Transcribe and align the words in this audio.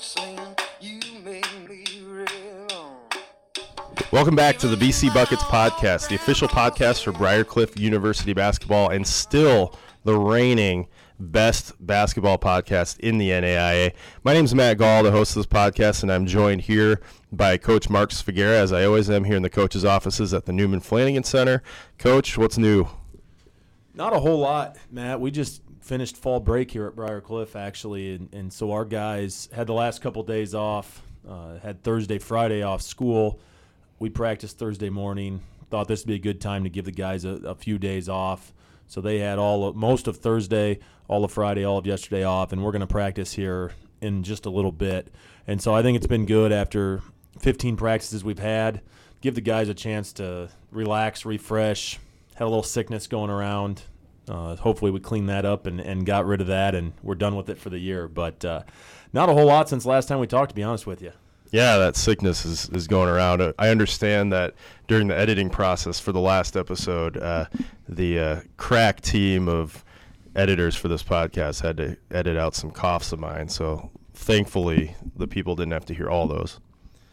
singing, 0.00 0.56
you 0.80 0.98
make 1.22 1.46
me 1.68 1.84
real. 2.06 3.02
Welcome 4.10 4.34
back 4.34 4.56
to 4.58 4.68
the 4.68 4.76
BC 4.76 5.12
Buckets 5.12 5.42
podcast, 5.42 6.08
the 6.08 6.14
official 6.14 6.48
podcast 6.48 7.04
for 7.04 7.12
Briar 7.12 7.44
Cliff 7.44 7.78
University 7.78 8.32
basketball, 8.32 8.88
and 8.88 9.06
still 9.06 9.78
the 10.04 10.18
reigning 10.18 10.88
best 11.18 11.74
basketball 11.86 12.38
podcast 12.38 12.98
in 13.00 13.18
the 13.18 13.28
NAIA. 13.28 13.92
My 14.24 14.32
name 14.32 14.46
is 14.46 14.54
Matt 14.54 14.78
Gall, 14.78 15.02
the 15.02 15.10
host 15.10 15.32
of 15.32 15.40
this 15.40 15.46
podcast, 15.46 16.02
and 16.02 16.10
I'm 16.10 16.24
joined 16.24 16.62
here 16.62 17.02
by 17.30 17.58
Coach 17.58 17.90
Mark 17.90 18.08
Svagera, 18.10 18.54
as 18.54 18.72
I 18.72 18.84
always 18.84 19.10
am 19.10 19.24
here 19.24 19.36
in 19.36 19.42
the 19.42 19.50
coach's 19.50 19.84
offices 19.84 20.32
at 20.32 20.46
the 20.46 20.52
Newman 20.54 20.80
Flanagan 20.80 21.24
Center. 21.24 21.62
Coach, 21.98 22.38
what's 22.38 22.56
new? 22.56 22.88
Not 23.92 24.14
a 24.14 24.18
whole 24.18 24.38
lot, 24.38 24.78
Matt. 24.90 25.20
We 25.20 25.30
just 25.30 25.60
finished 25.80 26.16
fall 26.16 26.40
break 26.40 26.70
here 26.70 26.86
at 26.86 26.94
Briar 26.94 27.20
Cliff, 27.20 27.56
actually, 27.56 28.14
and, 28.14 28.32
and 28.32 28.52
so 28.52 28.72
our 28.72 28.84
guys 28.84 29.48
had 29.52 29.66
the 29.66 29.72
last 29.72 30.00
couple 30.00 30.22
days 30.22 30.54
off. 30.54 31.02
Uh, 31.28 31.58
had 31.58 31.82
Thursday, 31.82 32.18
Friday 32.18 32.62
off 32.62 32.80
school. 32.80 33.40
We 33.98 34.08
practiced 34.08 34.58
Thursday 34.58 34.88
morning. 34.88 35.42
Thought 35.70 35.88
this 35.88 36.00
would 36.00 36.08
be 36.08 36.14
a 36.14 36.18
good 36.18 36.40
time 36.40 36.64
to 36.64 36.70
give 36.70 36.84
the 36.84 36.92
guys 36.92 37.24
a, 37.24 37.30
a 37.46 37.54
few 37.54 37.78
days 37.78 38.08
off. 38.08 38.52
So 38.86 39.00
they 39.00 39.18
had 39.18 39.38
all 39.38 39.68
of, 39.68 39.76
most 39.76 40.08
of 40.08 40.16
Thursday, 40.16 40.80
all 41.06 41.24
of 41.24 41.30
Friday, 41.30 41.64
all 41.64 41.78
of 41.78 41.86
yesterday 41.86 42.24
off, 42.24 42.52
and 42.52 42.62
we're 42.62 42.72
going 42.72 42.80
to 42.80 42.86
practice 42.86 43.34
here 43.34 43.72
in 44.00 44.22
just 44.22 44.46
a 44.46 44.50
little 44.50 44.72
bit. 44.72 45.12
And 45.46 45.60
so 45.60 45.74
I 45.74 45.82
think 45.82 45.96
it's 45.96 46.06
been 46.06 46.26
good 46.26 46.52
after 46.52 47.02
15 47.38 47.76
practices 47.76 48.24
we've 48.24 48.38
had. 48.38 48.80
Give 49.20 49.34
the 49.34 49.40
guys 49.40 49.68
a 49.68 49.74
chance 49.74 50.12
to 50.14 50.48
relax, 50.70 51.24
refresh. 51.24 51.98
Had 52.34 52.44
a 52.44 52.48
little 52.48 52.62
sickness 52.62 53.06
going 53.06 53.30
around. 53.30 53.82
Uh, 54.30 54.56
hopefully, 54.56 54.90
we 54.90 55.00
cleaned 55.00 55.28
that 55.28 55.44
up 55.44 55.66
and, 55.66 55.80
and 55.80 56.06
got 56.06 56.24
rid 56.24 56.40
of 56.40 56.46
that, 56.46 56.74
and 56.74 56.92
we're 57.02 57.16
done 57.16 57.34
with 57.34 57.48
it 57.48 57.58
for 57.58 57.68
the 57.68 57.78
year. 57.78 58.06
But 58.06 58.44
uh, 58.44 58.62
not 59.12 59.28
a 59.28 59.32
whole 59.32 59.46
lot 59.46 59.68
since 59.68 59.84
last 59.84 60.06
time 60.06 60.20
we 60.20 60.26
talked, 60.26 60.50
to 60.50 60.54
be 60.54 60.62
honest 60.62 60.86
with 60.86 61.02
you. 61.02 61.12
Yeah, 61.50 61.78
that 61.78 61.96
sickness 61.96 62.44
is, 62.44 62.68
is 62.68 62.86
going 62.86 63.08
around. 63.08 63.42
I 63.58 63.70
understand 63.70 64.32
that 64.32 64.54
during 64.86 65.08
the 65.08 65.18
editing 65.18 65.50
process 65.50 65.98
for 65.98 66.12
the 66.12 66.20
last 66.20 66.56
episode, 66.56 67.16
uh, 67.16 67.46
the 67.88 68.18
uh, 68.18 68.40
crack 68.56 69.00
team 69.00 69.48
of 69.48 69.84
editors 70.36 70.76
for 70.76 70.86
this 70.86 71.02
podcast 71.02 71.60
had 71.60 71.76
to 71.78 71.96
edit 72.12 72.36
out 72.36 72.54
some 72.54 72.70
coughs 72.70 73.10
of 73.12 73.18
mine. 73.18 73.48
So 73.48 73.90
thankfully, 74.14 74.94
the 75.16 75.26
people 75.26 75.56
didn't 75.56 75.72
have 75.72 75.86
to 75.86 75.94
hear 75.94 76.08
all 76.08 76.28
those. 76.28 76.60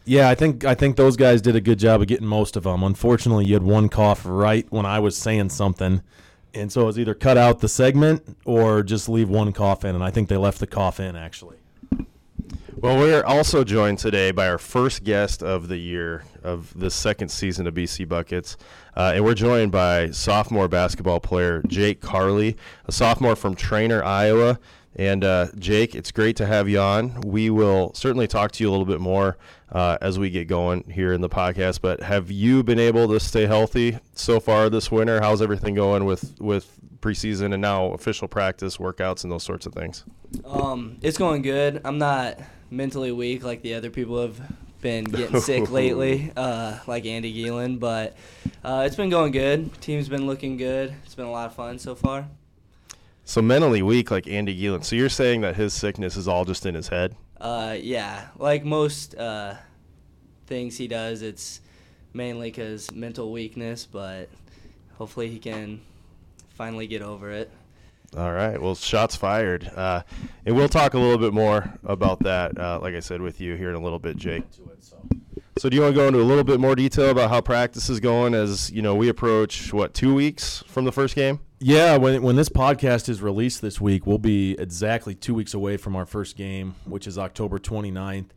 Yeah, 0.06 0.30
I 0.30 0.36
think 0.36 0.64
I 0.64 0.74
think 0.74 0.96
those 0.96 1.18
guys 1.18 1.42
did 1.42 1.56
a 1.56 1.62
good 1.62 1.80
job 1.80 2.02
of 2.02 2.08
getting 2.08 2.28
most 2.28 2.56
of 2.56 2.64
them. 2.64 2.82
Unfortunately, 2.82 3.46
you 3.46 3.56
had 3.56 3.64
one 3.64 3.90
cough 3.90 4.22
right 4.24 4.66
when 4.70 4.86
I 4.86 5.00
was 5.00 5.18
saying 5.18 5.50
something, 5.50 6.02
and 6.58 6.72
so 6.72 6.82
it 6.82 6.86
was 6.86 7.00
either 7.00 7.14
cut 7.14 7.38
out 7.38 7.60
the 7.60 7.68
segment 7.68 8.38
or 8.46 8.84
just 8.84 9.08
leave 9.08 9.30
one 9.30 9.54
cough 9.54 9.86
in. 9.86 9.96
And 9.96 10.04
I 10.04 10.12
think 10.12 10.30
they 10.30 10.38
left 10.38 10.60
the 10.60 10.68
cough 10.68 11.00
in 11.00 11.16
actually. 11.16 11.58
Well, 12.80 13.00
we're 13.00 13.24
also 13.24 13.64
joined 13.64 13.98
today 13.98 14.30
by 14.30 14.48
our 14.48 14.60
first 14.60 15.04
guest 15.04 15.42
of 15.42 15.68
the 15.68 15.78
year 15.78 16.24
of 16.44 16.80
the 16.80 16.92
second 16.92 17.30
season 17.30 17.66
of 17.66 17.74
BC 17.74 18.08
Buckets. 18.08 18.56
Uh, 18.96 19.14
and 19.16 19.26
we're 19.26 19.34
joined 19.34 19.72
by 19.72 20.12
sophomore 20.12 20.68
basketball 20.68 21.20
player 21.20 21.64
Jake 21.66 22.02
Carley, 22.02 22.56
a 22.86 22.92
sophomore 22.92 23.36
from 23.36 23.56
Treynor, 23.56 24.04
Iowa. 24.04 24.60
And 24.98 25.24
uh, 25.24 25.48
Jake, 25.60 25.94
it's 25.94 26.12
great 26.12 26.36
to 26.38 26.46
have 26.48 26.68
you 26.68 26.80
on. 26.80 27.22
We 27.22 27.52
will 27.52 27.94
certainly 27.94 28.28
talk 28.28 28.52
to 28.54 28.64
you 28.64 28.70
a 28.70 28.72
little 28.72 28.86
bit 28.86 29.00
more 29.00 29.38
uh, 29.72 30.00
as 30.02 30.18
we 30.18 30.32
get 30.32 30.48
going 30.48 30.90
here 30.90 31.14
in 31.14 31.22
the 31.22 31.30
podcast. 31.30 31.82
But 31.82 32.02
have 32.02 32.32
you 32.32 32.64
been 32.64 32.80
able 32.80 33.08
to 33.10 33.20
stay 33.20 33.46
healthy 33.46 34.00
so 34.14 34.40
far 34.40 34.72
this 34.72 34.92
winter? 34.92 35.22
How's 35.22 35.42
everything 35.42 35.76
going 35.76 36.06
with 36.06 36.40
with 36.42 36.80
preseason 37.00 37.54
and 37.54 37.62
now 37.62 37.92
official 37.92 38.28
practice, 38.28 38.78
workouts, 38.78 39.24
and 39.24 39.32
those 39.32 39.44
sorts 39.44 39.68
of 39.68 39.74
things? 39.74 40.04
Um, 40.44 40.98
it's 41.04 41.20
going 41.20 41.44
good. 41.44 41.80
I'm 41.86 42.00
not 42.00 42.40
mentally 42.72 43.12
weak 43.12 43.44
like 43.44 43.62
the 43.62 43.76
other 43.76 43.92
people 43.92 44.20
have 44.20 44.42
been 44.82 45.04
getting 45.04 45.40
sick 45.40 45.70
lately, 45.72 46.32
uh, 46.36 46.80
like 46.88 47.06
Andy 47.06 47.32
Geelan. 47.34 47.80
But 47.80 48.18
uh, 48.64 48.84
it's 48.88 48.96
been 48.96 49.12
going 49.12 49.32
good. 49.32 49.80
Team's 49.80 50.10
been 50.10 50.26
looking 50.26 50.58
good. 50.58 50.96
It's 51.06 51.14
been 51.14 51.26
a 51.26 51.32
lot 51.32 51.46
of 51.46 51.54
fun 51.54 51.78
so 51.78 51.94
far. 51.94 52.28
So 53.28 53.42
mentally 53.42 53.82
weak, 53.82 54.10
like 54.10 54.26
Andy 54.26 54.58
Geelan. 54.58 54.86
So 54.86 54.96
you're 54.96 55.10
saying 55.10 55.42
that 55.42 55.58
his 55.58 55.74
sickness 55.74 56.16
is 56.16 56.30
all 56.30 56.46
just 56.46 56.66
in 56.66 56.74
his 56.74 56.88
head? 56.88 57.14
Uh, 57.42 57.76
yeah, 57.78 58.28
like 58.38 58.64
most 58.64 59.16
uh, 59.16 59.56
things 60.46 60.78
he 60.78 60.88
does, 60.88 61.22
it's 61.22 61.60
mainly 62.14 62.50
because 62.50 62.90
mental 62.94 63.34
weakness. 63.34 63.86
But 63.86 64.30
hopefully 64.98 65.28
he 65.28 65.40
can 65.40 65.82
finally 66.52 66.88
get 66.88 67.02
over 67.02 67.30
it. 67.30 67.52
All 68.16 68.32
right. 68.32 68.60
Well, 68.62 68.76
shots 68.76 69.18
fired. 69.18 69.70
Uh, 69.76 70.04
and 70.46 70.56
we'll 70.56 70.70
talk 70.70 70.94
a 70.94 70.98
little 70.98 71.18
bit 71.18 71.34
more 71.34 71.78
about 71.84 72.20
that, 72.20 72.58
uh, 72.58 72.80
like 72.82 72.96
I 72.96 73.02
said, 73.02 73.20
with 73.22 73.42
you 73.42 73.56
here 73.56 73.70
in 73.70 73.76
a 73.76 73.82
little 73.82 74.00
bit, 74.00 74.16
Jake. 74.16 74.46
So, 75.58 75.68
do 75.68 75.76
you 75.76 75.82
want 75.82 75.96
to 75.96 76.00
go 76.00 76.08
into 76.08 76.22
a 76.22 76.24
little 76.24 76.46
bit 76.46 76.62
more 76.62 76.76
detail 76.76 77.10
about 77.10 77.30
how 77.30 77.42
practice 77.42 77.90
is 77.90 78.00
going 78.00 78.34
as 78.34 78.72
you 78.72 78.82
know 78.82 78.96
we 78.96 79.10
approach 79.10 79.74
what 79.74 79.94
two 79.94 80.16
weeks 80.16 80.64
from 80.68 80.86
the 80.86 80.94
first 80.94 81.14
game? 81.14 81.42
Yeah, 81.60 81.98
when 81.98 82.22
when 82.22 82.36
this 82.36 82.50
podcast 82.50 83.10
is 83.10 83.20
released 83.20 83.64
this 83.64 83.82
week, 83.82 84.06
we'll 84.06 84.20
be 84.20 84.56
exactly 84.60 85.16
two 85.16 85.34
weeks 85.34 85.56
away 85.56 85.78
from 85.78 85.96
our 85.96 86.06
first 86.06 86.36
game, 86.36 86.76
which 86.86 87.08
is 87.08 87.18
October 87.18 87.58
29th. 87.58 88.28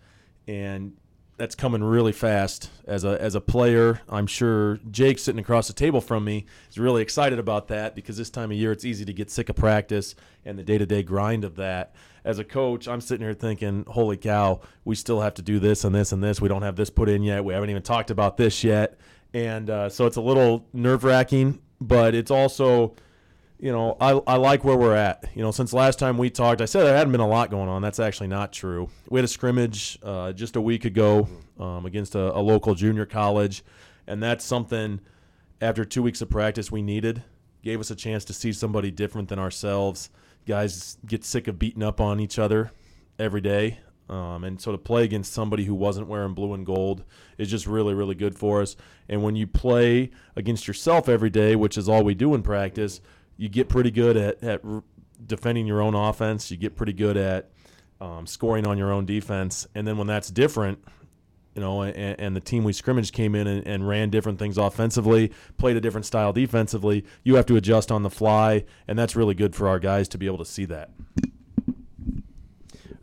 And 0.49 0.97
that's 1.37 1.55
coming 1.55 1.85
really 1.85 2.13
fast. 2.13 2.71
As 2.87 3.05
a 3.05 3.21
as 3.21 3.35
a 3.35 3.41
player, 3.43 4.01
I'm 4.09 4.27
sure 4.27 4.81
Jake 4.91 5.19
sitting 5.19 5.39
across 5.39 5.67
the 5.67 5.75
table 5.75 6.01
from 6.01 6.25
me 6.25 6.47
is 6.71 6.79
really 6.79 7.03
excited 7.03 7.39
about 7.39 7.69
that 7.69 7.95
because 7.95 8.17
this 8.17 8.31
time 8.31 8.51
of 8.53 8.57
year 8.57 8.73
it's 8.73 8.87
easy 8.87 9.05
to 9.05 9.13
get 9.13 9.31
sick 9.31 9.51
of 9.51 9.57
practice 9.57 10.15
and 10.47 10.59
the 10.59 10.63
day 10.63 10.79
to 10.79 10.87
day 10.87 11.03
grind 11.03 11.45
of 11.45 11.57
that. 11.57 11.95
As 12.25 12.39
a 12.39 12.45
coach, 12.45 12.89
I'm 12.89 13.03
sitting 13.03 13.25
here 13.25 13.35
thinking, 13.35 13.85
"Holy 13.87 14.17
cow, 14.17 14.61
we 14.87 14.95
still 14.95 15.21
have 15.21 15.35
to 15.35 15.43
do 15.43 15.59
this 15.59 15.85
and 15.85 15.95
this 15.95 16.13
and 16.13 16.25
this. 16.25 16.41
We 16.41 16.49
don't 16.49 16.63
have 16.63 16.77
this 16.77 16.89
put 16.89 17.11
in 17.11 17.23
yet. 17.23 17.45
We 17.45 17.53
haven't 17.53 17.69
even 17.69 17.83
talked 17.83 18.11
about 18.11 18.39
this 18.39 18.65
yet." 18.65 18.99
And 19.35 19.69
uh, 19.69 19.91
so 19.91 20.07
it's 20.07 20.17
a 20.17 20.23
little 20.23 20.67
nerve 20.73 21.05
wracking, 21.05 21.61
but 21.83 22.15
it's 22.15 22.31
also 22.31 22.95
you 23.61 23.73
know, 23.73 23.97
I, 24.01 24.13
I 24.27 24.37
like 24.37 24.65
where 24.65 24.77
we're 24.77 24.97
at. 24.97 25.25
You 25.35 25.43
know, 25.43 25.51
since 25.51 25.73
last 25.73 25.99
time 25.99 26.17
we 26.17 26.31
talked, 26.31 26.63
I 26.63 26.65
said 26.65 26.85
there 26.85 26.97
hadn't 26.97 27.13
been 27.13 27.21
a 27.21 27.29
lot 27.29 27.51
going 27.51 27.69
on. 27.69 27.83
That's 27.83 28.01
actually 28.01 28.29
not 28.29 28.53
true. 28.53 28.89
We 29.11 29.19
had 29.19 29.25
a 29.25 29.29
scrimmage 29.29 29.99
uh, 30.03 30.33
just 30.33 30.57
a 30.57 30.61
week 30.61 30.87
ago 30.87 31.29
um, 31.59 31.85
against 31.85 32.15
a, 32.15 32.35
a, 32.35 32.41
local 32.41 32.75
junior 32.75 33.05
college, 33.05 33.63
and 34.07 34.23
that's 34.23 34.45
something 34.45 35.01
after 35.61 35.85
two 35.85 36.03
weeks 36.03 36.23
of 36.23 36.31
practice 36.31 36.73
we 36.73 36.81
needed. 36.81 37.23
Gave 37.63 37.81
us 37.81 37.91
a 37.91 37.95
chance 37.95 38.25
to 38.27 38.33
see 38.33 38.53
somebody 38.55 38.91
different 38.91 39.29
than 39.29 39.39
ourselves. 39.39 40.09
Guys 40.47 40.97
get 41.07 41.23
sick 41.23 41.47
of 41.47 41.59
beating 41.59 41.83
up 41.83 42.01
on 42.01 42.19
each 42.19 42.39
other 42.39 42.73
every 43.19 43.43
day. 43.43 43.81
Um, 44.09 44.43
and 44.43 44.61
so 44.61 44.73
to 44.73 44.79
play 44.79 45.05
against 45.05 45.33
somebody 45.33 45.65
who 45.65 45.75
wasn't 45.75 46.09
wearing 46.09 46.35
blue 46.35 46.55
and 46.55 46.67
gold 46.67 47.05
is 47.39 47.49
just 47.49 47.67
really, 47.67 47.95
really 47.95 48.17
good 48.17 48.37
for 48.37 48.61
us. 48.61 48.75
And 49.09 49.23
when 49.23 49.37
you 49.37 49.47
play 49.47 50.11
against 50.35 50.67
yourself 50.67 51.09
every 51.09 51.31
day, 51.31 51.55
which 51.55 51.79
is 51.79 51.89
all 51.89 52.03
we 52.03 52.15
do 52.15 52.35
in 52.35 52.43
practice, 52.43 53.01
you 53.41 53.49
get 53.49 53.71
pretty 53.71 53.91
good 53.91 54.19
at, 54.19 54.45
at 54.45 54.61
defending 55.27 55.67
your 55.67 55.81
own 55.81 55.95
offense. 55.95 56.51
You 56.51 56.59
get 56.59 56.77
pretty 56.77 56.93
good 56.93 57.17
at 57.17 57.49
um, 57.99 58.27
scoring 58.27 58.67
on 58.67 58.77
your 58.77 58.93
own 58.93 59.07
defense. 59.07 59.67
And 59.75 59.89
then 59.89 59.97
when 59.97 60.07
that's 60.07 60.31
different, 60.31 60.79
you 61.55 61.63
know, 61.63 61.81
and, 61.81 62.21
and 62.21 62.37
the 62.37 62.41
team 62.41 62.65
we 62.65 62.75
scrimmaged 62.75 63.15
came 63.15 63.35
in 63.35 63.47
and, 63.47 63.67
and, 63.67 63.89
ran 63.89 64.11
different 64.11 64.39
things 64.39 64.59
offensively, 64.59 65.33
played 65.57 65.75
a 65.75 65.81
different 65.81 66.05
style 66.05 66.35
defensively, 66.35 67.03
you 67.25 67.37
have 67.37 67.47
to 67.47 67.57
adjust 67.57 67.91
on 67.91 68.03
the 68.03 68.11
fly. 68.11 68.67
And 68.87 68.99
that's 68.99 69.17
really 69.17 69.35
good 69.35 69.57
for 69.57 69.69
our 69.69 69.79
guys 69.79 70.07
to 70.09 70.19
be 70.19 70.27
able 70.27 70.39
to 70.39 70.45
see 70.45 70.67
that. 70.67 70.91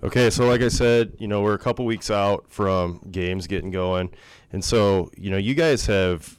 Okay, 0.04 0.30
so 0.30 0.48
like 0.48 0.62
I 0.62 0.68
said, 0.68 1.14
you 1.18 1.28
know, 1.28 1.42
we're 1.42 1.56
a 1.56 1.60
couple 1.60 1.84
weeks 1.84 2.12
out 2.12 2.46
from 2.48 3.02
games 3.10 3.48
getting 3.48 3.72
going. 3.72 4.12
And 4.52 4.64
so, 4.64 5.10
you 5.18 5.32
know, 5.32 5.38
you 5.38 5.56
guys 5.56 5.88
have 5.88 6.37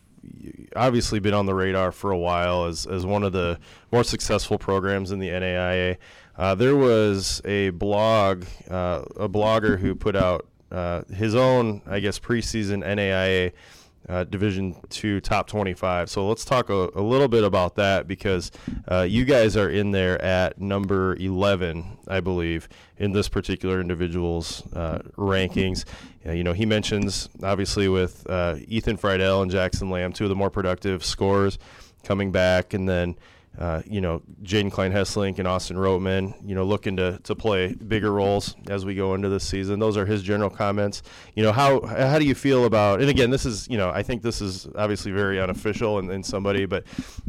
obviously 0.76 1.20
been 1.20 1.34
on 1.34 1.46
the 1.46 1.54
radar 1.54 1.92
for 1.92 2.10
a 2.10 2.18
while 2.18 2.66
as, 2.66 2.86
as 2.86 3.04
one 3.04 3.22
of 3.22 3.32
the 3.32 3.58
more 3.92 4.04
successful 4.04 4.58
programs 4.58 5.10
in 5.10 5.18
the 5.18 5.28
NAIA. 5.28 5.96
Uh, 6.36 6.54
there 6.54 6.76
was 6.76 7.42
a 7.44 7.70
blog, 7.70 8.44
uh, 8.70 9.02
a 9.16 9.28
blogger 9.28 9.78
who 9.78 9.94
put 9.94 10.14
out 10.14 10.46
uh, 10.70 11.02
his 11.12 11.34
own, 11.34 11.82
I 11.86 12.00
guess, 12.00 12.18
preseason 12.18 12.84
NAIA 12.84 13.52
uh, 14.08 14.24
Division 14.24 14.76
Two 14.88 15.20
top 15.20 15.46
25. 15.46 16.10
So 16.10 16.28
let's 16.28 16.44
talk 16.44 16.70
a, 16.70 16.90
a 16.94 17.02
little 17.02 17.28
bit 17.28 17.44
about 17.44 17.76
that 17.76 18.08
because 18.08 18.50
uh, 18.90 19.02
you 19.02 19.24
guys 19.24 19.56
are 19.56 19.68
in 19.68 19.90
there 19.90 20.20
at 20.22 20.60
number 20.60 21.16
11, 21.16 21.98
I 22.08 22.20
believe, 22.20 22.68
in 22.96 23.12
this 23.12 23.28
particular 23.28 23.80
individual's 23.80 24.62
uh, 24.72 25.00
rankings. 25.16 25.84
you 26.24 26.44
know, 26.44 26.52
he 26.52 26.66
mentions 26.66 27.28
obviously 27.42 27.88
with 27.88 28.28
uh, 28.28 28.56
Ethan 28.66 28.96
Friedel 28.96 29.42
and 29.42 29.50
Jackson 29.50 29.90
Lamb, 29.90 30.12
two 30.12 30.24
of 30.24 30.30
the 30.30 30.36
more 30.36 30.50
productive 30.50 31.04
scorers 31.04 31.58
coming 32.04 32.32
back, 32.32 32.74
and 32.74 32.88
then 32.88 33.16
uh, 33.58 33.82
you 33.86 34.00
know, 34.00 34.22
Jaden 34.42 34.70
Klein 34.70 34.92
Hesselink 34.92 35.38
and 35.38 35.48
Austin 35.48 35.76
Roteman, 35.76 36.34
you 36.44 36.54
know, 36.54 36.64
looking 36.64 36.96
to, 36.96 37.18
to 37.24 37.34
play 37.34 37.74
bigger 37.74 38.12
roles 38.12 38.54
as 38.68 38.84
we 38.84 38.94
go 38.94 39.14
into 39.14 39.28
this 39.28 39.44
season. 39.46 39.78
Those 39.80 39.96
are 39.96 40.06
his 40.06 40.22
general 40.22 40.50
comments. 40.50 41.02
You 41.34 41.42
know, 41.42 41.52
how 41.52 41.80
how 41.86 42.18
do 42.18 42.24
you 42.24 42.34
feel 42.34 42.64
about? 42.66 43.00
And 43.00 43.10
again, 43.10 43.30
this 43.30 43.44
is 43.44 43.68
you 43.68 43.76
know, 43.76 43.90
I 43.90 44.02
think 44.02 44.22
this 44.22 44.40
is 44.40 44.68
obviously 44.76 45.12
very 45.12 45.40
unofficial 45.40 45.98
and, 45.98 46.10
and 46.10 46.24
somebody, 46.24 46.66
but 46.66 46.84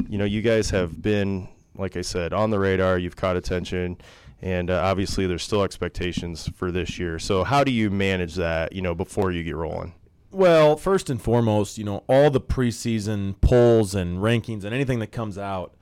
you 0.08 0.18
know, 0.18 0.24
you 0.24 0.42
guys 0.42 0.70
have 0.70 1.00
been 1.02 1.48
like 1.74 1.96
I 1.96 2.02
said 2.02 2.32
on 2.32 2.50
the 2.50 2.58
radar. 2.58 2.98
You've 2.98 3.16
caught 3.16 3.36
attention, 3.36 3.98
and 4.42 4.70
uh, 4.70 4.80
obviously 4.84 5.26
there's 5.26 5.42
still 5.42 5.62
expectations 5.62 6.48
for 6.54 6.70
this 6.70 6.98
year. 6.98 7.18
So 7.18 7.44
how 7.44 7.64
do 7.64 7.72
you 7.72 7.90
manage 7.90 8.34
that, 8.36 8.72
you 8.72 8.82
know, 8.82 8.94
before 8.94 9.32
you 9.32 9.42
get 9.42 9.56
rolling? 9.56 9.94
Well, 10.32 10.76
first 10.76 11.10
and 11.10 11.20
foremost, 11.20 11.76
you 11.76 11.84
know, 11.84 12.04
all 12.08 12.30
the 12.30 12.40
preseason 12.40 13.40
polls 13.40 13.94
and 13.94 14.18
rankings 14.18 14.62
and 14.64 14.72
anything 14.72 15.00
that 15.00 15.10
comes 15.10 15.36
out, 15.36 15.74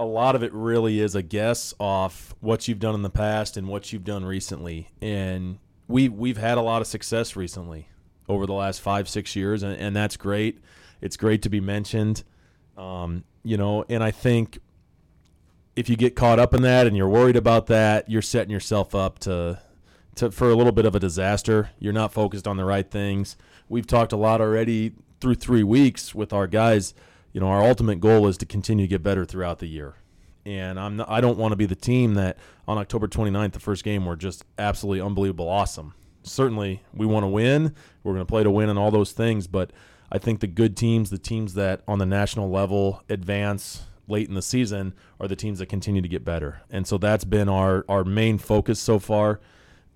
a 0.00 0.04
lot 0.04 0.36
of 0.36 0.42
it 0.42 0.52
really 0.52 1.00
is 1.00 1.14
a 1.14 1.22
guess 1.22 1.74
off 1.78 2.34
what 2.40 2.68
you've 2.68 2.78
done 2.78 2.94
in 2.94 3.02
the 3.02 3.10
past 3.10 3.56
and 3.56 3.66
what 3.66 3.92
you've 3.92 4.04
done 4.04 4.24
recently. 4.24 4.90
And 5.00 5.58
we 5.88 6.08
we've 6.08 6.36
had 6.36 6.58
a 6.58 6.62
lot 6.62 6.80
of 6.80 6.86
success 6.86 7.34
recently 7.34 7.88
over 8.28 8.46
the 8.46 8.52
last 8.52 8.80
five 8.80 9.08
six 9.08 9.34
years, 9.34 9.62
and, 9.62 9.76
and 9.76 9.96
that's 9.96 10.16
great. 10.16 10.60
It's 11.00 11.16
great 11.16 11.42
to 11.42 11.48
be 11.48 11.60
mentioned, 11.60 12.24
um, 12.76 13.24
you 13.42 13.56
know. 13.56 13.84
And 13.88 14.04
I 14.04 14.10
think 14.10 14.58
if 15.74 15.88
you 15.88 15.96
get 15.96 16.14
caught 16.14 16.38
up 16.38 16.54
in 16.54 16.62
that 16.62 16.86
and 16.86 16.96
you're 16.96 17.08
worried 17.08 17.36
about 17.36 17.66
that, 17.68 18.08
you're 18.08 18.22
setting 18.22 18.50
yourself 18.50 18.94
up 18.94 19.18
to 19.20 19.60
to 20.16 20.30
for 20.30 20.50
a 20.50 20.54
little 20.54 20.72
bit 20.72 20.84
of 20.84 20.94
a 20.94 21.00
disaster. 21.00 21.70
You're 21.78 21.92
not 21.92 22.12
focused 22.12 22.46
on 22.46 22.56
the 22.56 22.64
right 22.64 22.88
things. 22.88 23.36
We've 23.68 23.86
talked 23.86 24.12
a 24.12 24.16
lot 24.16 24.40
already 24.40 24.92
through 25.20 25.36
three 25.36 25.62
weeks 25.62 26.14
with 26.14 26.32
our 26.32 26.46
guys. 26.46 26.94
You 27.38 27.44
know, 27.44 27.50
our 27.50 27.62
ultimate 27.62 28.00
goal 28.00 28.26
is 28.26 28.36
to 28.38 28.46
continue 28.46 28.86
to 28.86 28.88
get 28.88 29.04
better 29.04 29.24
throughout 29.24 29.60
the 29.60 29.68
year. 29.68 29.94
And 30.44 30.76
I'm 30.76 30.96
not, 30.96 31.08
I 31.08 31.20
don't 31.20 31.38
want 31.38 31.52
to 31.52 31.56
be 31.56 31.66
the 31.66 31.76
team 31.76 32.14
that 32.14 32.36
on 32.66 32.78
October 32.78 33.06
29th, 33.06 33.52
the 33.52 33.60
first 33.60 33.84
game, 33.84 34.04
we're 34.06 34.16
just 34.16 34.44
absolutely 34.58 35.00
unbelievable 35.00 35.48
awesome. 35.48 35.94
Certainly, 36.24 36.82
we 36.92 37.06
want 37.06 37.22
to 37.22 37.28
win. 37.28 37.76
We're 38.02 38.14
going 38.14 38.26
to 38.26 38.28
play 38.28 38.42
to 38.42 38.50
win 38.50 38.68
and 38.68 38.76
all 38.76 38.90
those 38.90 39.12
things. 39.12 39.46
But 39.46 39.72
I 40.10 40.18
think 40.18 40.40
the 40.40 40.48
good 40.48 40.76
teams, 40.76 41.10
the 41.10 41.18
teams 41.18 41.54
that 41.54 41.82
on 41.86 42.00
the 42.00 42.06
national 42.06 42.50
level 42.50 43.04
advance 43.08 43.84
late 44.08 44.26
in 44.26 44.34
the 44.34 44.42
season, 44.42 44.92
are 45.20 45.28
the 45.28 45.36
teams 45.36 45.60
that 45.60 45.66
continue 45.66 46.02
to 46.02 46.08
get 46.08 46.24
better. 46.24 46.62
And 46.70 46.88
so 46.88 46.98
that's 46.98 47.24
been 47.24 47.48
our, 47.48 47.84
our 47.88 48.02
main 48.02 48.38
focus 48.38 48.80
so 48.80 48.98
far. 48.98 49.38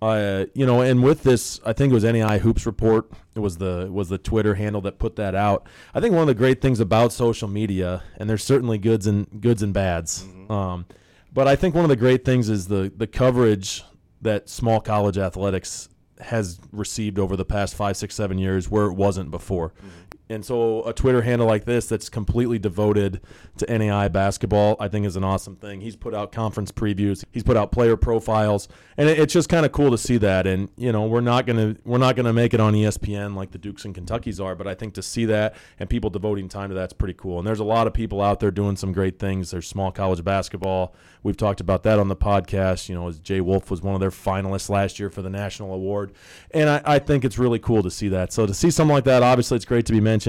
Uh, 0.03 0.47
you 0.53 0.67
know, 0.67 0.81
and 0.81 1.01
with 1.01 1.23
this, 1.23 1.61
I 1.65 1.73
think 1.73 1.93
it 1.93 1.95
was 1.95 2.03
NAI 2.03 2.39
Hoops 2.39 2.67
Report. 2.67 3.09
It 3.37 3.39
was 3.39 3.59
the 3.59 3.89
was 3.89 4.09
the 4.09 4.19
Twitter 4.19 4.57
handle 4.57 4.81
that 4.81 4.99
put 4.99 5.15
that 5.15 5.37
out. 5.37 5.69
I 5.95 6.01
think 6.01 6.13
one 6.13 6.23
of 6.23 6.27
the 6.27 6.35
great 6.35 6.61
things 6.61 6.81
about 6.81 7.13
social 7.13 7.47
media, 7.47 8.03
and 8.17 8.29
there's 8.29 8.43
certainly 8.43 8.79
goods 8.79 9.07
and 9.07 9.41
goods 9.41 9.63
and 9.63 9.73
bads, 9.73 10.25
mm-hmm. 10.25 10.51
um, 10.51 10.87
but 11.33 11.47
I 11.47 11.55
think 11.55 11.77
one 11.77 11.85
of 11.85 11.89
the 11.89 11.95
great 11.95 12.25
things 12.25 12.49
is 12.49 12.67
the 12.67 12.93
the 12.97 13.07
coverage 13.07 13.85
that 14.23 14.49
small 14.49 14.81
college 14.81 15.19
athletics 15.19 15.89
has 16.21 16.59
received 16.73 17.21
over 17.21 17.37
the 17.37 17.45
past 17.45 17.77
five, 17.77 17.97
six, 17.97 18.17
seven 18.17 18.39
years, 18.39 18.69
where 18.69 18.87
it 18.87 18.95
wasn't 18.95 19.31
before. 19.31 19.69
Mm-hmm. 19.69 19.89
And 20.33 20.45
so 20.45 20.83
a 20.85 20.93
Twitter 20.93 21.23
handle 21.23 21.47
like 21.47 21.65
this 21.65 21.87
that's 21.87 22.09
completely 22.09 22.59
devoted 22.59 23.21
to 23.59 23.79
NAI 23.79 24.09
basketball, 24.09 24.77
I 24.81 24.89
think 24.89 25.07
is 25.07 25.17
an 25.17 25.25
awesome 25.25 25.57
thing. 25.57 25.81
He's 25.81 25.95
put 25.95 26.15
out 26.15 26.33
conference 26.33 26.73
previews, 26.73 27.25
he's 27.31 27.43
put 27.43 27.57
out 27.57 27.71
player 27.71 27.97
profiles, 27.97 28.69
and 28.97 29.09
it's 29.09 29.33
just 29.33 29.49
kind 29.49 29.67
of 29.67 29.73
cool 29.73 29.91
to 29.91 29.99
see 29.99 30.17
that. 30.19 30.47
And 30.47 30.71
you 30.77 30.91
know, 30.91 31.07
we're 31.07 31.21
not 31.21 31.47
gonna 31.47 31.77
we're 31.85 31.99
not 31.99 32.17
gonna 32.17 32.33
make 32.33 32.55
it 32.55 32.61
on 32.61 32.73
ESPN 32.73 33.35
like 33.35 33.51
the 33.51 33.59
Dukes 33.59 33.85
and 33.85 33.95
Kentuckies 33.95 34.43
are, 34.43 34.55
but 34.55 34.67
I 34.67 34.75
think 34.75 34.95
to 34.95 35.03
see 35.03 35.27
that 35.27 35.55
and 35.79 35.89
people 35.89 36.11
devoting 36.11 36.49
time 36.49 36.71
to 36.71 36.75
that's 36.75 36.95
pretty 36.95 37.15
cool. 37.15 37.39
And 37.39 37.47
there's 37.47 37.61
a 37.61 37.65
lot 37.65 37.87
of 37.87 37.93
people 37.93 38.23
out 38.23 38.41
there 38.41 38.51
doing 38.51 38.77
some 38.77 38.93
great 38.93 39.19
things. 39.19 39.51
There's 39.51 39.69
small 39.69 39.93
college 39.93 40.25
basketball. 40.25 40.95
We've 41.23 41.37
talked 41.37 41.61
about 41.61 41.83
that 41.85 41.99
on 41.99 42.09
the 42.09 42.17
podcast. 42.17 42.89
You 42.89 42.95
know, 42.95 43.07
as 43.09 43.19
Jay 43.21 43.41
Wolf 43.41 43.71
was 43.71 43.83
one 43.83 43.95
of 43.95 44.01
their 44.01 44.11
finalists 44.11 44.71
last 44.71 44.99
year 44.99 45.11
for 45.11 45.23
the 45.23 45.31
national 45.31 45.75
award, 45.75 46.13
and 46.53 46.71
I, 46.71 46.83
I 46.85 46.99
think 46.99 47.25
it's 47.25 47.39
really 47.39 47.59
cool 47.59 47.83
to 47.83 47.91
see 47.91 48.09
that. 48.09 48.33
So 48.33 48.47
to 48.47 48.55
see 48.55 48.71
something 48.71 48.95
like 48.95 49.05
that, 49.05 49.23
obviously, 49.23 49.57
it's 49.57 49.65
great 49.65 49.87
to 49.87 49.93
be 49.93 50.01
mentioned. 50.01 50.22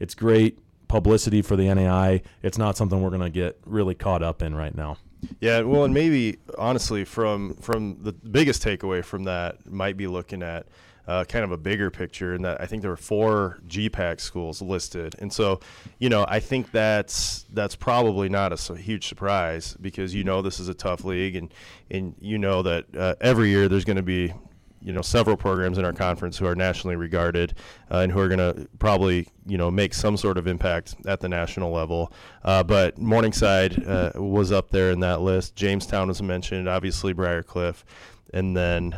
It's 0.00 0.14
great 0.14 0.58
publicity 0.88 1.42
for 1.42 1.56
the 1.56 1.72
NAI. 1.72 2.22
It's 2.42 2.58
not 2.58 2.76
something 2.76 3.00
we're 3.00 3.10
going 3.10 3.20
to 3.20 3.30
get 3.30 3.58
really 3.66 3.94
caught 3.94 4.22
up 4.22 4.42
in 4.42 4.54
right 4.54 4.74
now. 4.74 4.96
Yeah, 5.40 5.60
well, 5.62 5.84
and 5.84 5.92
maybe 5.92 6.38
honestly, 6.56 7.04
from 7.04 7.54
from 7.54 7.98
the 8.02 8.12
biggest 8.12 8.62
takeaway 8.62 9.04
from 9.04 9.24
that 9.24 9.66
might 9.66 9.96
be 9.96 10.06
looking 10.06 10.42
at 10.42 10.66
uh, 11.08 11.24
kind 11.24 11.44
of 11.44 11.50
a 11.50 11.56
bigger 11.56 11.90
picture, 11.90 12.34
and 12.34 12.44
that 12.44 12.60
I 12.60 12.66
think 12.66 12.82
there 12.82 12.90
were 12.90 12.96
four 12.96 13.58
GPAC 13.66 14.20
schools 14.20 14.62
listed, 14.62 15.16
and 15.18 15.32
so 15.32 15.58
you 15.98 16.08
know 16.08 16.24
I 16.28 16.38
think 16.38 16.70
that's 16.70 17.46
that's 17.52 17.74
probably 17.74 18.28
not 18.28 18.52
a 18.52 18.76
huge 18.76 19.08
surprise 19.08 19.76
because 19.80 20.14
you 20.14 20.22
know 20.22 20.40
this 20.40 20.60
is 20.60 20.68
a 20.68 20.74
tough 20.74 21.04
league, 21.04 21.34
and 21.34 21.52
and 21.90 22.14
you 22.20 22.38
know 22.38 22.62
that 22.62 22.84
uh, 22.96 23.14
every 23.20 23.48
year 23.48 23.68
there's 23.68 23.84
going 23.84 23.96
to 23.96 24.02
be 24.02 24.32
you 24.80 24.92
know 24.92 25.02
several 25.02 25.36
programs 25.36 25.78
in 25.78 25.84
our 25.84 25.92
conference 25.92 26.38
who 26.38 26.46
are 26.46 26.54
nationally 26.54 26.96
regarded 26.96 27.54
uh, 27.90 27.98
and 27.98 28.12
who 28.12 28.20
are 28.20 28.28
going 28.28 28.38
to 28.38 28.68
probably 28.78 29.28
you 29.46 29.58
know 29.58 29.70
make 29.70 29.94
some 29.94 30.16
sort 30.16 30.38
of 30.38 30.46
impact 30.46 30.96
at 31.06 31.20
the 31.20 31.28
national 31.28 31.72
level. 31.72 32.12
Uh, 32.44 32.62
but 32.62 32.98
Morningside 32.98 33.86
uh, 33.86 34.12
was 34.14 34.52
up 34.52 34.70
there 34.70 34.90
in 34.90 35.00
that 35.00 35.20
list. 35.20 35.56
Jamestown 35.56 36.08
was 36.08 36.22
mentioned, 36.22 36.68
obviously 36.68 37.12
Briar 37.12 37.42
Cliff, 37.42 37.84
and 38.32 38.56
then 38.56 38.94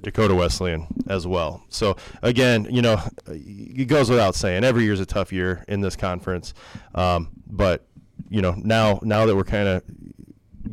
Dakota 0.00 0.34
Wesleyan 0.34 0.86
as 1.08 1.26
well. 1.26 1.62
So 1.68 1.96
again, 2.22 2.66
you 2.70 2.82
know, 2.82 3.00
it 3.26 3.86
goes 3.86 4.10
without 4.10 4.34
saying 4.34 4.64
every 4.64 4.84
year 4.84 4.92
is 4.92 5.00
a 5.00 5.06
tough 5.06 5.32
year 5.32 5.64
in 5.68 5.80
this 5.80 5.96
conference, 5.96 6.54
um, 6.94 7.30
but 7.46 7.86
you 8.28 8.42
know 8.42 8.54
now 8.56 9.00
now 9.02 9.26
that 9.26 9.34
we're 9.36 9.44
kind 9.44 9.68
of 9.68 9.82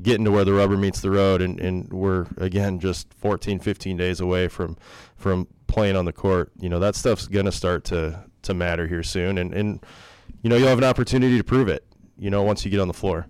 getting 0.06 0.24
to 0.24 0.31
where 0.31 0.46
the 0.46 0.54
rubber 0.54 0.78
meets 0.78 1.02
the 1.02 1.12
road 1.12 1.42
and, 1.42 1.60
and 1.60 1.92
we're 1.92 2.28
again 2.38 2.80
just 2.80 3.12
14 3.16 3.60
15 3.60 3.98
days 3.98 4.19
away 4.19 4.48
from 4.48 4.78
from 5.18 5.48
playing 5.68 5.96
on 5.96 6.06
the 6.06 6.13
court 6.13 6.52
you 6.60 6.69
know 6.69 6.80
that 6.80 6.96
stuff's 6.96 7.28
going 7.28 7.46
to 7.46 7.52
start 7.52 7.84
to 7.84 8.24
to 8.44 8.54
matter 8.54 8.88
here 8.88 9.04
soon 9.04 9.38
and 9.38 9.54
and 9.54 9.84
you 10.44 10.50
know 10.50 10.56
you'll 10.56 10.68
have 10.68 10.78
an 10.78 10.84
opportunity 10.84 11.38
to 11.38 11.44
prove 11.44 11.68
it 11.68 11.84
you 12.18 12.30
know 12.30 12.44
once 12.44 12.63
you 12.63 12.72
get 12.72 12.80
on 12.80 12.88
the 12.88 12.94
floor 12.94 13.25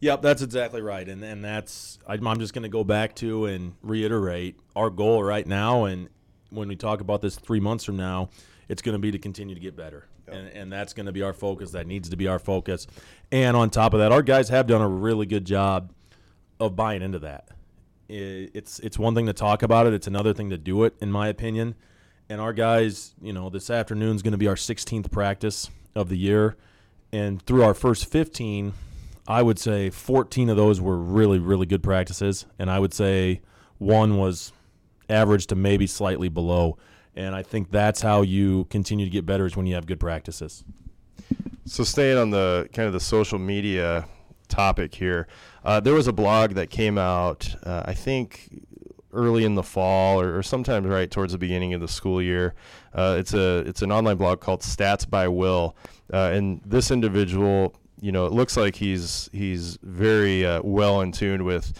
Yep, 0.00 0.20
that's 0.20 0.42
exactly 0.42 0.82
right, 0.82 1.08
and 1.08 1.24
and 1.24 1.42
that's 1.42 1.98
I'm 2.06 2.38
just 2.38 2.52
going 2.52 2.64
to 2.64 2.68
go 2.68 2.84
back 2.84 3.14
to 3.16 3.46
and 3.46 3.74
reiterate 3.82 4.58
our 4.74 4.90
goal 4.90 5.22
right 5.24 5.46
now, 5.46 5.86
and 5.86 6.10
when 6.50 6.68
we 6.68 6.76
talk 6.76 7.00
about 7.00 7.22
this 7.22 7.36
three 7.36 7.60
months 7.60 7.82
from 7.84 7.96
now, 7.96 8.28
it's 8.68 8.82
going 8.82 8.92
to 8.92 8.98
be 8.98 9.10
to 9.10 9.18
continue 9.18 9.54
to 9.54 9.60
get 9.60 9.74
better, 9.74 10.06
yep. 10.26 10.36
and 10.36 10.48
and 10.48 10.72
that's 10.72 10.92
going 10.92 11.06
to 11.06 11.12
be 11.12 11.22
our 11.22 11.32
focus. 11.32 11.70
That 11.70 11.86
needs 11.86 12.10
to 12.10 12.16
be 12.16 12.28
our 12.28 12.38
focus, 12.38 12.86
and 13.32 13.56
on 13.56 13.70
top 13.70 13.94
of 13.94 14.00
that, 14.00 14.12
our 14.12 14.22
guys 14.22 14.50
have 14.50 14.66
done 14.66 14.82
a 14.82 14.88
really 14.88 15.24
good 15.24 15.46
job 15.46 15.94
of 16.60 16.76
buying 16.76 17.02
into 17.02 17.18
that. 17.20 17.48
It's 18.08 18.78
it's 18.80 18.98
one 18.98 19.14
thing 19.14 19.26
to 19.26 19.32
talk 19.32 19.62
about 19.62 19.86
it; 19.86 19.92
it's 19.92 20.06
another 20.06 20.32
thing 20.32 20.50
to 20.50 20.58
do 20.58 20.84
it, 20.84 20.94
in 21.00 21.10
my 21.10 21.28
opinion. 21.28 21.74
And 22.28 22.40
our 22.40 22.52
guys, 22.52 23.14
you 23.20 23.32
know, 23.32 23.50
this 23.50 23.70
afternoon 23.70 24.16
is 24.16 24.22
going 24.22 24.32
to 24.32 24.38
be 24.38 24.48
our 24.48 24.54
16th 24.54 25.10
practice 25.10 25.70
of 25.94 26.08
the 26.08 26.16
year, 26.16 26.56
and 27.12 27.42
through 27.42 27.62
our 27.62 27.74
first 27.74 28.10
15, 28.10 28.72
I 29.28 29.42
would 29.42 29.58
say 29.58 29.90
14 29.90 30.50
of 30.50 30.56
those 30.56 30.80
were 30.80 30.96
really 30.96 31.38
really 31.38 31.66
good 31.66 31.82
practices, 31.82 32.46
and 32.58 32.70
I 32.70 32.78
would 32.78 32.94
say 32.94 33.40
one 33.78 34.18
was 34.18 34.52
average 35.08 35.46
to 35.48 35.56
maybe 35.56 35.86
slightly 35.86 36.28
below. 36.28 36.78
And 37.14 37.34
I 37.34 37.42
think 37.42 37.70
that's 37.70 38.02
how 38.02 38.22
you 38.22 38.66
continue 38.66 39.06
to 39.06 39.10
get 39.10 39.24
better 39.24 39.46
is 39.46 39.56
when 39.56 39.66
you 39.66 39.74
have 39.74 39.86
good 39.86 40.00
practices. 40.00 40.64
So 41.64 41.82
staying 41.82 42.18
on 42.18 42.30
the 42.30 42.68
kind 42.72 42.86
of 42.86 42.92
the 42.92 43.00
social 43.00 43.38
media 43.38 44.06
topic 44.48 44.94
here. 44.94 45.26
Uh, 45.64 45.80
there 45.80 45.94
was 45.94 46.06
a 46.06 46.12
blog 46.12 46.52
that 46.54 46.70
came 46.70 46.98
out, 46.98 47.54
uh, 47.64 47.82
I 47.84 47.94
think, 47.94 48.64
early 49.12 49.44
in 49.44 49.54
the 49.54 49.62
fall 49.62 50.20
or, 50.20 50.36
or, 50.36 50.42
sometimes 50.42 50.86
right 50.86 51.10
towards 51.10 51.32
the 51.32 51.38
beginning 51.38 51.72
of 51.74 51.80
the 51.80 51.88
school 51.88 52.20
year. 52.20 52.54
Uh, 52.94 53.16
it's 53.18 53.34
a 53.34 53.58
it's 53.60 53.82
an 53.82 53.90
online 53.90 54.16
blog 54.16 54.40
called 54.40 54.60
Stats 54.60 55.08
by 55.08 55.26
Will, 55.26 55.74
uh, 56.12 56.30
and 56.32 56.60
this 56.64 56.90
individual, 56.90 57.74
you 58.00 58.12
know, 58.12 58.26
it 58.26 58.32
looks 58.32 58.56
like 58.56 58.76
he's 58.76 59.30
he's 59.32 59.78
very 59.82 60.44
uh, 60.44 60.60
well 60.62 61.00
in 61.00 61.12
tune 61.12 61.44
with. 61.44 61.78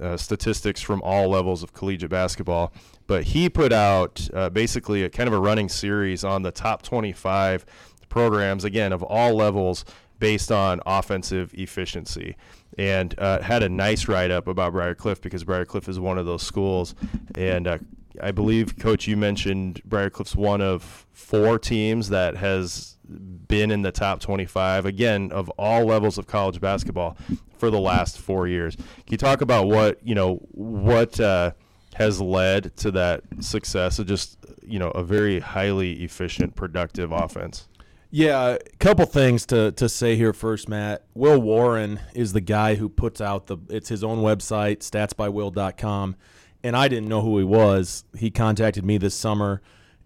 Uh, 0.00 0.16
statistics 0.16 0.80
from 0.80 1.02
all 1.02 1.28
levels 1.28 1.64
of 1.64 1.72
collegiate 1.72 2.08
basketball, 2.08 2.72
but 3.08 3.24
he 3.24 3.48
put 3.48 3.72
out 3.72 4.28
basically 4.52 5.02
a 5.02 5.10
kind 5.10 5.26
of 5.26 5.34
a 5.34 5.38
running 5.40 5.68
series 5.68 6.22
on 6.22 6.42
the 6.42 6.52
top 6.52 6.82
25 6.82 7.66
programs, 8.08 8.64
again, 8.64 8.92
of 8.92 9.02
all 9.02 9.34
levels 9.34 9.84
based 10.18 10.50
on 10.50 10.80
offensive 10.86 11.52
efficiency. 11.54 12.36
And 12.76 13.18
uh, 13.18 13.42
had 13.42 13.62
a 13.62 13.68
nice 13.68 14.08
write 14.08 14.30
up 14.30 14.46
about 14.46 14.72
Briar 14.72 14.94
Cliff 14.94 15.20
because 15.20 15.44
Briar 15.44 15.64
Cliff 15.64 15.88
is 15.88 15.98
one 15.98 16.18
of 16.18 16.26
those 16.26 16.42
schools. 16.42 16.94
And 17.34 17.66
uh, 17.66 17.78
I 18.22 18.30
believe, 18.30 18.78
Coach, 18.78 19.06
you 19.06 19.16
mentioned 19.16 19.82
Briar 19.84 20.10
Cliff's 20.10 20.36
one 20.36 20.60
of 20.60 21.06
four 21.12 21.58
teams 21.58 22.08
that 22.10 22.36
has 22.36 22.96
been 23.08 23.70
in 23.70 23.82
the 23.82 23.92
top 23.92 24.20
25, 24.20 24.86
again, 24.86 25.32
of 25.32 25.48
all 25.50 25.84
levels 25.84 26.18
of 26.18 26.26
college 26.26 26.60
basketball 26.60 27.16
for 27.56 27.70
the 27.70 27.80
last 27.80 28.18
four 28.18 28.46
years. 28.46 28.76
Can 28.76 28.86
you 29.08 29.16
talk 29.16 29.40
about 29.40 29.66
what, 29.66 29.98
you 30.06 30.14
know, 30.14 30.36
what 30.52 31.18
uh, 31.18 31.52
has 31.94 32.20
led 32.20 32.76
to 32.78 32.90
that 32.92 33.22
success 33.40 33.98
of 33.98 34.06
just, 34.06 34.38
you 34.62 34.78
know, 34.78 34.90
a 34.90 35.02
very 35.02 35.40
highly 35.40 36.04
efficient, 36.04 36.54
productive 36.54 37.12
offense? 37.12 37.68
Yeah, 38.10 38.56
a 38.56 38.58
couple 38.78 39.04
things 39.04 39.44
to, 39.46 39.72
to 39.72 39.88
say 39.88 40.16
here 40.16 40.32
first, 40.32 40.68
Matt. 40.68 41.04
Will 41.14 41.40
Warren 41.40 42.00
is 42.14 42.32
the 42.32 42.40
guy 42.40 42.76
who 42.76 42.88
puts 42.88 43.20
out 43.20 43.48
the 43.48 43.58
it's 43.68 43.90
his 43.90 44.02
own 44.02 44.18
website, 44.18 44.78
statsbywill.com, 44.78 46.16
and 46.62 46.76
I 46.76 46.88
didn't 46.88 47.08
know 47.08 47.20
who 47.20 47.36
he 47.36 47.44
was. 47.44 48.04
He 48.16 48.30
contacted 48.30 48.84
me 48.84 48.96
this 48.96 49.14
summer 49.14 49.60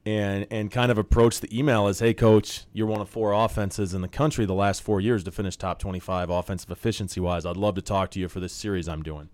and 0.04 0.48
and 0.50 0.68
kind 0.68 0.90
of 0.90 0.98
approached 0.98 1.42
the 1.42 1.56
email 1.56 1.86
as, 1.86 2.00
"Hey 2.00 2.12
coach, 2.12 2.64
you're 2.72 2.88
one 2.88 3.00
of 3.00 3.08
four 3.08 3.32
offenses 3.32 3.94
in 3.94 4.00
the 4.00 4.08
country 4.08 4.46
the 4.46 4.54
last 4.54 4.82
4 4.82 5.00
years 5.00 5.22
to 5.22 5.30
finish 5.30 5.56
top 5.56 5.78
25 5.78 6.28
offensive 6.28 6.72
efficiency 6.72 7.20
wise. 7.20 7.46
I'd 7.46 7.56
love 7.56 7.76
to 7.76 7.82
talk 7.82 8.10
to 8.12 8.20
you 8.20 8.28
for 8.28 8.40
this 8.40 8.52
series 8.52 8.88
I'm 8.88 9.04
doing." 9.04 9.28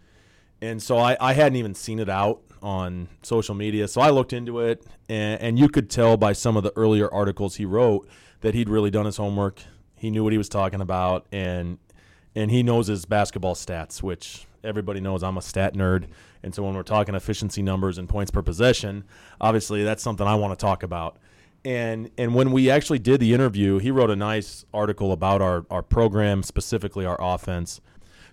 and 0.61 0.83
so 0.83 0.99
I, 0.99 1.17
I 1.21 1.35
hadn't 1.35 1.57
even 1.57 1.75
seen 1.75 1.99
it 1.99 2.09
out 2.09 2.43
on 2.63 3.09
social 3.23 3.55
media. 3.55 3.87
So 3.87 4.01
I 4.01 4.11
looked 4.11 4.33
into 4.33 4.61
it, 4.61 4.85
and, 5.09 5.41
and 5.41 5.59
you 5.59 5.69
could 5.69 5.89
tell 5.89 6.17
by 6.17 6.33
some 6.33 6.57
of 6.57 6.65
the 6.65 6.73
earlier 6.77 7.13
articles 7.13 7.57
he 7.57 7.65
wrote 7.65 8.09
that 8.41 8.55
he'd 8.55 8.69
really 8.69 8.91
done 8.91 9.07
his 9.07 9.17
homework. 9.17 9.63
He 9.97 10.11
knew 10.11 10.23
what 10.23 10.33
he 10.33 10.39
was 10.39 10.49
talking 10.49 10.81
about, 10.81 11.27
and 11.33 11.79
and 12.35 12.51
he 12.51 12.63
knows 12.63 12.87
his 12.87 13.05
basketball 13.05 13.55
stats, 13.55 14.03
which 14.03 14.47
everybody 14.63 15.01
knows 15.01 15.23
I'm 15.23 15.37
a 15.37 15.43
stat 15.43 15.75
nerd. 15.75 16.07
And 16.43 16.55
so 16.55 16.63
when 16.63 16.75
we're 16.75 16.83
talking 16.83 17.15
efficiency 17.15 17.63
numbers 17.63 17.99
and 17.99 18.09
points 18.09 18.31
per 18.31 18.43
possession, 18.43 19.05
obviously 19.41 19.83
that's 19.83 20.03
something 20.03 20.27
I 20.27 20.37
want 20.37 20.57
to 20.57 20.63
talk 20.63 20.83
about. 20.83 21.17
And 21.65 22.11
and 22.17 22.35
when 22.35 22.53
we 22.53 22.71
actually 22.71 23.01
did 23.01 23.21
the 23.21 23.35
interview, 23.35 23.79
he 23.79 23.91
wrote 23.91 24.11
a 24.11 24.17
nice 24.17 24.65
article 24.73 25.13
about 25.13 25.43
our, 25.43 25.67
our 25.71 25.83
program, 25.83 26.43
specifically 26.43 27.05
our 27.05 27.19
offense. 27.21 27.81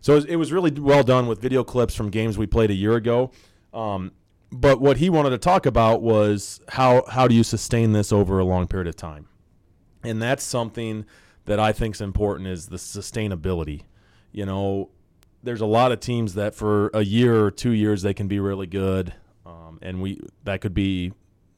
So 0.01 0.17
it 0.17 0.35
was, 0.35 0.51
really 0.51 0.69
well 0.69 1.01
done 1.01 1.25
with 1.25 1.41
video 1.41 1.63
clips 1.63 1.95
from 1.95 2.11
games 2.11 2.37
we 2.37 2.45
played 2.45 2.69
a 2.69 2.75
year 2.75 2.93
ago. 2.93 3.31
Um, 3.73 4.11
but 4.51 4.79
what 4.79 4.97
he 4.97 5.09
wanted 5.09 5.31
to 5.31 5.39
talk 5.39 5.65
about 5.65 6.03
was 6.03 6.61
how 6.69 7.03
how 7.09 7.27
do 7.27 7.33
you 7.33 7.43
sustain 7.43 7.93
this 7.93 8.11
over 8.11 8.37
a 8.37 8.45
long 8.45 8.67
period 8.67 8.87
of 8.87 8.95
time, 8.95 9.27
and 10.05 10.21
that's 10.21 10.43
something 10.43 11.05
that 11.45 11.59
I 11.59 11.71
think 11.71 11.95
is 11.95 12.01
important 12.01 12.47
is 12.47 12.67
the 12.67 12.77
sustainability. 12.77 13.83
You 14.31 14.45
know, 14.45 14.89
there's 15.43 15.61
a 15.61 15.65
lot 15.65 15.91
of 15.91 15.99
teams 15.99 16.33
that 16.33 16.55
for 16.55 16.89
a 16.93 17.03
year 17.03 17.45
or 17.45 17.51
two 17.51 17.71
years 17.71 18.01
they 18.01 18.13
can 18.13 18.27
be 18.27 18.39
really 18.39 18.67
good, 18.67 19.13
um, 19.45 19.79
and 19.81 20.01
we 20.01 20.19
that 20.43 20.61
could 20.61 20.73
be 20.73 21.13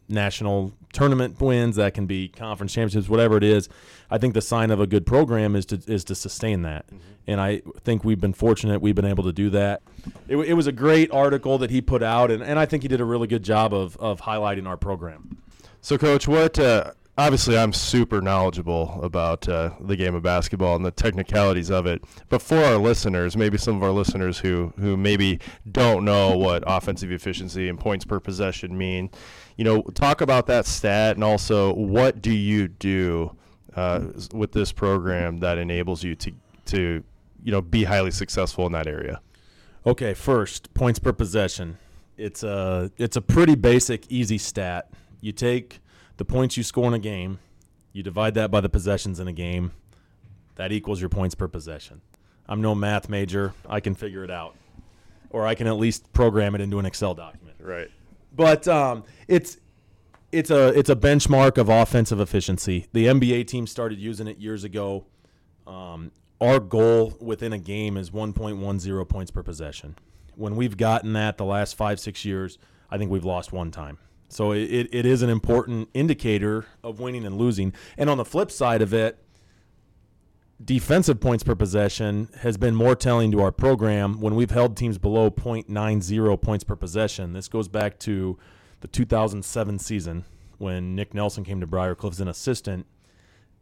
national 0.09 0.73
tournament 0.93 1.39
wins, 1.41 1.75
that 1.75 1.93
can 1.93 2.05
be 2.05 2.29
conference 2.29 2.73
championships, 2.73 3.09
whatever 3.09 3.37
it 3.37 3.43
is. 3.43 3.67
I 4.09 4.17
think 4.17 4.33
the 4.33 4.41
sign 4.41 4.71
of 4.71 4.79
a 4.79 4.87
good 4.87 5.05
program 5.05 5.55
is 5.55 5.65
to 5.67 5.81
is 5.87 6.03
to 6.05 6.15
sustain 6.15 6.61
that, 6.63 6.87
mm-hmm. 6.87 6.97
and 7.27 7.41
I 7.41 7.61
think 7.81 8.03
we've 8.03 8.19
been 8.19 8.33
fortunate 8.33 8.81
we've 8.81 8.95
been 8.95 9.05
able 9.05 9.23
to 9.23 9.33
do 9.33 9.49
that. 9.51 9.81
It, 10.27 10.37
it, 10.37 10.53
was 10.53 10.67
a 10.67 10.71
great 10.71 11.11
article 11.11 11.57
that 11.57 11.69
he 11.69 11.81
put 11.81 12.03
out, 12.03 12.31
and, 12.31 12.41
and 12.41 12.57
I 12.57 12.65
think 12.65 12.83
he 12.83 12.89
did 12.89 13.01
a 13.01 13.05
really 13.05 13.27
good 13.27 13.43
job 13.43 13.73
of 13.73 13.97
of 13.97 14.21
highlighting 14.21 14.67
our 14.67 14.77
program. 14.77 15.37
So, 15.81 15.97
coach, 15.97 16.27
what? 16.27 16.59
Uh, 16.59 16.91
obviously, 17.17 17.57
I'm 17.57 17.73
super 17.73 18.21
knowledgeable 18.21 18.99
about 19.01 19.47
uh, 19.49 19.71
the 19.79 19.95
game 19.95 20.15
of 20.15 20.23
basketball 20.23 20.75
and 20.75 20.85
the 20.85 20.91
technicalities 20.91 21.69
of 21.69 21.85
it. 21.85 22.03
But 22.29 22.41
for 22.41 22.57
our 22.57 22.77
listeners, 22.77 23.35
maybe 23.35 23.57
some 23.57 23.75
of 23.75 23.83
our 23.83 23.91
listeners 23.91 24.39
who 24.39 24.73
who 24.79 24.97
maybe 24.97 25.39
don't 25.71 26.05
know 26.05 26.37
what 26.37 26.63
offensive 26.67 27.11
efficiency 27.11 27.69
and 27.69 27.79
points 27.79 28.05
per 28.05 28.19
possession 28.19 28.77
mean 28.77 29.09
you 29.57 29.63
know, 29.63 29.81
talk 29.81 30.21
about 30.21 30.45
that 30.47 30.65
stat 30.65 31.15
and 31.15 31.23
also 31.23 31.73
what 31.73 32.21
do 32.21 32.31
you 32.31 32.67
do 32.67 33.35
uh, 33.75 34.01
with 34.33 34.51
this 34.51 34.71
program 34.71 35.39
that 35.39 35.57
enables 35.57 36.03
you 36.03 36.15
to 36.15 36.31
to 36.65 37.03
you 37.43 37.51
know 37.51 37.61
be 37.61 37.83
highly 37.83 38.11
successful 38.11 38.65
in 38.65 38.71
that 38.71 38.87
area. 38.87 39.19
Okay, 39.85 40.13
first 40.13 40.73
points 40.73 40.99
per 40.99 41.11
possession. 41.11 41.77
It's 42.17 42.43
a 42.43 42.91
it's 42.97 43.17
a 43.17 43.21
pretty 43.21 43.55
basic, 43.55 44.09
easy 44.11 44.37
stat. 44.37 44.91
You 45.21 45.31
take 45.31 45.79
the 46.17 46.25
points 46.25 46.57
you 46.57 46.63
score 46.63 46.87
in 46.87 46.93
a 46.93 46.99
game, 46.99 47.39
you 47.93 48.03
divide 48.03 48.33
that 48.35 48.51
by 48.51 48.61
the 48.61 48.69
possessions 48.69 49.19
in 49.19 49.27
a 49.27 49.33
game. 49.33 49.71
That 50.55 50.71
equals 50.71 50.99
your 50.99 51.09
points 51.09 51.35
per 51.35 51.47
possession. 51.47 52.01
I'm 52.47 52.61
no 52.61 52.73
math 52.73 53.09
major. 53.09 53.53
I 53.67 53.79
can 53.79 53.93
figure 53.93 54.23
it 54.23 54.31
out, 54.31 54.55
or 55.29 55.45
I 55.45 55.55
can 55.55 55.67
at 55.67 55.77
least 55.77 56.11
program 56.13 56.55
it 56.55 56.61
into 56.61 56.79
an 56.79 56.85
Excel 56.85 57.13
document. 57.13 57.57
Right. 57.59 57.89
But 58.35 58.67
um, 58.67 59.03
it's 59.27 59.57
it's 60.31 60.49
a 60.49 60.67
it's 60.77 60.89
a 60.89 60.95
benchmark 60.95 61.57
of 61.57 61.69
offensive 61.69 62.19
efficiency. 62.19 62.87
The 62.93 63.05
NBA 63.05 63.47
team 63.47 63.67
started 63.67 63.99
using 63.99 64.27
it 64.27 64.37
years 64.37 64.63
ago. 64.63 65.05
Um, 65.65 66.11
our 66.39 66.59
goal 66.59 67.17
within 67.19 67.51
a 67.51 67.57
game 67.57 67.97
is 67.97 68.11
1.10 68.11 69.09
points 69.09 69.31
per 69.31 69.43
possession. 69.43 69.95
When 70.35 70.55
we've 70.55 70.77
gotten 70.77 71.13
that 71.13 71.37
the 71.37 71.45
last 71.45 71.75
five 71.75 71.99
six 71.99 72.23
years, 72.23 72.57
I 72.91 72.97
think 72.97 73.11
we've 73.11 73.25
lost 73.25 73.51
one 73.51 73.71
time. 73.71 73.97
So 74.29 74.51
it, 74.51 74.89
it 74.91 75.05
is 75.05 75.21
an 75.21 75.29
important 75.29 75.89
indicator 75.93 76.65
of 76.83 76.99
winning 76.99 77.25
and 77.25 77.37
losing. 77.37 77.73
And 77.97 78.09
on 78.09 78.17
the 78.17 78.25
flip 78.25 78.51
side 78.51 78.81
of 78.81 78.93
it, 78.93 79.23
defensive 80.63 81.19
points 81.19 81.43
per 81.43 81.55
possession 81.55 82.29
has 82.41 82.57
been 82.57 82.75
more 82.75 82.95
telling 82.95 83.31
to 83.31 83.41
our 83.41 83.51
program 83.51 84.19
when 84.19 84.35
we've 84.35 84.51
held 84.51 84.75
teams 84.75 84.97
below 84.97 85.29
0.90 85.29 86.41
points 86.41 86.63
per 86.63 86.75
possession. 86.75 87.33
This 87.33 87.47
goes 87.47 87.67
back 87.67 87.99
to 87.99 88.37
the 88.81 88.87
2007 88.87 89.79
season 89.79 90.25
when 90.57 90.95
Nick 90.95 91.13
Nelson 91.13 91.43
came 91.43 91.59
to 91.61 91.67
Briar 91.67 91.95
Cliff 91.95 92.13
as 92.13 92.19
an 92.19 92.27
assistant. 92.27 92.85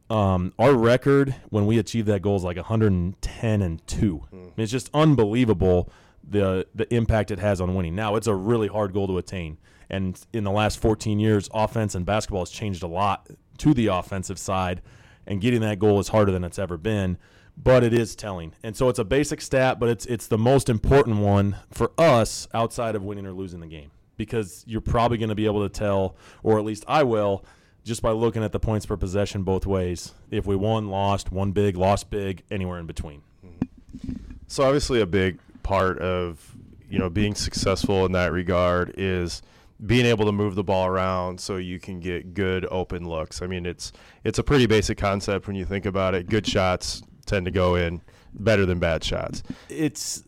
Um, 0.09 0.53
our 0.59 0.73
record 0.73 1.35
when 1.49 1.65
we 1.65 1.79
achieved 1.79 2.07
that 2.07 2.21
goal 2.21 2.35
is 2.37 2.43
like 2.43 2.57
110 2.57 3.61
and 3.61 3.87
two. 3.87 4.23
Mm. 4.33 4.51
It's 4.57 4.71
just 4.71 4.89
unbelievable 4.93 5.89
the 6.27 6.67
the 6.73 6.91
impact 6.93 7.31
it 7.31 7.39
has 7.39 7.59
on 7.59 7.75
winning. 7.75 7.95
Now 7.95 8.15
it's 8.15 8.27
a 8.27 8.35
really 8.35 8.67
hard 8.67 8.93
goal 8.93 9.07
to 9.07 9.17
attain, 9.17 9.57
and 9.89 10.19
in 10.33 10.43
the 10.43 10.51
last 10.51 10.79
14 10.79 11.19
years, 11.19 11.49
offense 11.53 11.95
and 11.95 12.05
basketball 12.05 12.41
has 12.41 12.49
changed 12.49 12.83
a 12.83 12.87
lot 12.87 13.29
to 13.57 13.73
the 13.73 13.87
offensive 13.87 14.39
side 14.39 14.81
and 15.27 15.41
getting 15.41 15.61
that 15.61 15.79
goal 15.79 15.99
is 15.99 16.09
harder 16.09 16.31
than 16.31 16.43
it's 16.43 16.59
ever 16.59 16.77
been. 16.77 17.17
But 17.57 17.83
it 17.83 17.93
is 17.93 18.17
telling, 18.17 18.53
and 18.63 18.75
so 18.75 18.89
it's 18.89 18.99
a 18.99 19.05
basic 19.05 19.39
stat, 19.39 19.79
but 19.79 19.87
it's 19.87 20.05
it's 20.07 20.27
the 20.27 20.37
most 20.37 20.67
important 20.67 21.19
one 21.19 21.55
for 21.71 21.93
us 21.97 22.49
outside 22.53 22.95
of 22.95 23.03
winning 23.03 23.25
or 23.25 23.31
losing 23.31 23.61
the 23.61 23.67
game 23.67 23.91
because 24.17 24.65
you're 24.67 24.81
probably 24.81 25.17
going 25.17 25.29
to 25.29 25.35
be 25.35 25.45
able 25.45 25.63
to 25.63 25.69
tell, 25.69 26.17
or 26.43 26.59
at 26.59 26.65
least 26.65 26.83
I 26.85 27.03
will, 27.03 27.45
just 27.85 28.01
by 28.01 28.11
looking 28.11 28.43
at 28.43 28.51
the 28.51 28.59
points 28.59 28.85
per 28.85 28.97
possession 28.97 29.43
both 29.43 29.65
ways. 29.65 30.13
If 30.31 30.45
we 30.45 30.57
won, 30.57 30.89
lost, 30.89 31.31
won 31.31 31.53
big, 31.53 31.77
lost 31.77 32.09
big, 32.09 32.43
anywhere 32.51 32.77
in 32.77 32.87
between. 32.87 33.21
Mm-hmm. 33.45 34.11
So 34.47 34.65
obviously, 34.65 34.99
a 34.99 35.05
big 35.05 35.39
part 35.63 35.97
of 35.99 36.57
you 36.89 36.99
know 36.99 37.09
being 37.09 37.35
successful 37.35 38.05
in 38.05 38.11
that 38.11 38.33
regard 38.33 38.93
is 38.97 39.41
being 39.85 40.05
able 40.05 40.25
to 40.25 40.31
move 40.31 40.55
the 40.55 40.63
ball 40.63 40.87
around 40.87 41.39
so 41.39 41.57
you 41.57 41.79
can 41.79 41.99
get 41.99 42.33
good 42.33 42.65
open 42.71 43.07
looks. 43.07 43.41
I 43.41 43.47
mean, 43.47 43.65
it's 43.65 43.91
it's 44.23 44.39
a 44.39 44.43
pretty 44.43 44.65
basic 44.65 44.97
concept 44.97 45.47
when 45.47 45.55
you 45.55 45.65
think 45.65 45.85
about 45.85 46.15
it. 46.15 46.27
Good 46.27 46.47
shots 46.47 47.01
tend 47.25 47.45
to 47.45 47.51
go 47.51 47.75
in 47.75 48.01
better 48.33 48.65
than 48.65 48.79
bad 48.79 49.03
shots. 49.03 49.43
It's 49.69 50.23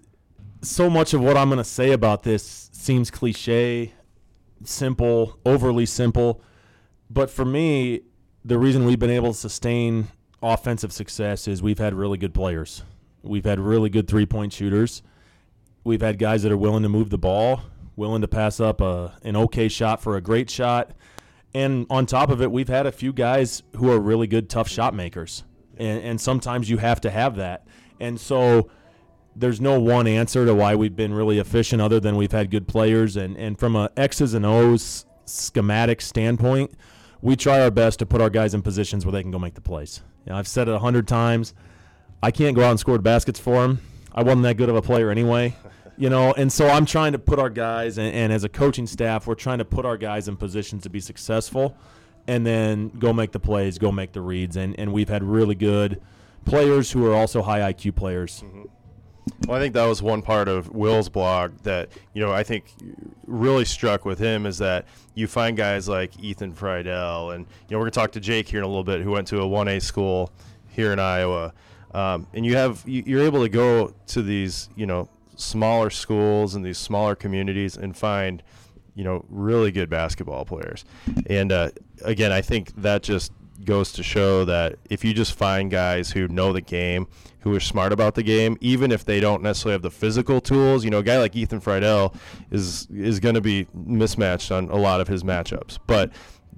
so 0.62 0.90
much 0.90 1.14
of 1.14 1.22
what 1.22 1.38
I'm 1.38 1.50
going 1.50 1.58
to 1.58 1.64
say 1.64 1.92
about 1.92 2.24
this 2.24 2.70
seems 2.74 3.12
cliche, 3.12 3.94
simple, 4.64 5.40
overly 5.46 5.86
simple, 5.86 6.42
but 7.10 7.30
for 7.30 7.46
me, 7.46 8.02
the 8.44 8.58
reason 8.58 8.86
we've 8.86 9.00
been 9.00 9.10
able 9.10 9.34
to 9.34 9.38
sustain 9.38 10.08
offensive 10.42 10.92
success 10.94 11.48
is 11.48 11.62
we've 11.62 11.80
had 11.80 11.94
really 11.94 12.18
good 12.18 12.34
players. 12.34 12.84
We've 13.22 13.46
had 13.46 13.60
really 13.60 13.90
good 13.90 14.08
three-point 14.08 14.54
shooters. 14.54 15.04
We've 15.84 16.02
had 16.02 16.18
guys 16.18 16.44
that 16.44 16.52
are 16.52 16.58
willing 16.58 16.84
to 16.84 16.90
move 16.90 17.10
the 17.10 17.18
ball 17.18 17.62
willing 17.98 18.22
to 18.22 18.28
pass 18.28 18.62
up 18.62 18.80
a, 18.80 19.18
an 19.24 19.36
okay 19.36 19.68
shot 19.68 20.02
for 20.02 20.16
a 20.16 20.22
great 20.22 20.50
shot. 20.50 20.92
And 21.54 21.88
on 21.90 22.06
top 22.06 22.30
of 22.30 22.42
it, 22.42 22.52
we've 22.52 22.68
had 22.68 22.86
a 22.86 22.92
few 22.92 23.12
guys 23.12 23.64
who 23.76 23.92
are 23.92 24.00
really 24.00 24.28
good, 24.28 24.50
tough 24.50 24.70
shot 24.70 24.94
makers. 24.94 25.44
And, 25.78 26.02
and 26.04 26.22
sometimes 26.22 26.70
you 26.70 26.78
have 26.78 27.02
to 27.02 27.10
have 27.10 27.36
that. 27.38 27.68
And 28.00 28.20
so 28.20 28.70
there's 29.36 29.60
no 29.60 29.80
one 29.80 30.08
answer 30.08 30.46
to 30.46 30.54
why 30.54 30.76
we've 30.76 30.96
been 30.96 31.14
really 31.14 31.40
efficient 31.40 31.82
other 31.82 32.00
than 32.00 32.16
we've 32.16 32.32
had 32.32 32.52
good 32.52 32.68
players. 32.68 33.18
And, 33.18 33.36
and 33.36 33.60
from 33.60 33.76
a 33.76 33.90
X's 33.98 34.36
and 34.36 34.46
O's 34.46 35.06
schematic 35.26 36.00
standpoint, 36.02 36.72
we 37.22 37.36
try 37.36 37.62
our 37.62 37.72
best 37.72 38.00
to 38.00 38.06
put 38.06 38.22
our 38.22 38.30
guys 38.30 38.54
in 38.54 38.62
positions 38.62 39.06
where 39.06 39.12
they 39.12 39.24
can 39.24 39.32
go 39.32 39.40
make 39.40 39.56
the 39.56 39.62
plays. 39.62 40.02
You 40.26 40.32
know, 40.32 40.38
I've 40.38 40.48
said 40.48 40.68
it 40.68 40.76
a 40.76 40.80
hundred 40.80 41.08
times. 41.08 41.56
I 42.22 42.30
can't 42.30 42.56
go 42.56 42.64
out 42.64 42.72
and 42.72 42.80
score 42.80 43.00
baskets 43.00 43.40
for 43.40 43.62
them. 43.62 43.82
I 44.14 44.22
wasn't 44.22 44.44
that 44.44 44.58
good 44.58 44.70
of 44.70 44.76
a 44.76 44.82
player 44.82 45.10
anyway 45.10 45.56
you 45.98 46.10
know 46.10 46.34
and 46.34 46.52
so 46.52 46.68
i'm 46.68 46.86
trying 46.86 47.12
to 47.12 47.20
put 47.20 47.40
our 47.40 47.50
guys 47.50 47.98
and, 47.98 48.14
and, 48.14 48.32
as 48.32 48.44
a 48.44 48.50
coaching 48.50 48.88
staff 48.88 49.28
we're 49.28 49.36
trying 49.36 49.58
to 49.58 49.66
put 49.66 49.86
our 49.86 49.98
guys 49.98 50.28
in 50.28 50.38
positions 50.38 50.84
to 50.84 50.90
be 50.90 51.00
successful 51.00 51.76
and 52.28 52.46
then 52.46 52.90
go 52.90 53.14
make 53.14 53.32
the 53.32 53.40
plays 53.40 53.78
go 53.78 53.92
make 53.92 54.12
the 54.12 54.22
reads. 54.22 54.58
And, 54.58 54.78
and 54.78 54.94
we've 54.94 55.10
had 55.10 55.24
really 55.24 55.56
good 55.56 56.02
players 56.46 56.92
who 56.92 57.06
are 57.06 57.14
also 57.14 57.42
high 57.42 57.74
iq 57.74 57.96
players. 57.96 58.42
Mm-hmm. 58.42 58.64
well 59.48 59.58
i 59.58 59.60
think 59.60 59.74
that 59.74 59.86
was 59.86 60.02
one 60.02 60.22
part 60.22 60.48
of 60.48 60.70
will's 60.70 61.10
blog 61.10 61.58
that 61.64 61.90
you 62.14 62.24
know 62.24 62.32
i 62.32 62.44
think 62.44 62.74
really 63.26 63.66
struck 63.66 64.06
with 64.06 64.20
him 64.20 64.46
is 64.46 64.58
that 64.60 64.86
you 65.16 65.28
find 65.28 65.58
guys 65.58 65.90
like 65.90 66.18
ethan 66.24 66.54
friedel 66.54 67.32
and 67.32 67.46
you 67.46 67.76
know 67.76 67.80
we're 67.80 67.86
going 67.86 67.92
to 67.92 68.00
talk 68.00 68.12
to 68.14 68.20
jake 68.22 68.48
here 68.48 68.60
in 68.60 68.64
a 68.64 68.68
little 68.68 68.84
bit 68.84 69.02
who 69.02 69.12
went 69.12 69.28
to 69.28 69.42
a 69.42 69.46
1a 69.46 69.82
school 69.82 70.32
here 70.70 70.94
in 70.94 71.00
iowa. 71.00 71.54
Um, 71.94 72.28
and 72.34 72.46
you 72.46 72.56
have 72.56 72.84
you're 72.86 73.24
able 73.24 73.42
to 73.42 73.50
go 73.50 73.94
to 74.08 74.22
these 74.22 74.70
you 74.76 74.86
know 74.86 75.10
smaller 75.38 75.90
schools 75.90 76.54
and 76.56 76.66
these 76.66 76.78
smaller 76.78 77.16
communities 77.16 77.78
and 77.78 77.96
find 77.96 78.44
you 78.96 79.04
know 79.04 79.24
really 79.30 79.72
good 79.72 79.90
basketball 79.90 80.44
players. 80.44 80.84
And 81.28 81.52
uh, 81.52 81.70
again 82.04 82.32
i 82.32 82.42
think 82.42 82.74
that 82.82 83.04
just 83.04 83.32
goes 83.66 83.92
to 83.92 84.04
show 84.04 84.46
that 84.46 84.76
if 84.90 85.04
you 85.04 85.14
just 85.14 85.34
find 85.34 85.72
guys 85.72 86.12
who 86.12 86.28
know 86.28 86.54
the 86.54 86.62
game 86.62 87.08
who 87.40 87.56
are 87.56 87.60
smart 87.60 87.92
about 87.92 88.14
the 88.14 88.22
game 88.22 88.56
even 88.62 88.92
if 88.92 89.04
they 89.04 89.20
don't 89.20 89.42
necessarily 89.42 89.74
have 89.74 89.82
the 89.82 89.90
physical 89.90 90.40
tools 90.40 90.84
you 90.84 90.92
know 90.92 91.00
a 91.00 91.04
guy 91.04 91.18
like 91.18 91.36
ethan 91.36 91.60
friedel 91.60 92.14
is 92.52 92.88
is 92.94 93.20
going 93.20 93.34
to 93.34 93.42
be 93.42 93.68
mismatched 93.74 94.52
on 94.52 94.70
a 94.70 94.76
lot 94.76 95.02
of 95.02 95.08
his 95.08 95.24
matchups. 95.24 95.80
But 95.88 96.12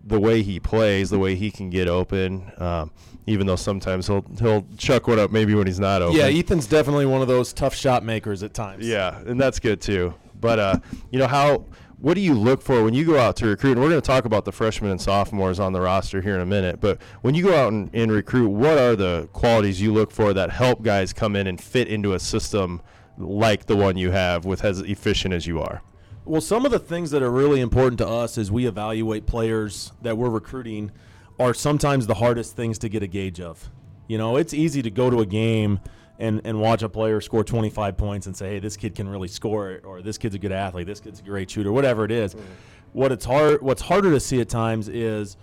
the 0.09 0.19
way 0.19 0.41
he 0.41 0.59
plays, 0.59 1.09
the 1.09 1.19
way 1.19 1.35
he 1.35 1.51
can 1.51 1.69
get 1.69 1.87
open. 1.87 2.51
Um, 2.57 2.91
even 3.25 3.45
though 3.45 3.55
sometimes 3.55 4.07
he'll 4.07 4.25
he'll 4.39 4.65
chuck 4.77 5.07
one 5.07 5.19
up 5.19 5.31
maybe 5.31 5.53
when 5.53 5.67
he's 5.67 5.79
not 5.79 6.01
open. 6.01 6.17
Yeah, 6.17 6.25
Ethan's 6.25 6.67
definitely 6.67 7.05
one 7.05 7.21
of 7.21 7.27
those 7.27 7.53
tough 7.53 7.75
shot 7.75 8.03
makers 8.03 8.43
at 8.43 8.53
times. 8.53 8.87
Yeah, 8.87 9.19
and 9.25 9.39
that's 9.39 9.59
good 9.59 9.81
too. 9.81 10.15
But 10.39 10.59
uh, 10.59 10.79
you 11.11 11.19
know 11.19 11.27
how 11.27 11.65
what 11.99 12.13
do 12.13 12.21
you 12.21 12.33
look 12.33 12.61
for 12.61 12.83
when 12.83 12.93
you 12.93 13.05
go 13.05 13.19
out 13.19 13.35
to 13.37 13.47
recruit? 13.47 13.73
And 13.73 13.81
we're 13.81 13.89
going 13.89 14.01
to 14.01 14.07
talk 14.07 14.25
about 14.25 14.45
the 14.45 14.51
freshmen 14.51 14.89
and 14.89 15.01
sophomores 15.01 15.59
on 15.59 15.73
the 15.73 15.81
roster 15.81 16.21
here 16.21 16.33
in 16.35 16.41
a 16.41 16.45
minute. 16.45 16.79
But 16.79 17.01
when 17.21 17.35
you 17.35 17.43
go 17.43 17.55
out 17.55 17.73
and, 17.73 17.89
and 17.93 18.11
recruit, 18.11 18.49
what 18.49 18.77
are 18.77 18.95
the 18.95 19.27
qualities 19.33 19.81
you 19.81 19.93
look 19.93 20.11
for 20.11 20.33
that 20.33 20.49
help 20.49 20.81
guys 20.81 21.11
come 21.11 21.35
in 21.35 21.45
and 21.45 21.59
fit 21.59 21.89
into 21.89 22.13
a 22.13 22.19
system 22.19 22.81
like 23.17 23.65
the 23.65 23.75
one 23.75 23.97
you 23.97 24.11
have 24.11 24.45
with 24.45 24.63
as 24.63 24.79
efficient 24.79 25.33
as 25.33 25.45
you 25.45 25.59
are? 25.59 25.81
Well, 26.29 26.41
some 26.41 26.63
of 26.63 26.69
the 26.69 26.77
things 26.77 27.09
that 27.09 27.23
are 27.23 27.31
really 27.31 27.59
important 27.59 27.97
to 27.97 28.07
us 28.07 28.37
as 28.37 28.51
we 28.51 28.67
evaluate 28.67 29.25
players 29.25 29.93
that 30.03 30.15
we're 30.15 30.29
recruiting 30.29 30.91
are 31.39 31.55
sometimes 31.55 32.05
the 32.05 32.13
hardest 32.13 32.55
things 32.55 32.77
to 32.79 32.87
get 32.87 33.01
a 33.01 33.07
gauge 33.07 33.39
of. 33.41 33.71
You 34.07 34.19
know, 34.19 34.37
it's 34.37 34.53
easy 34.53 34.83
to 34.83 34.91
go 34.91 35.09
to 35.09 35.21
a 35.21 35.25
game 35.25 35.79
and, 36.19 36.39
and 36.43 36.61
watch 36.61 36.83
a 36.83 36.89
player 36.89 37.19
score 37.19 37.43
25 37.43 37.97
points 37.97 38.27
and 38.27 38.37
say, 38.37 38.49
hey, 38.49 38.59
this 38.59 38.77
kid 38.77 38.93
can 38.93 39.09
really 39.09 39.27
score, 39.27 39.81
or 39.83 40.03
this 40.03 40.19
kid's 40.19 40.35
a 40.35 40.37
good 40.37 40.51
athlete, 40.51 40.85
this 40.85 40.99
kid's 40.99 41.19
a 41.19 41.23
great 41.23 41.49
shooter, 41.49 41.71
whatever 41.71 42.05
it 42.05 42.11
is. 42.11 42.35
Mm-hmm. 42.35 42.45
What 42.93 43.11
it's 43.11 43.25
hard, 43.25 43.63
what's 43.63 43.81
harder 43.81 44.11
to 44.11 44.19
see 44.19 44.39
at 44.39 44.49
times 44.49 44.87
is 44.87 45.35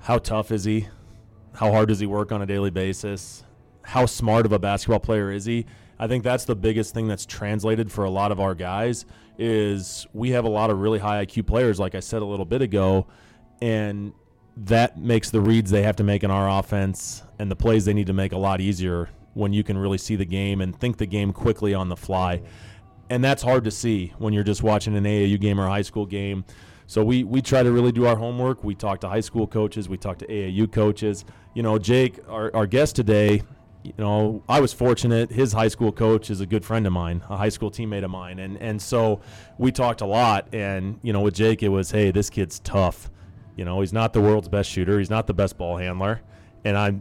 how 0.00 0.18
tough 0.18 0.50
is 0.50 0.64
he, 0.64 0.88
how 1.54 1.70
hard 1.70 1.86
does 1.86 2.00
he 2.00 2.06
work 2.06 2.32
on 2.32 2.42
a 2.42 2.46
daily 2.46 2.70
basis, 2.70 3.44
how 3.82 4.06
smart 4.06 4.44
of 4.44 4.50
a 4.50 4.58
basketball 4.58 4.98
player 4.98 5.30
is 5.30 5.44
he. 5.44 5.66
I 6.00 6.08
think 6.08 6.24
that's 6.24 6.46
the 6.46 6.56
biggest 6.56 6.94
thing 6.94 7.06
that's 7.06 7.26
translated 7.26 7.92
for 7.92 8.02
a 8.02 8.10
lot 8.10 8.32
of 8.32 8.40
our 8.40 8.56
guys 8.56 9.06
is 9.38 10.06
we 10.12 10.30
have 10.30 10.44
a 10.44 10.48
lot 10.48 10.70
of 10.70 10.78
really 10.78 10.98
high 10.98 11.24
IQ 11.24 11.46
players, 11.46 11.80
like 11.80 11.94
I 11.94 12.00
said 12.00 12.22
a 12.22 12.24
little 12.24 12.44
bit 12.44 12.62
ago, 12.62 13.06
and 13.60 14.12
that 14.56 14.98
makes 14.98 15.30
the 15.30 15.40
reads 15.40 15.70
they 15.70 15.82
have 15.82 15.96
to 15.96 16.04
make 16.04 16.22
in 16.24 16.30
our 16.30 16.58
offense 16.58 17.22
and 17.38 17.50
the 17.50 17.56
plays 17.56 17.84
they 17.84 17.94
need 17.94 18.06
to 18.06 18.12
make 18.12 18.32
a 18.32 18.38
lot 18.38 18.60
easier 18.60 19.08
when 19.34 19.52
you 19.52 19.64
can 19.64 19.78
really 19.78 19.98
see 19.98 20.16
the 20.16 20.24
game 20.24 20.60
and 20.60 20.78
think 20.78 20.98
the 20.98 21.06
game 21.06 21.32
quickly 21.32 21.72
on 21.72 21.88
the 21.88 21.96
fly. 21.96 22.42
And 23.08 23.24
that's 23.24 23.42
hard 23.42 23.64
to 23.64 23.70
see 23.70 24.12
when 24.18 24.32
you're 24.32 24.44
just 24.44 24.62
watching 24.62 24.96
an 24.96 25.04
AAU 25.04 25.40
game 25.40 25.58
or 25.58 25.66
a 25.66 25.70
high 25.70 25.82
school 25.82 26.06
game. 26.06 26.44
So 26.86 27.02
we, 27.02 27.24
we 27.24 27.40
try 27.40 27.62
to 27.62 27.72
really 27.72 27.92
do 27.92 28.06
our 28.06 28.16
homework. 28.16 28.62
We 28.64 28.74
talk 28.74 29.00
to 29.00 29.08
high 29.08 29.20
school 29.20 29.46
coaches, 29.46 29.88
we 29.88 29.96
talk 29.96 30.18
to 30.18 30.26
AAU 30.26 30.70
coaches. 30.70 31.24
You 31.54 31.62
know, 31.62 31.78
Jake, 31.78 32.18
our, 32.28 32.54
our 32.54 32.66
guest 32.66 32.96
today, 32.96 33.42
you 33.84 33.92
know, 33.98 34.42
I 34.48 34.60
was 34.60 34.72
fortunate. 34.72 35.30
His 35.30 35.52
high 35.52 35.68
school 35.68 35.92
coach 35.92 36.30
is 36.30 36.40
a 36.40 36.46
good 36.46 36.64
friend 36.64 36.86
of 36.86 36.92
mine, 36.92 37.22
a 37.28 37.36
high 37.36 37.48
school 37.48 37.70
teammate 37.70 38.04
of 38.04 38.10
mine, 38.10 38.38
and 38.38 38.56
and 38.58 38.80
so 38.80 39.20
we 39.58 39.72
talked 39.72 40.00
a 40.00 40.06
lot. 40.06 40.48
And 40.52 40.98
you 41.02 41.12
know, 41.12 41.20
with 41.20 41.34
Jake, 41.34 41.62
it 41.62 41.68
was, 41.68 41.90
hey, 41.90 42.10
this 42.10 42.30
kid's 42.30 42.60
tough. 42.60 43.10
You 43.56 43.64
know, 43.64 43.80
he's 43.80 43.92
not 43.92 44.12
the 44.12 44.20
world's 44.20 44.48
best 44.48 44.70
shooter. 44.70 44.98
He's 44.98 45.10
not 45.10 45.26
the 45.26 45.34
best 45.34 45.58
ball 45.58 45.76
handler, 45.76 46.20
and 46.64 46.76
I'm 46.76 47.00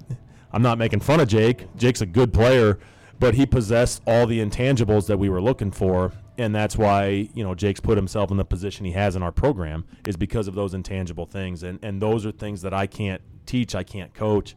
I'm 0.52 0.62
not 0.62 0.78
making 0.78 1.02
fun 1.02 1.20
of 1.20 1.28
Jake. 1.28 1.68
Jake's 1.76 2.02
a 2.02 2.06
good 2.06 2.34
player, 2.34 2.80
but 3.20 3.36
he 3.36 3.46
possessed 3.46 4.02
all 4.08 4.26
the 4.26 4.40
intangibles 4.40 5.08
that 5.08 5.18
we 5.18 5.30
were 5.30 5.42
looking 5.42 5.72
for, 5.72 6.12
and 6.38 6.54
that's 6.54 6.78
why 6.78 7.30
you 7.34 7.44
know 7.44 7.54
Jake's 7.54 7.80
put 7.80 7.98
himself 7.98 8.32
in 8.32 8.38
the 8.38 8.46
position 8.46 8.86
he 8.86 8.94
has 8.94 9.16
in 9.16 9.24
our 9.24 9.32
program 9.32 9.86
is 10.08 10.18
because 10.18 10.48
of 10.48 10.56
those 10.56 10.74
intangible 10.74 11.26
things, 11.26 11.64
and 11.64 11.80
and 11.84 12.02
those 12.02 12.26
are 12.26 12.32
things 12.32 12.64
that 12.64 12.74
I 12.74 12.88
can't 12.88 13.22
teach, 13.46 13.76
I 13.76 13.84
can't 13.84 14.14
coach. 14.14 14.56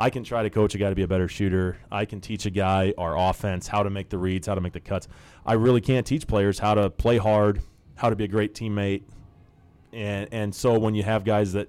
I 0.00 0.08
can 0.08 0.24
try 0.24 0.42
to 0.42 0.48
coach 0.48 0.74
a 0.74 0.78
guy 0.78 0.88
to 0.88 0.94
be 0.94 1.02
a 1.02 1.08
better 1.08 1.28
shooter. 1.28 1.76
I 1.92 2.06
can 2.06 2.22
teach 2.22 2.46
a 2.46 2.50
guy 2.50 2.94
our 2.96 3.18
offense, 3.18 3.68
how 3.68 3.82
to 3.82 3.90
make 3.90 4.08
the 4.08 4.16
reads, 4.16 4.46
how 4.46 4.54
to 4.54 4.60
make 4.62 4.72
the 4.72 4.80
cuts. 4.80 5.06
I 5.44 5.52
really 5.52 5.82
can't 5.82 6.06
teach 6.06 6.26
players 6.26 6.58
how 6.58 6.72
to 6.72 6.88
play 6.88 7.18
hard, 7.18 7.60
how 7.96 8.08
to 8.08 8.16
be 8.16 8.24
a 8.24 8.28
great 8.28 8.54
teammate. 8.54 9.02
And 9.92 10.26
and 10.32 10.54
so 10.54 10.78
when 10.78 10.94
you 10.94 11.02
have 11.02 11.24
guys 11.24 11.52
that 11.52 11.68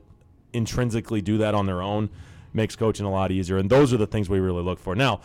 intrinsically 0.54 1.22
do 1.22 1.40
that 1.40 1.54
on 1.54 1.66
their 1.66 1.82
own, 1.82 2.10
makes 2.54 2.78
coaching 2.78 3.06
a 3.06 3.12
lot 3.12 3.34
easier. 3.34 3.58
And 3.58 3.70
those 3.70 3.94
are 3.94 3.98
the 3.98 4.08
things 4.08 4.30
we 4.30 4.40
really 4.40 4.64
look 4.64 4.80
for. 4.80 4.96
Now, 4.96 5.20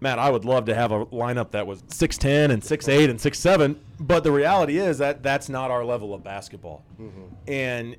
Matt, 0.00 0.20
I 0.20 0.30
would 0.30 0.44
love 0.44 0.66
to 0.66 0.74
have 0.74 0.92
a 0.92 1.06
lineup 1.06 1.50
that 1.50 1.66
was 1.66 1.82
6'10 1.84 2.50
and 2.50 2.62
6'8 2.62 3.10
and 3.10 3.18
6'7, 3.18 3.76
but 3.98 4.22
the 4.22 4.30
reality 4.30 4.78
is 4.78 4.98
that 4.98 5.22
that's 5.22 5.48
not 5.48 5.70
our 5.70 5.84
level 5.84 6.14
of 6.14 6.22
basketball. 6.22 6.84
Mm-hmm. 7.00 7.22
And 7.48 7.96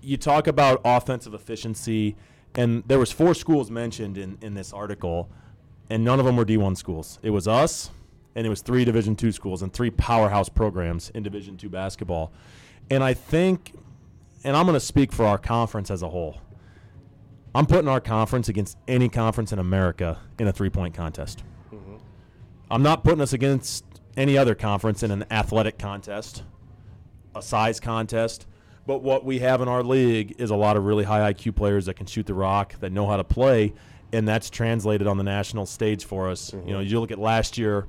you 0.00 0.16
talk 0.16 0.46
about 0.46 0.80
offensive 0.84 1.34
efficiency, 1.34 2.16
and 2.54 2.82
there 2.86 2.98
was 2.98 3.12
four 3.12 3.34
schools 3.34 3.70
mentioned 3.70 4.18
in, 4.18 4.38
in 4.40 4.54
this 4.54 4.72
article, 4.72 5.30
and 5.88 6.04
none 6.04 6.18
of 6.18 6.26
them 6.26 6.36
were 6.36 6.44
D1 6.44 6.76
schools. 6.76 7.18
It 7.22 7.30
was 7.30 7.46
us, 7.48 7.90
and 8.34 8.46
it 8.46 8.50
was 8.50 8.62
three 8.62 8.84
Division 8.84 9.16
two 9.16 9.32
schools 9.32 9.62
and 9.62 9.72
three 9.72 9.90
powerhouse 9.90 10.48
programs 10.48 11.10
in 11.10 11.22
Division 11.22 11.56
two 11.56 11.68
basketball. 11.68 12.32
And 12.90 13.04
I 13.04 13.14
think, 13.14 13.74
and 14.44 14.56
I'm 14.56 14.66
going 14.66 14.74
to 14.74 14.80
speak 14.80 15.12
for 15.12 15.24
our 15.24 15.38
conference 15.38 15.90
as 15.90 16.02
a 16.02 16.08
whole– 16.08 16.40
I'm 17.54 17.66
putting 17.66 17.88
our 17.88 18.00
conference 18.00 18.48
against 18.48 18.78
any 18.86 19.08
conference 19.08 19.52
in 19.52 19.58
America 19.58 20.18
in 20.38 20.46
a 20.46 20.52
three 20.52 20.70
point 20.70 20.94
contest. 20.94 21.42
Mm-hmm. 21.72 21.96
I'm 22.70 22.82
not 22.82 23.02
putting 23.02 23.20
us 23.20 23.32
against 23.32 23.84
any 24.16 24.38
other 24.38 24.54
conference 24.54 25.02
in 25.02 25.10
an 25.10 25.24
athletic 25.30 25.78
contest, 25.78 26.44
a 27.34 27.42
size 27.42 27.80
contest. 27.80 28.46
But 28.90 29.04
what 29.04 29.24
we 29.24 29.38
have 29.38 29.60
in 29.60 29.68
our 29.68 29.84
league 29.84 30.34
is 30.38 30.50
a 30.50 30.56
lot 30.56 30.76
of 30.76 30.84
really 30.84 31.04
high 31.04 31.32
IQ 31.32 31.54
players 31.54 31.86
that 31.86 31.94
can 31.94 32.06
shoot 32.06 32.26
the 32.26 32.34
rock, 32.34 32.74
that 32.80 32.90
know 32.90 33.06
how 33.06 33.18
to 33.18 33.22
play, 33.22 33.72
and 34.12 34.26
that's 34.26 34.50
translated 34.50 35.06
on 35.06 35.16
the 35.16 35.22
national 35.22 35.66
stage 35.66 36.04
for 36.04 36.28
us. 36.28 36.50
Mm-hmm. 36.50 36.66
You 36.66 36.74
know, 36.74 36.80
you 36.80 36.98
look 36.98 37.12
at 37.12 37.20
last 37.20 37.56
year, 37.56 37.86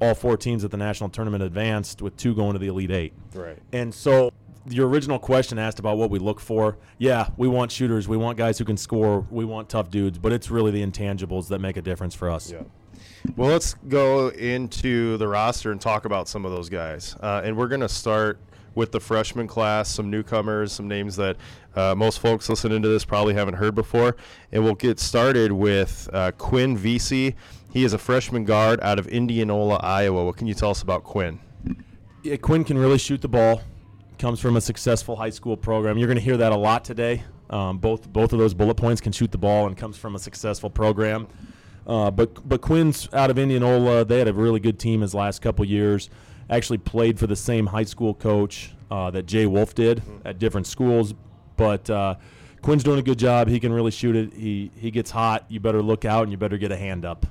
all 0.00 0.14
four 0.14 0.38
teams 0.38 0.64
at 0.64 0.70
the 0.70 0.78
national 0.78 1.10
tournament 1.10 1.42
advanced 1.42 2.00
with 2.00 2.16
two 2.16 2.34
going 2.34 2.54
to 2.54 2.58
the 2.58 2.68
Elite 2.68 2.90
Eight. 2.90 3.12
Right. 3.34 3.58
And 3.74 3.94
so 3.94 4.32
your 4.66 4.88
original 4.88 5.18
question 5.18 5.58
asked 5.58 5.78
about 5.78 5.98
what 5.98 6.08
we 6.08 6.18
look 6.18 6.40
for. 6.40 6.78
Yeah, 6.96 7.28
we 7.36 7.46
want 7.46 7.70
shooters. 7.70 8.08
We 8.08 8.16
want 8.16 8.38
guys 8.38 8.56
who 8.56 8.64
can 8.64 8.78
score. 8.78 9.26
We 9.30 9.44
want 9.44 9.68
tough 9.68 9.90
dudes. 9.90 10.16
But 10.16 10.32
it's 10.32 10.50
really 10.50 10.70
the 10.70 10.82
intangibles 10.82 11.48
that 11.48 11.58
make 11.58 11.76
a 11.76 11.82
difference 11.82 12.14
for 12.14 12.30
us. 12.30 12.50
Yeah. 12.50 12.62
Well, 13.36 13.50
let's 13.50 13.74
go 13.88 14.28
into 14.28 15.18
the 15.18 15.28
roster 15.28 15.70
and 15.70 15.78
talk 15.78 16.06
about 16.06 16.28
some 16.28 16.46
of 16.46 16.50
those 16.50 16.70
guys. 16.70 17.14
Uh, 17.20 17.42
and 17.44 17.58
we're 17.58 17.68
going 17.68 17.82
to 17.82 17.90
start 17.90 18.40
with 18.74 18.92
the 18.92 19.00
freshman 19.00 19.46
class, 19.46 19.88
some 19.88 20.10
newcomers, 20.10 20.72
some 20.72 20.88
names 20.88 21.16
that 21.16 21.36
uh, 21.74 21.94
most 21.96 22.18
folks 22.20 22.48
listening 22.48 22.82
to 22.82 22.88
this 22.88 23.04
probably 23.04 23.34
haven't 23.34 23.54
heard 23.54 23.74
before. 23.74 24.16
And 24.52 24.64
we'll 24.64 24.74
get 24.74 24.98
started 24.98 25.52
with 25.52 26.08
uh, 26.12 26.32
Quinn 26.32 26.76
Vesey. 26.76 27.36
He 27.72 27.84
is 27.84 27.92
a 27.92 27.98
freshman 27.98 28.44
guard 28.44 28.80
out 28.82 28.98
of 28.98 29.06
Indianola, 29.08 29.76
Iowa. 29.76 30.24
What 30.24 30.36
can 30.36 30.46
you 30.46 30.54
tell 30.54 30.70
us 30.70 30.82
about 30.82 31.04
Quinn? 31.04 31.38
Yeah, 32.22 32.36
Quinn 32.36 32.64
can 32.64 32.78
really 32.78 32.98
shoot 32.98 33.20
the 33.22 33.28
ball 33.28 33.62
comes 34.20 34.38
from 34.38 34.54
a 34.56 34.60
successful 34.60 35.16
high 35.16 35.30
school 35.30 35.56
program. 35.56 35.98
You're 35.98 36.06
going 36.06 36.18
to 36.18 36.22
hear 36.22 36.36
that 36.36 36.52
a 36.52 36.56
lot 36.56 36.84
today. 36.84 37.24
Um, 37.48 37.78
both 37.78 38.12
both 38.12 38.32
of 38.32 38.38
those 38.38 38.54
bullet 38.54 38.76
points 38.76 39.00
can 39.00 39.10
shoot 39.10 39.32
the 39.32 39.38
ball 39.38 39.66
and 39.66 39.76
comes 39.76 39.96
from 39.96 40.14
a 40.14 40.18
successful 40.18 40.70
program. 40.70 41.26
Uh, 41.86 42.10
but 42.10 42.48
but 42.48 42.60
Quinn's 42.60 43.08
out 43.12 43.30
of 43.30 43.38
Indianola. 43.38 44.04
They 44.04 44.18
had 44.18 44.28
a 44.28 44.32
really 44.32 44.60
good 44.60 44.78
team 44.78 45.00
his 45.00 45.14
last 45.14 45.40
couple 45.40 45.64
years. 45.64 46.10
Actually 46.50 46.78
played 46.78 47.18
for 47.18 47.26
the 47.26 47.36
same 47.36 47.66
high 47.66 47.84
school 47.84 48.12
coach 48.12 48.72
uh, 48.90 49.10
that 49.12 49.24
Jay 49.24 49.46
Wolf 49.46 49.74
did 49.74 50.02
at 50.24 50.38
different 50.38 50.66
schools. 50.66 51.14
But 51.56 51.88
uh, 51.88 52.16
Quinn's 52.60 52.82
doing 52.82 52.98
a 52.98 53.02
good 53.02 53.18
job. 53.18 53.48
He 53.48 53.60
can 53.60 53.72
really 53.72 53.90
shoot 53.90 54.16
it. 54.16 54.32
He 54.34 54.70
he 54.76 54.90
gets 54.90 55.10
hot. 55.10 55.44
You 55.48 55.60
better 55.60 55.82
look 55.82 56.04
out 56.04 56.24
and 56.24 56.32
you 56.32 56.36
better 56.36 56.58
get 56.58 56.72
a 56.72 56.76
hand 56.76 57.04
up. 57.04 57.24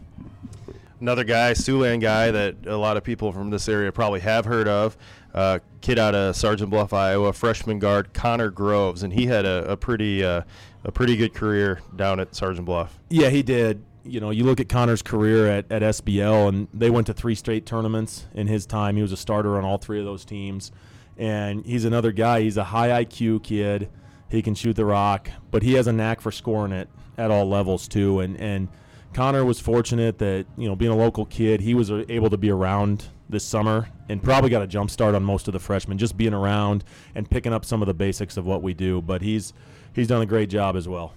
Another 1.02 1.24
guy, 1.24 1.54
Siouxland 1.54 2.02
guy 2.02 2.32
that 2.32 2.56
a 2.66 2.76
lot 2.76 2.98
of 2.98 3.04
people 3.04 3.32
from 3.32 3.50
this 3.50 3.70
area 3.70 3.92
probably 3.92 4.20
have 4.20 4.46
heard 4.46 4.68
of. 4.68 4.98
Uh, 5.34 5.60
kid 5.80 5.98
out 5.98 6.14
of 6.14 6.36
Sergeant 6.36 6.70
Bluff, 6.70 6.92
Iowa, 6.92 7.32
freshman 7.32 7.80
guard 7.80 8.14
Connor 8.14 8.50
Groves, 8.50 9.04
and 9.04 9.14
he 9.14 9.28
had 9.28 9.46
a, 9.46 9.72
a 9.72 9.78
pretty 9.78 10.24
uh, 10.24 10.42
a 10.84 10.92
pretty 10.92 11.16
good 11.16 11.34
career 11.34 11.82
down 11.96 12.20
at 12.20 12.36
Sergeant 12.36 12.66
Bluff. 12.66 13.00
Yeah, 13.10 13.30
he 13.30 13.44
did. 13.44 13.84
You 14.10 14.20
know, 14.20 14.32
you 14.32 14.44
look 14.44 14.60
at 14.60 14.70
Connor's 14.70 15.02
career 15.02 15.48
at, 15.48 15.72
at 15.72 15.82
SBL, 15.82 16.50
and 16.50 16.68
they 16.74 16.90
went 16.90 17.08
to 17.08 17.14
three 17.14 17.36
straight 17.36 17.66
tournaments 17.66 18.26
in 18.34 18.48
his 18.48 18.66
time. 18.66 18.96
He 18.96 19.02
was 19.02 19.12
a 19.12 19.18
starter 19.18 19.58
on 19.58 19.64
all 19.64 19.78
three 19.78 20.00
of 20.00 20.06
those 20.06 20.26
teams, 20.26 20.72
and 21.18 21.66
he's 21.66 21.86
another 21.86 22.12
guy. 22.12 22.42
He's 22.42 22.58
a 22.58 22.64
high 22.66 23.04
IQ 23.04 23.44
kid. 23.44 23.90
He 24.30 24.42
can 24.42 24.56
shoot 24.56 24.76
the 24.76 24.86
rock, 24.86 25.30
but 25.52 25.64
he 25.64 25.74
has 25.74 25.88
a 25.88 25.94
knack 25.94 26.22
for 26.22 26.32
scoring 26.32 26.72
it 26.72 26.90
at 27.18 27.32
all 27.32 27.48
levels 27.48 27.88
too. 27.88 28.20
And 28.20 28.40
and 28.40 28.68
Connor 29.14 29.46
was 29.46 29.60
fortunate 29.60 30.18
that 30.20 30.46
you 30.58 30.68
know 30.68 30.76
being 30.76 30.92
a 30.92 30.96
local 30.96 31.26
kid, 31.26 31.62
he 31.62 31.74
was 31.74 31.92
able 31.92 32.30
to 32.30 32.38
be 32.38 32.50
around 32.50 33.08
this 33.30 33.44
summer 33.44 33.90
and 34.08 34.24
probably 34.24 34.50
got 34.50 34.62
a 34.62 34.68
jump 34.68 34.90
start 34.90 35.14
on 35.14 35.24
most 35.24 35.48
of 35.48 35.54
the 35.54 35.60
freshmen, 35.60 35.98
just 35.98 36.18
being 36.18 36.34
around 36.34 36.84
and 37.14 37.30
picking 37.30 37.54
up 37.54 37.64
some 37.64 37.82
of 37.82 37.88
the 37.88 37.94
basics 37.94 38.38
of 38.38 38.46
what 38.46 38.64
we 38.64 38.74
do. 38.74 39.02
But 39.02 39.22
he's 39.22 39.54
he's 39.94 40.08
done 40.08 40.22
a 40.22 40.26
great 40.26 40.50
job 40.50 40.76
as 40.76 40.88
well. 40.88 41.14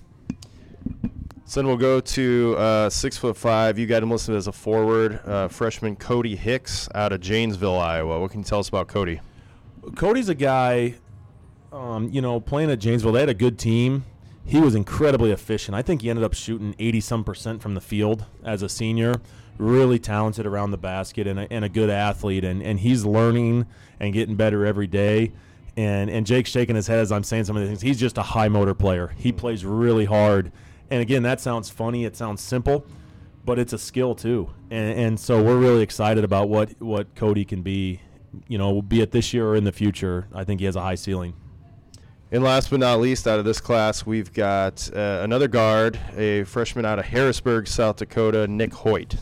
So 1.52 1.60
then 1.60 1.66
we'll 1.66 1.76
go 1.76 2.00
to 2.00 2.56
uh, 2.56 2.88
six 2.88 3.18
foot 3.18 3.36
five. 3.36 3.78
You 3.78 3.86
got 3.86 4.02
him 4.02 4.10
listed 4.10 4.34
as 4.34 4.46
a 4.46 4.52
forward, 4.52 5.20
uh, 5.26 5.48
freshman 5.48 5.96
Cody 5.96 6.34
Hicks 6.34 6.88
out 6.94 7.12
of 7.12 7.20
Janesville, 7.20 7.78
Iowa. 7.78 8.18
What 8.20 8.30
can 8.30 8.40
you 8.40 8.44
tell 8.44 8.60
us 8.60 8.70
about 8.70 8.88
Cody? 8.88 9.20
Cody's 9.94 10.30
a 10.30 10.34
guy, 10.34 10.94
um, 11.70 12.08
you 12.10 12.22
know, 12.22 12.40
playing 12.40 12.70
at 12.70 12.78
Janesville. 12.78 13.12
They 13.12 13.20
had 13.20 13.28
a 13.28 13.34
good 13.34 13.58
team 13.58 14.06
he 14.46 14.60
was 14.60 14.74
incredibly 14.74 15.30
efficient. 15.30 15.74
I 15.74 15.82
think 15.82 16.00
he 16.00 16.08
ended 16.08 16.24
up 16.24 16.32
shooting 16.32 16.74
80 16.78 17.00
some 17.02 17.22
percent 17.22 17.60
from 17.60 17.74
the 17.74 17.82
field 17.82 18.24
as 18.42 18.62
a 18.62 18.68
senior. 18.70 19.16
Really 19.58 19.98
talented 19.98 20.46
around 20.46 20.70
the 20.70 20.78
basket 20.78 21.26
and 21.26 21.38
a, 21.38 21.52
and 21.52 21.66
a 21.66 21.68
good 21.68 21.90
athlete. 21.90 22.44
And, 22.44 22.62
and 22.62 22.80
he's 22.80 23.04
learning 23.04 23.66
and 24.00 24.14
getting 24.14 24.36
better 24.36 24.64
every 24.64 24.86
day. 24.86 25.32
And 25.76 26.08
and 26.08 26.26
Jake's 26.26 26.50
shaking 26.50 26.76
his 26.76 26.86
head 26.86 26.98
as 26.98 27.12
I'm 27.12 27.24
saying 27.24 27.44
some 27.44 27.56
of 27.56 27.62
these 27.62 27.68
things. 27.68 27.82
He's 27.82 28.00
just 28.00 28.16
a 28.16 28.22
high 28.22 28.48
motor 28.48 28.74
player. 28.74 29.12
He 29.18 29.32
plays 29.32 29.66
really 29.66 30.06
hard. 30.06 30.50
And 30.92 31.00
again, 31.00 31.22
that 31.22 31.40
sounds 31.40 31.70
funny. 31.70 32.04
It 32.04 32.16
sounds 32.16 32.42
simple, 32.42 32.84
but 33.46 33.58
it's 33.58 33.72
a 33.72 33.78
skill 33.78 34.14
too. 34.14 34.50
And, 34.70 34.98
and 34.98 35.18
so 35.18 35.42
we're 35.42 35.56
really 35.56 35.80
excited 35.80 36.22
about 36.22 36.50
what 36.50 36.78
what 36.82 37.14
Cody 37.14 37.46
can 37.46 37.62
be. 37.62 38.02
You 38.46 38.58
know, 38.58 38.82
be 38.82 39.00
it 39.00 39.10
this 39.10 39.32
year 39.32 39.46
or 39.46 39.56
in 39.56 39.64
the 39.64 39.72
future. 39.72 40.28
I 40.34 40.44
think 40.44 40.60
he 40.60 40.66
has 40.66 40.76
a 40.76 40.82
high 40.82 40.96
ceiling. 40.96 41.32
And 42.30 42.44
last 42.44 42.68
but 42.68 42.80
not 42.80 43.00
least, 43.00 43.26
out 43.26 43.38
of 43.38 43.46
this 43.46 43.58
class, 43.58 44.04
we've 44.04 44.34
got 44.34 44.90
uh, 44.94 45.20
another 45.22 45.48
guard, 45.48 45.98
a 46.14 46.44
freshman 46.44 46.84
out 46.84 46.98
of 46.98 47.06
Harrisburg, 47.06 47.68
South 47.68 47.96
Dakota, 47.96 48.46
Nick 48.46 48.74
Hoyt. 48.74 49.16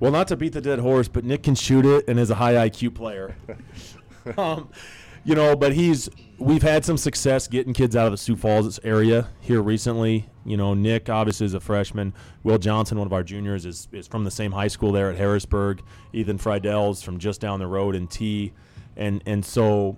Well, 0.00 0.10
not 0.10 0.26
to 0.28 0.36
beat 0.36 0.52
the 0.52 0.60
dead 0.60 0.80
horse, 0.80 1.06
but 1.06 1.24
Nick 1.24 1.44
can 1.44 1.54
shoot 1.54 1.86
it 1.86 2.08
and 2.08 2.18
is 2.18 2.30
a 2.30 2.36
high 2.36 2.68
IQ 2.68 2.96
player. 2.96 3.36
um, 4.36 4.68
you 5.22 5.36
know, 5.36 5.54
but 5.54 5.74
he's 5.74 6.08
we've 6.38 6.62
had 6.62 6.84
some 6.84 6.96
success 6.96 7.46
getting 7.46 7.72
kids 7.72 7.94
out 7.94 8.06
of 8.06 8.12
the 8.12 8.18
Sioux 8.18 8.34
Falls 8.34 8.80
area 8.82 9.28
here 9.40 9.62
recently. 9.62 10.28
You 10.44 10.56
know, 10.56 10.74
Nick 10.74 11.08
obviously 11.08 11.46
is 11.46 11.54
a 11.54 11.60
freshman. 11.60 12.14
Will 12.42 12.58
Johnson, 12.58 12.98
one 12.98 13.06
of 13.06 13.12
our 13.12 13.22
juniors, 13.22 13.64
is 13.64 13.88
is 13.92 14.06
from 14.06 14.24
the 14.24 14.30
same 14.30 14.52
high 14.52 14.68
school 14.68 14.92
there 14.92 15.10
at 15.10 15.16
Harrisburg. 15.16 15.82
Ethan 16.12 16.38
Friedels 16.38 17.02
from 17.02 17.18
just 17.18 17.40
down 17.40 17.58
the 17.58 17.66
road 17.66 17.94
in 17.94 18.08
Tea, 18.08 18.52
and 18.96 19.22
and 19.26 19.44
so 19.44 19.96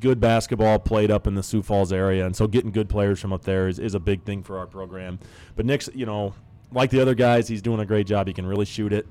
good 0.00 0.20
basketball 0.20 0.78
played 0.78 1.10
up 1.10 1.26
in 1.26 1.34
the 1.34 1.42
Sioux 1.42 1.62
Falls 1.62 1.92
area, 1.92 2.26
and 2.26 2.34
so 2.34 2.46
getting 2.46 2.70
good 2.70 2.88
players 2.88 3.20
from 3.20 3.32
up 3.32 3.42
there 3.42 3.68
is, 3.68 3.78
is 3.78 3.94
a 3.94 4.00
big 4.00 4.24
thing 4.24 4.42
for 4.42 4.58
our 4.58 4.66
program. 4.66 5.18
But 5.56 5.66
Nick's, 5.66 5.88
you 5.94 6.06
know, 6.06 6.34
like 6.72 6.90
the 6.90 7.00
other 7.00 7.14
guys, 7.14 7.48
he's 7.48 7.62
doing 7.62 7.80
a 7.80 7.86
great 7.86 8.06
job. 8.06 8.26
He 8.26 8.32
can 8.32 8.46
really 8.46 8.64
shoot 8.64 8.92
it. 8.92 9.06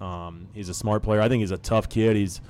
Um, 0.00 0.48
he's 0.54 0.68
a 0.68 0.74
smart 0.74 1.02
player. 1.02 1.20
I 1.20 1.28
think 1.28 1.40
he's 1.40 1.50
a 1.50 1.58
tough 1.58 1.88
kid. 1.88 2.16
He's 2.16 2.40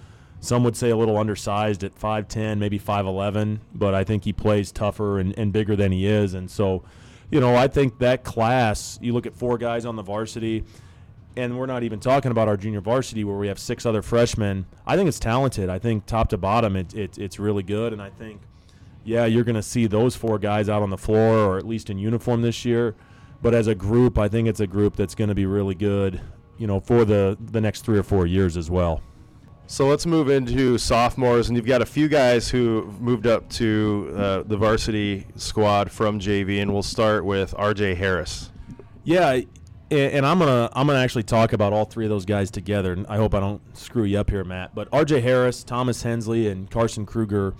some 0.41 0.63
would 0.65 0.77
say 0.77 0.91
a 0.91 0.97
little 0.97 1.17
undersized 1.17 1.83
at 1.83 1.99
5'10, 1.99 2.59
maybe 2.59 2.79
5'11, 2.79 3.59
but 3.75 3.95
I 3.95 4.05
think 4.05 4.25
he 4.25 4.33
plays 4.33 4.71
tougher 4.71 5.19
and, 5.19 5.37
and 5.37 5.53
bigger 5.53 5.75
than 5.75 5.91
he 5.91 6.07
is. 6.07 6.35
And 6.35 6.49
so, 6.51 6.85
you 7.31 7.41
know, 7.41 7.55
I 7.55 7.69
think 7.69 7.99
that 7.99 8.25
class, 8.25 8.99
you 9.03 9.13
look 9.13 9.27
at 9.27 9.35
four 9.35 9.59
guys 9.59 9.85
on 9.85 9.97
the 9.97 10.03
varsity, 10.03 10.65
and 11.37 11.59
we're 11.59 11.67
not 11.67 11.83
even 11.83 12.01
talking 12.01 12.31
about 12.31 12.49
our 12.49 12.57
junior 12.57 12.81
varsity 12.81 13.23
where 13.23 13.37
we 13.37 13.49
have 13.49 13.59
six 13.59 13.87
other 13.87 14.03
freshmen. 14.03 14.67
I 14.87 14.97
think 14.97 15.09
it's 15.09 15.21
talented. 15.21 15.69
I 15.69 15.79
think 15.79 16.07
top 16.07 16.29
to 16.31 16.39
bottom, 16.39 16.75
it, 16.75 16.95
it 16.95 17.19
it's 17.19 17.39
really 17.39 17.63
good. 17.63 17.93
And 17.93 18.03
I 18.03 18.11
think, 18.11 18.41
yeah, 19.05 19.25
you're 19.27 19.45
going 19.45 19.55
to 19.55 19.63
see 19.63 19.87
those 19.87 20.17
four 20.17 20.39
guys 20.39 20.69
out 20.69 20.83
on 20.83 20.91
the 20.91 20.99
floor 20.99 21.39
or 21.39 21.59
at 21.59 21.67
least 21.67 21.91
in 21.91 21.99
uniform 21.99 22.43
this 22.43 22.65
year. 22.65 22.97
But 23.41 23.55
as 23.55 23.69
a 23.69 23.75
group, 23.75 24.19
I 24.19 24.27
think 24.27 24.49
it's 24.49 24.61
a 24.61 24.67
group 24.67 24.97
that's 24.97 25.15
going 25.15 25.29
to 25.29 25.35
be 25.35 25.47
really 25.47 25.77
good, 25.77 26.21
you 26.57 26.67
know, 26.67 26.81
for 26.81 27.05
the, 27.05 27.39
the 27.41 27.61
next 27.61 27.85
three 27.85 27.99
or 27.99 28.03
four 28.03 28.27
years 28.27 28.57
as 28.57 28.69
well. 28.69 29.01
So 29.71 29.87
let's 29.87 30.07
move 30.07 30.31
into 30.31 30.79
sophomores, 30.79 31.49
and 31.49 31.57
you've 31.57 31.67
got 31.67 31.83
a 31.83 31.87
few 31.87 32.09
guys 32.09 32.49
who 32.49 32.91
moved 33.01 33.27
up 33.27 33.47
to 33.51 34.15
uh, 34.17 34.43
the 34.45 34.57
varsity 34.57 35.27
squad 35.37 35.91
from 35.91 36.19
JV, 36.19 36.63
and 36.63 36.73
we'll 36.73 36.83
start 36.83 37.23
with 37.23 37.53
RJ 37.53 37.97
Harris. 37.97 38.51
Yeah, 39.05 39.43
and 39.91 40.25
I'm 40.25 40.39
gonna 40.39 40.71
I'm 40.73 40.87
gonna 40.87 41.01
actually 41.01 41.25
talk 41.25 41.53
about 41.53 41.75
all 41.75 41.85
three 41.85 42.07
of 42.07 42.09
those 42.09 42.25
guys 42.25 42.51
together. 42.51 42.95
And 42.95 43.07
I 43.09 43.19
hope 43.19 43.35
I 43.35 43.41
don't 43.41 43.61
screw 43.77 44.05
you 44.05 44.19
up 44.19 44.31
here, 44.31 44.43
Matt. 44.43 44.75
But 44.75 44.91
RJ 44.91 45.23
Harris, 45.23 45.63
Thomas 45.63 46.03
Hensley, 46.03 46.49
and 46.49 46.71
Carson 46.71 47.05
Kruger, 47.05 47.55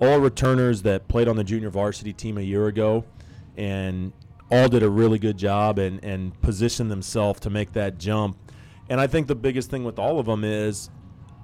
all 0.00 0.18
returners 0.18 0.82
that 0.82 1.06
played 1.06 1.28
on 1.28 1.36
the 1.36 1.44
junior 1.44 1.70
varsity 1.70 2.12
team 2.12 2.38
a 2.38 2.42
year 2.42 2.66
ago, 2.66 3.04
and 3.56 4.12
all 4.50 4.68
did 4.68 4.82
a 4.82 4.90
really 4.90 5.20
good 5.20 5.38
job 5.38 5.78
and 5.78 6.04
and 6.04 6.38
positioned 6.42 6.90
themselves 6.90 7.38
to 7.38 7.50
make 7.50 7.72
that 7.74 7.98
jump. 7.98 8.36
And 8.88 9.00
I 9.00 9.06
think 9.06 9.28
the 9.28 9.36
biggest 9.36 9.70
thing 9.70 9.84
with 9.84 10.00
all 10.00 10.18
of 10.18 10.26
them 10.26 10.42
is 10.42 10.90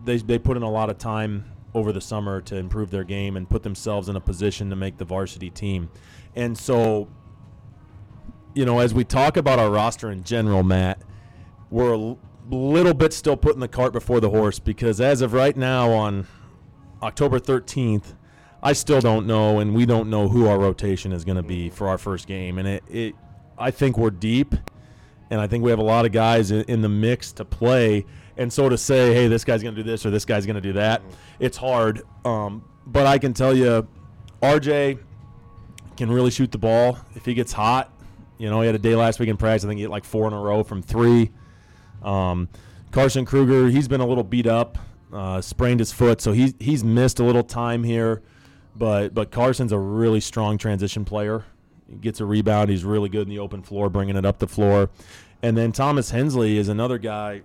they 0.05 0.19
they 0.19 0.39
put 0.39 0.57
in 0.57 0.63
a 0.63 0.71
lot 0.71 0.91
of 0.91 0.99
time 0.99 1.45
over 1.75 1.93
the 1.93 2.01
summer 2.01 2.41
to 2.41 2.57
improve 2.57 2.91
their 2.91 3.05
game 3.05 3.37
and 3.37 3.49
put 3.49 3.63
themselves 3.63 4.09
in 4.09 4.17
a 4.17 4.21
position 4.21 4.71
to 4.71 4.77
make 4.77 4.97
the 4.97 5.05
varsity 5.05 5.51
team. 5.51 5.91
And 6.35 6.57
so, 6.57 7.09
you 8.55 8.65
know, 8.65 8.79
as 8.79 8.95
we 8.95 9.05
talk 9.05 9.37
about 9.37 9.59
our 9.59 9.71
roster 9.71 10.11
in 10.11 10.25
general, 10.25 10.63
Matt, 10.63 11.03
we're 11.71 11.93
a 11.93 12.17
little 12.51 12.95
bit 12.95 13.13
still 13.13 13.37
putting 13.37 13.61
the 13.61 13.69
cart 13.69 13.93
before 13.93 14.21
the 14.21 14.31
horse 14.31 14.59
because 14.59 15.01
as 15.01 15.21
of 15.21 15.33
right 15.33 15.57
now 15.57 15.91
on 15.93 16.27
October 17.03 17.39
13th, 17.39 18.15
I 18.63 18.73
still 18.73 19.01
don't 19.01 19.27
know, 19.27 19.61
and 19.61 19.75
we 19.75 19.87
don't 19.87 20.11
know 20.11 20.29
who 20.29 20.49
our 20.49 20.59
rotation 20.59 21.13
is 21.13 21.25
going 21.25 21.37
to 21.37 21.43
be 21.43 21.71
for 21.71 21.89
our 21.89 21.99
first 21.99 22.27
game. 22.27 22.59
And 22.59 22.67
it, 22.67 22.85
it, 22.89 23.15
I 23.57 23.71
think 23.71 23.97
we're 23.97 24.11
deep, 24.11 24.55
and 25.31 25.41
I 25.41 25.47
think 25.47 25.63
we 25.63 25.71
have 25.71 25.79
a 25.79 25.85
lot 25.85 26.07
of 26.07 26.13
guys 26.13 26.51
in, 26.51 26.63
in 26.63 26.83
the 26.83 26.89
mix 26.89 27.33
to 27.35 27.45
play. 27.45 28.05
And 28.39 28.53
so 28.53 28.69
to 28.69 28.79
say, 28.79 29.13
hey, 29.13 29.27
this 29.27 29.45
guy's 29.45 29.63
going 29.63 29.75
to 29.75 29.83
do 29.83 29.89
this 29.89 30.07
or 30.07 30.11
this 30.11 30.25
guy's 30.25 30.47
going 30.47 30.57
to 30.57 30.63
do 30.63 30.73
that, 30.75 31.03
it's 31.41 31.57
hard. 31.57 32.03
Um, 32.25 32.65
but 32.87 33.07
I 33.07 33.19
can 33.19 33.35
tell 33.35 33.55
you, 33.55 33.87
RJ 34.41 35.01
can 35.97 36.11
really 36.11 36.31
shoot 36.31 36.53
the 36.53 36.59
ball 36.59 36.99
if 37.17 37.25
he 37.25 37.35
gets 37.35 37.53
hot. 37.53 37.93
You 38.39 38.49
know, 38.49 38.61
he 38.61 38.67
had 38.67 38.77
a 38.77 38.79
day 38.79 38.95
last 38.95 39.19
week 39.19 39.29
in 39.29 39.37
practice. 39.37 39.65
I 39.65 39.69
think 39.69 39.79
he 39.79 39.83
hit 39.83 39.91
like 39.91 40.05
four 40.05 40.29
in 40.29 40.33
a 40.33 40.41
row 40.41 40.63
from 40.63 40.81
three. 40.81 41.33
Um, 42.03 42.49
Carson 42.93 43.25
Kruger, 43.25 43.69
he's 43.69 43.89
been 43.89 44.01
a 44.01 44.07
little 44.07 44.23
beat 44.23 44.47
up, 44.47 44.79
uh, 45.13 45.41
sprained 45.41 45.81
his 45.81 45.91
foot, 45.91 46.21
so 46.21 46.33
he's 46.33 46.55
he's 46.61 46.85
missed 46.85 47.19
a 47.19 47.25
little 47.25 47.43
time 47.43 47.83
here. 47.83 48.23
But 48.77 49.13
but 49.13 49.33
Carson's 49.33 49.73
a 49.73 49.79
really 49.79 50.21
strong 50.21 50.57
transition 50.57 51.05
player. 51.05 51.45
He 51.91 51.97
gets 51.97 52.21
a 52.21 52.25
rebound. 52.25 52.71
He's 52.71 52.85
really 52.85 53.09
good 53.09 53.23
in 53.23 53.29
the 53.29 53.41
open 53.41 53.63
floor, 53.63 53.91
bringing 53.91 54.17
it 54.17 54.25
up 54.25 54.39
the 54.39 54.47
floor. 54.47 54.89
And 55.43 55.57
then 55.57 55.73
Thomas 55.73 56.11
Hensley 56.11 56.59
is 56.59 56.69
another 56.69 56.99
guy 56.99 57.43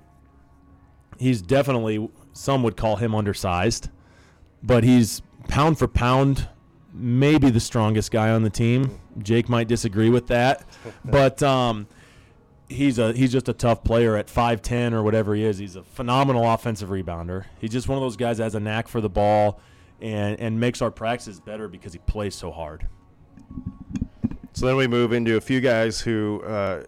he's 1.23 1.41
definitely 1.41 2.09
some 2.33 2.63
would 2.63 2.77
call 2.77 2.97
him 2.97 3.15
undersized, 3.15 3.89
but 4.61 4.83
he's 4.83 5.21
pound 5.47 5.79
for 5.79 5.87
pound 5.87 6.49
maybe 6.93 7.49
the 7.49 7.59
strongest 7.59 8.11
guy 8.11 8.29
on 8.29 8.43
the 8.43 8.49
team. 8.49 8.99
Jake 9.17 9.49
might 9.49 9.67
disagree 9.67 10.09
with 10.09 10.27
that, 10.27 10.63
but 11.05 11.41
um, 11.41 11.87
he's 12.69 12.99
a 12.99 13.13
he's 13.13 13.31
just 13.31 13.49
a 13.49 13.53
tough 13.53 13.83
player 13.83 14.15
at 14.15 14.27
5'10 14.27 14.93
or 14.93 15.01
whatever 15.01 15.33
he 15.33 15.43
is. 15.43 15.57
He's 15.57 15.75
a 15.75 15.83
phenomenal 15.83 16.49
offensive 16.49 16.89
rebounder. 16.89 17.45
He's 17.59 17.71
just 17.71 17.87
one 17.87 17.97
of 17.97 18.03
those 18.03 18.17
guys 18.17 18.37
that 18.37 18.43
has 18.43 18.55
a 18.55 18.59
knack 18.59 18.87
for 18.87 19.01
the 19.01 19.09
ball 19.09 19.59
and 20.01 20.39
and 20.39 20.59
makes 20.59 20.81
our 20.81 20.91
practices 20.91 21.39
better 21.39 21.67
because 21.67 21.93
he 21.93 21.99
plays 21.99 22.35
so 22.35 22.51
hard. 22.51 22.87
So 24.53 24.67
then 24.67 24.75
we 24.75 24.87
move 24.87 25.13
into 25.13 25.35
a 25.35 25.41
few 25.41 25.61
guys 25.61 25.99
who 25.99 26.43
uh, 26.45 26.83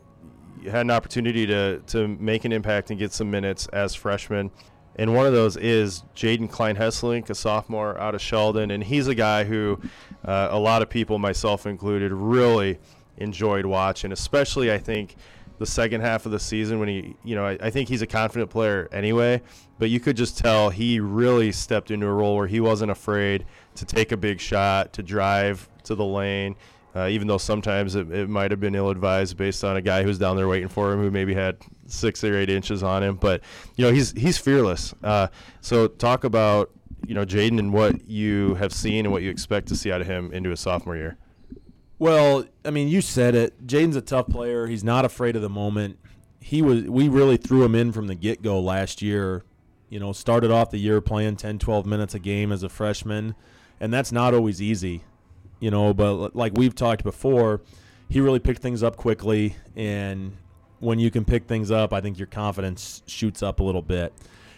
had 0.65 0.81
an 0.81 0.91
opportunity 0.91 1.45
to 1.47 1.81
to 1.87 2.07
make 2.07 2.45
an 2.45 2.51
impact 2.51 2.89
and 2.89 2.99
get 2.99 3.13
some 3.13 3.31
minutes 3.31 3.67
as 3.67 3.95
freshmen. 3.95 4.51
And 4.97 5.13
one 5.13 5.25
of 5.25 5.33
those 5.33 5.57
is 5.57 6.03
Jaden 6.15 6.49
Klein 6.49 6.77
Hesselink, 6.77 7.29
a 7.29 7.35
sophomore 7.35 7.99
out 7.99 8.15
of 8.15 8.21
Sheldon, 8.21 8.71
and 8.71 8.81
he's 8.81 9.07
a 9.07 9.15
guy 9.15 9.43
who 9.43 9.79
uh, 10.23 10.47
a 10.51 10.59
lot 10.59 10.81
of 10.81 10.89
people, 10.89 11.19
myself 11.19 11.65
included, 11.65 12.13
really 12.13 12.79
enjoyed 13.17 13.65
watching. 13.65 14.13
Especially, 14.13 14.71
I 14.71 14.77
think 14.77 15.17
the 15.57 15.65
second 15.65 16.01
half 16.01 16.25
of 16.25 16.31
the 16.31 16.39
season 16.39 16.79
when 16.79 16.87
he, 16.87 17.15
you 17.23 17.35
know, 17.35 17.45
I, 17.45 17.57
I 17.61 17.69
think 17.69 17.89
he's 17.89 18.01
a 18.01 18.07
confident 18.07 18.49
player 18.49 18.87
anyway, 18.91 19.41
but 19.79 19.89
you 19.89 19.99
could 19.99 20.17
just 20.17 20.37
tell 20.37 20.69
he 20.69 20.99
really 20.99 21.51
stepped 21.51 21.91
into 21.91 22.05
a 22.05 22.13
role 22.13 22.35
where 22.35 22.47
he 22.47 22.59
wasn't 22.59 22.91
afraid 22.91 23.45
to 23.75 23.85
take 23.85 24.11
a 24.11 24.17
big 24.17 24.39
shot, 24.39 24.93
to 24.93 25.03
drive 25.03 25.69
to 25.83 25.95
the 25.95 26.05
lane 26.05 26.55
uh, 26.95 27.07
even 27.07 27.27
though 27.27 27.37
sometimes 27.37 27.95
it, 27.95 28.09
it 28.11 28.29
might 28.29 28.51
have 28.51 28.59
been 28.59 28.73
ill 28.73 28.89
advised 28.89 29.35
based 29.35 29.63
on 29.63 29.75
a 29.75 29.81
guy 29.81 30.03
who's 30.03 30.17
down 30.17 30.37
there 30.37 30.47
waiting 30.47 30.69
for 30.69 30.93
him 30.93 31.01
who 31.01 31.11
maybe 31.11 31.33
had 31.33 31.57
six 31.87 32.23
or 32.23 32.37
eight 32.37 32.49
inches 32.49 32.83
on 32.83 33.03
him. 33.03 33.15
But 33.15 33.41
you 33.75 33.83
know 33.83 33.91
he's 33.91 34.11
he's 34.13 34.37
fearless. 34.37 34.93
Uh, 35.03 35.27
so 35.59 35.87
talk 35.87 36.23
about 36.23 36.71
you 37.05 37.13
know 37.13 37.25
Jaden 37.25 37.59
and 37.59 37.73
what 37.73 38.07
you 38.07 38.55
have 38.55 38.71
seen 38.71 39.05
and 39.05 39.11
what 39.11 39.23
you 39.23 39.29
expect 39.29 39.67
to 39.67 39.75
see 39.75 39.91
out 39.91 39.99
of 39.99 40.07
him 40.07 40.31
into 40.31 40.49
his 40.49 40.61
sophomore 40.61 40.95
year. 40.95 41.17
Well, 41.99 42.45
I 42.63 42.71
mean, 42.71 42.87
you 42.87 43.01
said 43.01 43.35
it. 43.35 43.65
Jaden's 43.67 43.95
a 43.95 44.01
tough 44.01 44.27
player. 44.27 44.67
He's 44.67 44.83
not 44.83 45.05
afraid 45.05 45.35
of 45.35 45.41
the 45.41 45.49
moment. 45.49 45.99
He 46.39 46.61
was. 46.61 46.83
We 46.83 47.09
really 47.09 47.35
threw 47.35 47.65
him 47.65 47.75
in 47.75 47.91
from 47.91 48.07
the 48.07 48.15
get 48.15 48.41
go 48.41 48.59
last 48.59 49.01
year. 49.01 49.43
You 49.89 49.99
know, 49.99 50.13
started 50.13 50.49
off 50.49 50.71
the 50.71 50.77
year 50.77 50.99
playing 50.99 51.35
10, 51.35 51.59
12 51.59 51.85
minutes 51.85 52.15
a 52.15 52.19
game 52.19 52.51
as 52.51 52.63
a 52.63 52.69
freshman, 52.69 53.35
and 53.79 53.93
that's 53.93 54.11
not 54.11 54.33
always 54.33 54.61
easy 54.61 55.03
you 55.59 55.71
know. 55.71 55.93
But 55.93 56.35
like 56.35 56.53
we've 56.55 56.75
talked 56.75 57.03
before, 57.03 57.61
he 58.09 58.19
really 58.19 58.39
picked 58.39 58.61
things 58.61 58.83
up 58.83 58.97
quickly, 58.97 59.55
and 59.75 60.37
when 60.79 60.99
you 60.99 61.09
can 61.11 61.25
pick 61.25 61.47
things 61.47 61.71
up, 61.71 61.93
I 61.93 62.01
think 62.01 62.17
your 62.17 62.27
confidence 62.27 63.01
shoots 63.07 63.41
up 63.41 63.59
a 63.59 63.63
little 63.63 63.81
bit. 63.81 64.13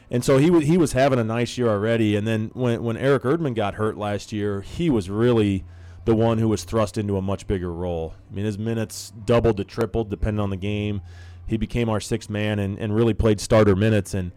And 0.10 0.24
so 0.24 0.38
he 0.38 0.66
he 0.66 0.78
was 0.78 0.94
having 0.94 1.20
a 1.20 1.24
nice 1.24 1.58
year 1.58 1.68
already, 1.68 2.16
and 2.16 2.28
then 2.28 2.52
when 2.54 2.84
when 2.84 2.98
Eric 2.98 3.24
Erdman 3.24 3.56
got 3.56 3.76
hurt 3.76 3.98
last 3.98 4.32
year, 4.32 4.62
he 4.62 4.90
was 4.90 5.10
really 5.10 5.66
the 6.06 6.16
one 6.16 6.38
who 6.38 6.48
was 6.48 6.64
thrust 6.64 6.98
into 6.98 7.18
a 7.18 7.22
much 7.22 7.48
bigger 7.48 7.72
role. 7.72 8.14
I 8.32 8.36
mean, 8.36 8.46
his 8.46 8.58
minutes 8.58 9.12
doubled 9.26 9.58
to 9.58 9.66
tripled 9.66 10.10
depending 10.10 10.40
on 10.40 10.50
the 10.50 10.58
game. 10.58 11.02
He 11.46 11.58
became 11.58 11.90
our 11.90 12.00
sixth 12.00 12.30
man 12.30 12.60
and, 12.60 12.80
and 12.80 12.96
really 12.96 13.14
played 13.14 13.42
starter 13.42 13.76
minutes. 13.76 14.14
And 14.14 14.32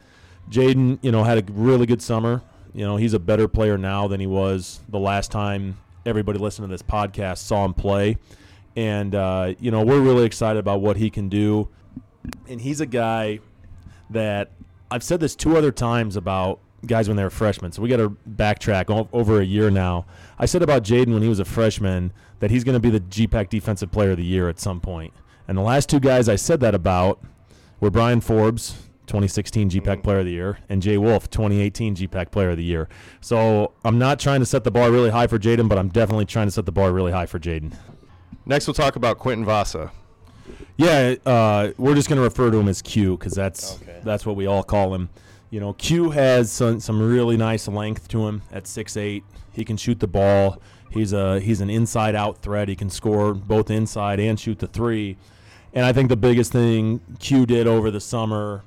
Jaden, 0.50 0.98
you 1.00 1.12
know, 1.12 1.22
had 1.22 1.38
a 1.38 1.52
really 1.52 1.86
good 1.86 2.02
summer. 2.02 2.42
You 2.74 2.84
know, 2.84 2.96
he's 2.96 3.14
a 3.14 3.20
better 3.20 3.46
player 3.46 3.78
now 3.78 4.08
than 4.08 4.18
he 4.18 4.26
was 4.26 4.80
the 4.88 4.98
last 4.98 5.30
time 5.30 5.78
everybody 6.06 6.38
listening 6.38 6.68
to 6.68 6.74
this 6.74 6.82
podcast 6.82 7.38
saw 7.38 7.64
him 7.64 7.74
play. 7.74 8.16
And, 8.76 9.14
uh, 9.14 9.54
you 9.58 9.70
know, 9.70 9.82
we're 9.82 10.00
really 10.00 10.24
excited 10.24 10.58
about 10.58 10.80
what 10.80 10.96
he 10.96 11.10
can 11.10 11.28
do. 11.28 11.68
And 12.48 12.60
he's 12.60 12.80
a 12.80 12.86
guy 12.86 13.40
that 14.10 14.50
I've 14.90 15.02
said 15.02 15.20
this 15.20 15.34
two 15.36 15.56
other 15.56 15.72
times 15.72 16.16
about 16.16 16.60
guys 16.86 17.08
when 17.08 17.16
they 17.16 17.22
were 17.22 17.30
freshmen. 17.30 17.72
So 17.72 17.82
we 17.82 17.88
got 17.88 17.98
to 17.98 18.16
backtrack 18.28 19.08
over 19.12 19.40
a 19.40 19.44
year 19.44 19.70
now. 19.70 20.06
I 20.38 20.46
said 20.46 20.62
about 20.62 20.82
Jaden 20.82 21.12
when 21.12 21.22
he 21.22 21.28
was 21.28 21.38
a 21.38 21.44
freshman 21.44 22.12
that 22.40 22.50
he's 22.50 22.64
going 22.64 22.74
to 22.74 22.80
be 22.80 22.90
the 22.90 23.00
GPAC 23.00 23.48
Defensive 23.48 23.90
Player 23.90 24.12
of 24.12 24.16
the 24.16 24.24
Year 24.24 24.48
at 24.48 24.58
some 24.58 24.80
point. 24.80 25.12
And 25.46 25.58
the 25.58 25.62
last 25.62 25.88
two 25.88 26.00
guys 26.00 26.28
I 26.28 26.36
said 26.36 26.60
that 26.60 26.74
about 26.74 27.20
were 27.80 27.90
Brian 27.90 28.20
Forbes, 28.20 28.76
2016 29.10 29.70
GPAC 29.70 30.02
Player 30.04 30.20
of 30.20 30.24
the 30.24 30.30
Year, 30.30 30.58
and 30.68 30.80
Jay 30.80 30.96
Wolf, 30.96 31.28
2018 31.30 31.96
GPAC 31.96 32.30
Player 32.30 32.50
of 32.50 32.56
the 32.56 32.64
Year. 32.64 32.88
So 33.20 33.72
I'm 33.84 33.98
not 33.98 34.20
trying 34.20 34.38
to 34.38 34.46
set 34.46 34.62
the 34.62 34.70
bar 34.70 34.90
really 34.92 35.10
high 35.10 35.26
for 35.26 35.36
Jaden, 35.38 35.68
but 35.68 35.78
I'm 35.78 35.88
definitely 35.88 36.26
trying 36.26 36.46
to 36.46 36.52
set 36.52 36.64
the 36.64 36.72
bar 36.72 36.92
really 36.92 37.10
high 37.10 37.26
for 37.26 37.40
Jaden. 37.40 37.74
Next, 38.46 38.66
we'll 38.68 38.74
talk 38.74 38.94
about 38.94 39.18
Quentin 39.18 39.44
Vasa. 39.44 39.90
Yeah, 40.76 41.16
uh, 41.26 41.72
we're 41.76 41.94
just 41.96 42.08
going 42.08 42.18
to 42.18 42.22
refer 42.22 42.50
to 42.52 42.56
him 42.56 42.68
as 42.68 42.80
Q 42.80 43.16
because 43.18 43.34
that's 43.34 43.74
Okay. 43.82 44.00
that's 44.04 44.24
what 44.24 44.36
we 44.36 44.46
all 44.46 44.62
call 44.62 44.94
him. 44.94 45.10
You 45.50 45.58
know, 45.58 45.72
Q 45.72 46.10
has 46.10 46.50
some, 46.52 46.78
some 46.78 47.02
really 47.02 47.36
nice 47.36 47.66
length 47.66 48.06
to 48.08 48.28
him 48.28 48.42
at 48.52 48.64
6'8". 48.64 49.22
He 49.52 49.64
can 49.64 49.76
shoot 49.76 49.98
the 49.98 50.06
ball. 50.06 50.62
He's 50.90 51.12
a 51.12 51.40
he's 51.40 51.60
an 51.60 51.68
inside 51.70 52.14
out 52.14 52.38
threat. 52.42 52.68
He 52.68 52.76
can 52.76 52.90
score 52.90 53.34
both 53.34 53.70
inside 53.70 54.20
and 54.20 54.38
shoot 54.38 54.60
the 54.60 54.68
three. 54.68 55.16
And 55.74 55.84
I 55.84 55.92
think 55.92 56.08
the 56.08 56.16
biggest 56.16 56.50
thing 56.52 57.00
Q 57.18 57.46
did 57.46 57.66
over 57.66 57.90
the 57.90 58.00
summer 58.00 58.62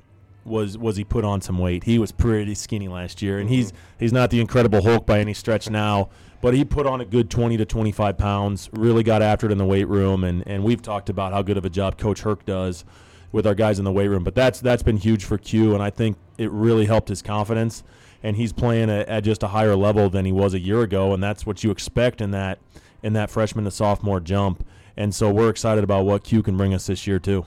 was 0.46 0.78
was 0.78 0.98
he 0.98 1.04
put 1.04 1.24
on 1.26 1.42
some 1.42 1.58
weight. 1.58 1.84
He 1.84 2.00
was 2.00 2.12
pretty 2.12 2.56
skinny 2.56 2.88
last 2.88 3.22
year, 3.22 3.40
and 3.40 3.48
mm-hmm. 3.48 3.56
he's 3.56 3.74
he's 4.00 4.14
not 4.14 4.30
the 4.30 4.40
Incredible 4.40 4.84
Hulk 4.84 5.06
by 5.06 5.20
any 5.20 5.34
stretch 5.34 5.70
now, 5.70 6.10
but 6.42 6.54
he 6.54 6.66
put 6.66 6.86
on 6.86 7.02
a 7.02 7.06
good 7.06 7.30
20 7.30 7.58
to 7.58 7.66
25 7.66 8.18
pounds. 8.18 8.70
Really 8.74 9.04
got 9.04 9.22
after 9.22 9.48
it 9.48 9.52
in 9.52 9.58
the 9.58 9.66
weight 9.66 9.88
room, 9.88 10.24
and 10.24 10.46
and 10.48 10.64
we've 10.64 10.82
talked 10.82 11.10
about 11.10 11.34
how 11.34 11.42
good 11.42 11.58
of 11.58 11.66
a 11.66 11.70
job 11.70 11.98
Coach 11.98 12.22
Herc 12.22 12.46
does 12.46 12.86
with 13.32 13.48
our 13.48 13.56
guys 13.56 13.80
in 13.80 13.86
the 13.86 13.92
weight 13.92 14.08
room. 14.08 14.24
But 14.24 14.36
that's 14.36 14.60
that's 14.60 14.84
been 14.84 14.98
huge 14.98 15.26
for 15.26 15.38
Q, 15.38 15.74
and 15.74 15.84
I 15.84 15.90
think 15.90 16.18
it 16.38 16.52
really 16.52 16.86
helped 16.86 17.10
his 17.10 17.22
confidence. 17.22 17.84
And 18.26 18.38
he's 18.38 18.54
playing 18.54 18.90
at, 18.90 19.10
at 19.10 19.24
just 19.26 19.44
a 19.44 19.48
higher 19.48 19.76
level 19.76 20.10
than 20.10 20.24
he 20.24 20.32
was 20.32 20.54
a 20.54 20.60
year 20.60 20.82
ago, 20.82 21.14
and 21.14 21.22
that's 21.22 21.46
what 21.46 21.62
you 21.64 21.72
expect 21.72 22.22
in 22.22 22.32
that 22.32 22.60
in 23.02 23.14
that 23.14 23.30
freshman 23.30 23.66
to 23.66 23.72
sophomore 23.72 24.20
jump. 24.20 24.66
And 24.96 25.14
so 25.14 25.32
we're 25.32 25.50
excited 25.50 25.84
about 25.84 26.06
what 26.06 26.24
Q 26.24 26.42
can 26.44 26.56
bring 26.56 26.74
us 26.74 26.88
this 26.88 27.06
year 27.06 27.20
too. 27.20 27.46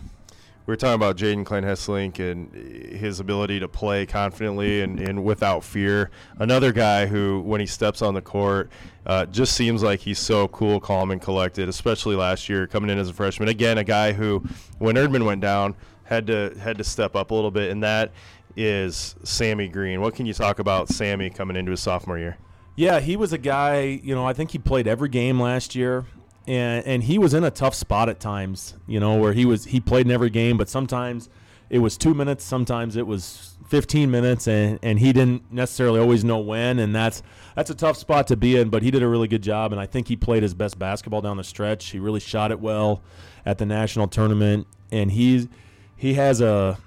We 0.67 0.73
were 0.73 0.77
talking 0.77 0.95
about 0.95 1.17
Jaden 1.17 1.47
Klein 1.47 1.63
Hesselink 1.63 2.19
and 2.19 2.53
his 2.53 3.21
ability 3.21 3.61
to 3.61 3.69
play 3.69 4.05
confidently 4.05 4.83
and, 4.83 4.99
and 4.99 5.23
without 5.23 5.63
fear. 5.63 6.11
Another 6.41 6.73
guy 6.73 7.07
who, 7.07 7.41
when 7.43 7.61
he 7.61 7.67
steps 7.67 8.03
on 8.03 8.15
the 8.15 8.21
court, 8.21 8.69
uh, 9.07 9.27
just 9.27 9.55
seems 9.55 9.85
like 9.85 10.01
he's 10.01 10.19
so 10.19 10.49
cool, 10.49 10.81
calm, 10.81 11.13
and 11.13 11.23
collected. 11.23 11.69
Especially 11.69 12.17
last 12.17 12.49
year, 12.49 12.67
coming 12.67 12.91
in 12.91 12.99
as 12.99 13.09
a 13.09 13.13
freshman. 13.13 13.49
Again, 13.49 13.79
a 13.79 13.85
guy 13.85 14.13
who, 14.13 14.43
when 14.79 14.97
Erdman 14.97 15.25
went 15.25 15.41
down, 15.41 15.77
had 16.03 16.27
to 16.27 16.57
had 16.61 16.79
to 16.79 16.85
step 16.85 17.15
up 17.15 17.31
a 17.31 17.35
little 17.35 17.53
bit, 17.53 17.71
and 17.71 17.85
that 17.85 18.11
is 18.57 19.15
Sammy 19.23 19.69
Green. 19.69 20.01
What 20.01 20.17
can 20.17 20.27
you 20.27 20.35
talk 20.35 20.59
about 20.59 20.89
Sammy 20.89 21.31
coming 21.31 21.57
into 21.57 21.71
his 21.71 21.81
sophomore 21.81 22.19
year? 22.19 22.39
Yeah, 22.75 23.01
he 23.01 23.17
was 23.17 23.33
a 23.33 23.39
guy, 23.39 24.01
you 24.03 24.15
know, 24.15 24.27
I 24.27 24.35
think 24.35 24.51
he 24.51 24.59
played 24.59 24.87
every 24.87 25.09
game 25.09 25.41
last 25.41 25.75
year. 25.75 26.05
And 26.47 26.87
and 26.87 27.03
he 27.03 27.19
was 27.19 27.35
in 27.35 27.45
a 27.45 27.51
tough 27.51 27.75
spot 27.75 28.09
at 28.09 28.21
times, 28.21 28.75
you 28.87 29.01
know, 29.01 29.17
where 29.17 29.33
he 29.33 29.45
was 29.45 29.65
he 29.65 29.81
played 29.81 30.07
in 30.07 30.13
every 30.13 30.31
game, 30.31 30.57
but 30.57 30.69
sometimes 30.69 31.29
it 31.69 31.81
was 31.81 31.97
2 31.99 32.15
minutes, 32.15 32.45
sometimes 32.45 32.95
it 32.97 33.07
was 33.07 33.57
15 33.69 34.11
minutes 34.11 34.47
and 34.47 34.79
and 34.83 35.01
he 35.01 35.13
didn't 35.13 35.53
necessarily 35.53 35.99
always 35.99 36.25
know 36.25 36.39
when 36.39 36.79
and 36.79 36.95
that's 36.95 37.23
that's 37.57 37.71
a 37.71 37.75
tough 37.75 37.97
spot 37.97 38.29
to 38.29 38.37
be 38.37 38.57
in, 38.57 38.69
but 38.71 38.83
he 38.83 38.91
did 38.91 39.03
a 39.03 39.09
really 39.09 39.29
good 39.29 39.43
job 39.43 39.73
and 39.73 39.81
I 39.81 39.87
think 39.87 40.09
he 40.09 40.17
played 40.17 40.43
his 40.43 40.55
best 40.55 40.79
basketball 40.79 41.21
down 41.21 41.37
the 41.37 41.45
stretch. 41.45 41.91
He 41.91 41.99
really 41.99 42.21
shot 42.21 42.53
it 42.53 42.61
well 42.61 43.03
at 43.45 43.59
the 43.59 43.67
national 43.67 44.07
tournament 44.09 44.67
and 44.93 45.11
he's 45.11 45.49
he 45.97 46.15
has 46.15 46.41
a 46.41 46.79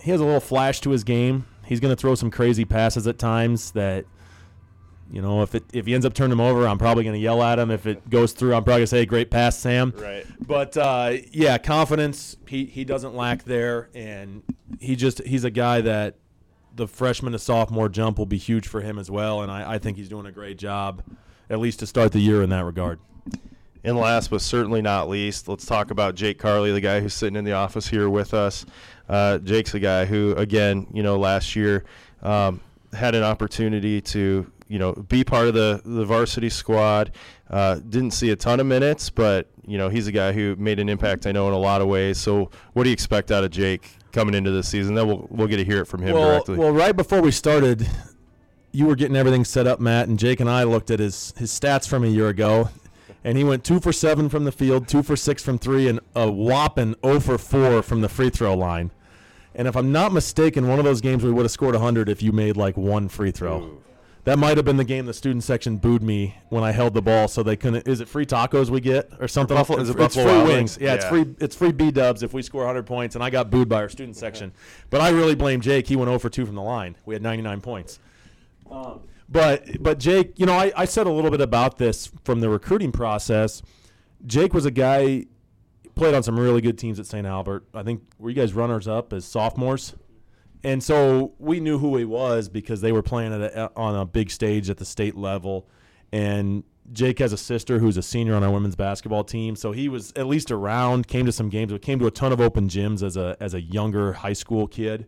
he 0.00 0.10
has 0.10 0.20
a 0.20 0.24
little 0.24 0.40
flash 0.40 0.80
to 0.80 0.90
his 0.90 1.04
game. 1.04 1.46
He's 1.64 1.80
going 1.80 1.94
to 1.94 1.96
throw 1.96 2.14
some 2.14 2.30
crazy 2.30 2.64
passes 2.66 3.06
at 3.06 3.18
times 3.18 3.70
that 3.72 4.04
you 5.10 5.22
know, 5.22 5.42
if 5.42 5.54
it 5.54 5.64
if 5.72 5.86
he 5.86 5.94
ends 5.94 6.06
up 6.06 6.14
turning 6.14 6.32
him 6.32 6.40
over, 6.40 6.66
I'm 6.66 6.78
probably 6.78 7.04
going 7.04 7.14
to 7.14 7.20
yell 7.20 7.42
at 7.42 7.58
him. 7.58 7.70
If 7.70 7.86
it 7.86 8.08
goes 8.10 8.32
through, 8.32 8.54
I'm 8.54 8.64
probably 8.64 8.80
going 8.80 8.84
to 8.84 8.86
say, 8.88 9.06
"Great 9.06 9.30
pass, 9.30 9.58
Sam." 9.58 9.92
Right. 9.96 10.26
But 10.40 10.76
uh, 10.76 11.16
yeah, 11.32 11.58
confidence 11.58 12.36
he 12.48 12.64
he 12.64 12.84
doesn't 12.84 13.14
lack 13.14 13.44
there, 13.44 13.90
and 13.94 14.42
he 14.80 14.96
just 14.96 15.22
he's 15.24 15.44
a 15.44 15.50
guy 15.50 15.80
that 15.82 16.16
the 16.74 16.88
freshman 16.88 17.32
to 17.32 17.38
sophomore 17.38 17.88
jump 17.88 18.18
will 18.18 18.26
be 18.26 18.38
huge 18.38 18.66
for 18.66 18.80
him 18.80 18.98
as 18.98 19.10
well, 19.10 19.42
and 19.42 19.50
I, 19.50 19.74
I 19.74 19.78
think 19.78 19.96
he's 19.96 20.08
doing 20.08 20.26
a 20.26 20.32
great 20.32 20.58
job, 20.58 21.02
at 21.48 21.60
least 21.60 21.78
to 21.80 21.86
start 21.86 22.12
the 22.12 22.20
year 22.20 22.42
in 22.42 22.50
that 22.50 22.64
regard. 22.64 22.98
And 23.84 23.98
last 23.98 24.30
but 24.30 24.40
certainly 24.40 24.80
not 24.80 25.10
least, 25.10 25.46
let's 25.46 25.66
talk 25.66 25.90
about 25.90 26.14
Jake 26.14 26.38
Carley, 26.38 26.72
the 26.72 26.80
guy 26.80 27.00
who's 27.00 27.12
sitting 27.12 27.36
in 27.36 27.44
the 27.44 27.52
office 27.52 27.86
here 27.86 28.08
with 28.08 28.32
us. 28.32 28.64
Uh, 29.10 29.36
Jake's 29.38 29.74
a 29.74 29.78
guy 29.78 30.06
who, 30.06 30.32
again, 30.36 30.86
you 30.94 31.02
know, 31.02 31.18
last 31.18 31.54
year 31.54 31.84
um, 32.22 32.60
had 32.94 33.14
an 33.14 33.22
opportunity 33.22 34.00
to, 34.00 34.50
you 34.68 34.78
know, 34.78 34.92
be 34.92 35.24
part 35.24 35.46
of 35.46 35.54
the, 35.54 35.80
the 35.84 36.04
varsity 36.04 36.48
squad. 36.48 37.12
Uh, 37.50 37.76
didn't 37.76 38.12
see 38.12 38.30
a 38.30 38.36
ton 38.36 38.60
of 38.60 38.66
minutes, 38.66 39.10
but, 39.10 39.48
you 39.66 39.78
know, 39.78 39.88
he's 39.88 40.06
a 40.06 40.12
guy 40.12 40.32
who 40.32 40.56
made 40.56 40.78
an 40.78 40.88
impact, 40.88 41.26
I 41.26 41.32
know, 41.32 41.46
in 41.48 41.54
a 41.54 41.58
lot 41.58 41.80
of 41.80 41.88
ways. 41.88 42.18
So 42.18 42.50
what 42.72 42.84
do 42.84 42.88
you 42.88 42.94
expect 42.94 43.30
out 43.30 43.44
of 43.44 43.50
Jake 43.50 43.90
coming 44.12 44.34
into 44.34 44.50
this 44.50 44.68
season? 44.68 44.94
Then 44.94 45.06
we'll, 45.06 45.26
we'll 45.30 45.48
get 45.48 45.58
to 45.58 45.64
hear 45.64 45.82
it 45.82 45.86
from 45.86 46.02
him 46.02 46.14
well, 46.14 46.30
directly. 46.30 46.56
well, 46.56 46.72
right 46.72 46.96
before 46.96 47.20
we 47.20 47.30
started, 47.30 47.86
you 48.74 48.86
were 48.86 48.96
getting 48.96 49.16
everything 49.16 49.44
set 49.44 49.66
up, 49.66 49.78
Matt, 49.78 50.08
and 50.08 50.18
Jake 50.18 50.40
and 50.40 50.50
I 50.50 50.64
looked 50.64 50.90
at 50.90 50.98
his 50.98 51.32
his 51.36 51.52
stats 51.52 51.86
from 51.86 52.02
a 52.02 52.08
year 52.08 52.28
ago, 52.28 52.70
and 53.22 53.38
he 53.38 53.44
went 53.44 53.62
two 53.62 53.78
for 53.78 53.92
seven 53.92 54.28
from 54.28 54.44
the 54.44 54.52
field, 54.52 54.88
two 54.88 55.02
for 55.02 55.14
six 55.14 55.42
from 55.44 55.58
three, 55.58 55.88
and 55.88 56.00
a 56.16 56.28
whopping 56.28 56.96
0 57.04 57.20
for 57.20 57.38
four 57.38 57.82
from 57.82 58.00
the 58.00 58.08
free 58.08 58.30
throw 58.30 58.54
line. 58.54 58.90
And 59.54 59.68
if 59.68 59.76
I'm 59.76 59.92
not 59.92 60.12
mistaken, 60.12 60.66
one 60.66 60.80
of 60.80 60.84
those 60.84 61.00
games 61.00 61.22
we 61.22 61.30
would 61.30 61.42
have 61.42 61.52
scored 61.52 61.74
100 61.74 62.08
if 62.08 62.20
you 62.20 62.32
made 62.32 62.56
like 62.56 62.76
one 62.76 63.08
free 63.08 63.30
throw. 63.30 63.78
That 64.24 64.38
might 64.38 64.56
have 64.56 64.64
been 64.64 64.78
the 64.78 64.84
game 64.84 65.04
the 65.04 65.12
student 65.12 65.44
section 65.44 65.76
booed 65.76 66.02
me 66.02 66.38
when 66.48 66.64
I 66.64 66.72
held 66.72 66.94
the 66.94 67.02
ball, 67.02 67.28
so 67.28 67.42
they 67.42 67.56
couldn't. 67.56 67.86
Is 67.86 68.00
it 68.00 68.08
free 68.08 68.24
tacos 68.24 68.70
we 68.70 68.80
get 68.80 69.10
or 69.20 69.28
something? 69.28 69.54
Buffalo- 69.54 69.80
is 69.80 69.90
it 69.90 70.00
it's 70.00 70.14
free 70.14 70.24
Wild 70.24 70.46
wings. 70.48 70.56
Wings? 70.56 70.78
Yeah, 70.80 70.94
it's 70.94 71.04
free. 71.04 71.26
It's 71.40 71.54
free 71.54 71.72
B 71.72 71.90
dubs 71.90 72.22
if 72.22 72.32
we 72.32 72.40
score 72.40 72.62
100 72.62 72.84
points, 72.86 73.14
and 73.16 73.22
I 73.22 73.28
got 73.28 73.50
booed 73.50 73.68
by 73.68 73.76
our 73.82 73.90
student 73.90 74.16
section. 74.16 74.52
But 74.88 75.02
I 75.02 75.10
really 75.10 75.34
blame 75.34 75.60
Jake. 75.60 75.86
He 75.88 75.96
went 75.96 76.08
0 76.08 76.18
for 76.18 76.30
2 76.30 76.46
from 76.46 76.54
the 76.54 76.62
line. 76.62 76.96
We 77.04 77.14
had 77.14 77.22
99 77.22 77.60
points. 77.60 77.98
Um, 78.70 79.00
but 79.28 79.82
but 79.82 79.98
Jake, 79.98 80.38
you 80.38 80.46
know, 80.46 80.54
I, 80.54 80.72
I 80.74 80.84
said 80.86 81.06
a 81.06 81.12
little 81.12 81.30
bit 81.30 81.42
about 81.42 81.76
this 81.76 82.10
from 82.24 82.40
the 82.40 82.48
recruiting 82.48 82.92
process. 82.92 83.60
Jake 84.26 84.54
was 84.54 84.64
a 84.64 84.70
guy 84.70 85.26
played 85.94 86.14
on 86.14 86.22
some 86.22 86.40
really 86.40 86.62
good 86.62 86.78
teams 86.78 86.98
at 86.98 87.06
St. 87.06 87.26
Albert. 87.26 87.66
I 87.74 87.82
think 87.82 88.02
were 88.18 88.30
you 88.30 88.36
guys 88.36 88.54
runners 88.54 88.88
up 88.88 89.12
as 89.12 89.26
sophomores? 89.26 89.94
And 90.64 90.82
so 90.82 91.34
we 91.38 91.60
knew 91.60 91.78
who 91.78 91.96
he 91.98 92.06
was 92.06 92.48
because 92.48 92.80
they 92.80 92.90
were 92.90 93.02
playing 93.02 93.32
a, 93.32 93.70
on 93.76 93.94
a 93.94 94.06
big 94.06 94.30
stage 94.30 94.70
at 94.70 94.78
the 94.78 94.86
state 94.86 95.14
level. 95.14 95.68
And 96.10 96.64
Jake 96.90 97.18
has 97.18 97.34
a 97.34 97.36
sister 97.36 97.78
who's 97.78 97.98
a 97.98 98.02
senior 98.02 98.34
on 98.34 98.42
our 98.42 98.50
women's 98.50 98.74
basketball 98.74 99.24
team, 99.24 99.56
so 99.56 99.72
he 99.72 99.88
was 99.88 100.12
at 100.16 100.26
least 100.26 100.50
around. 100.50 101.06
Came 101.06 101.26
to 101.26 101.32
some 101.32 101.48
games, 101.48 101.72
but 101.72 101.82
came 101.82 101.98
to 101.98 102.06
a 102.06 102.10
ton 102.10 102.32
of 102.32 102.40
open 102.40 102.68
gyms 102.68 103.02
as 103.02 103.16
a 103.16 103.36
as 103.40 103.54
a 103.54 103.60
younger 103.60 104.14
high 104.14 104.32
school 104.32 104.66
kid. 104.66 105.06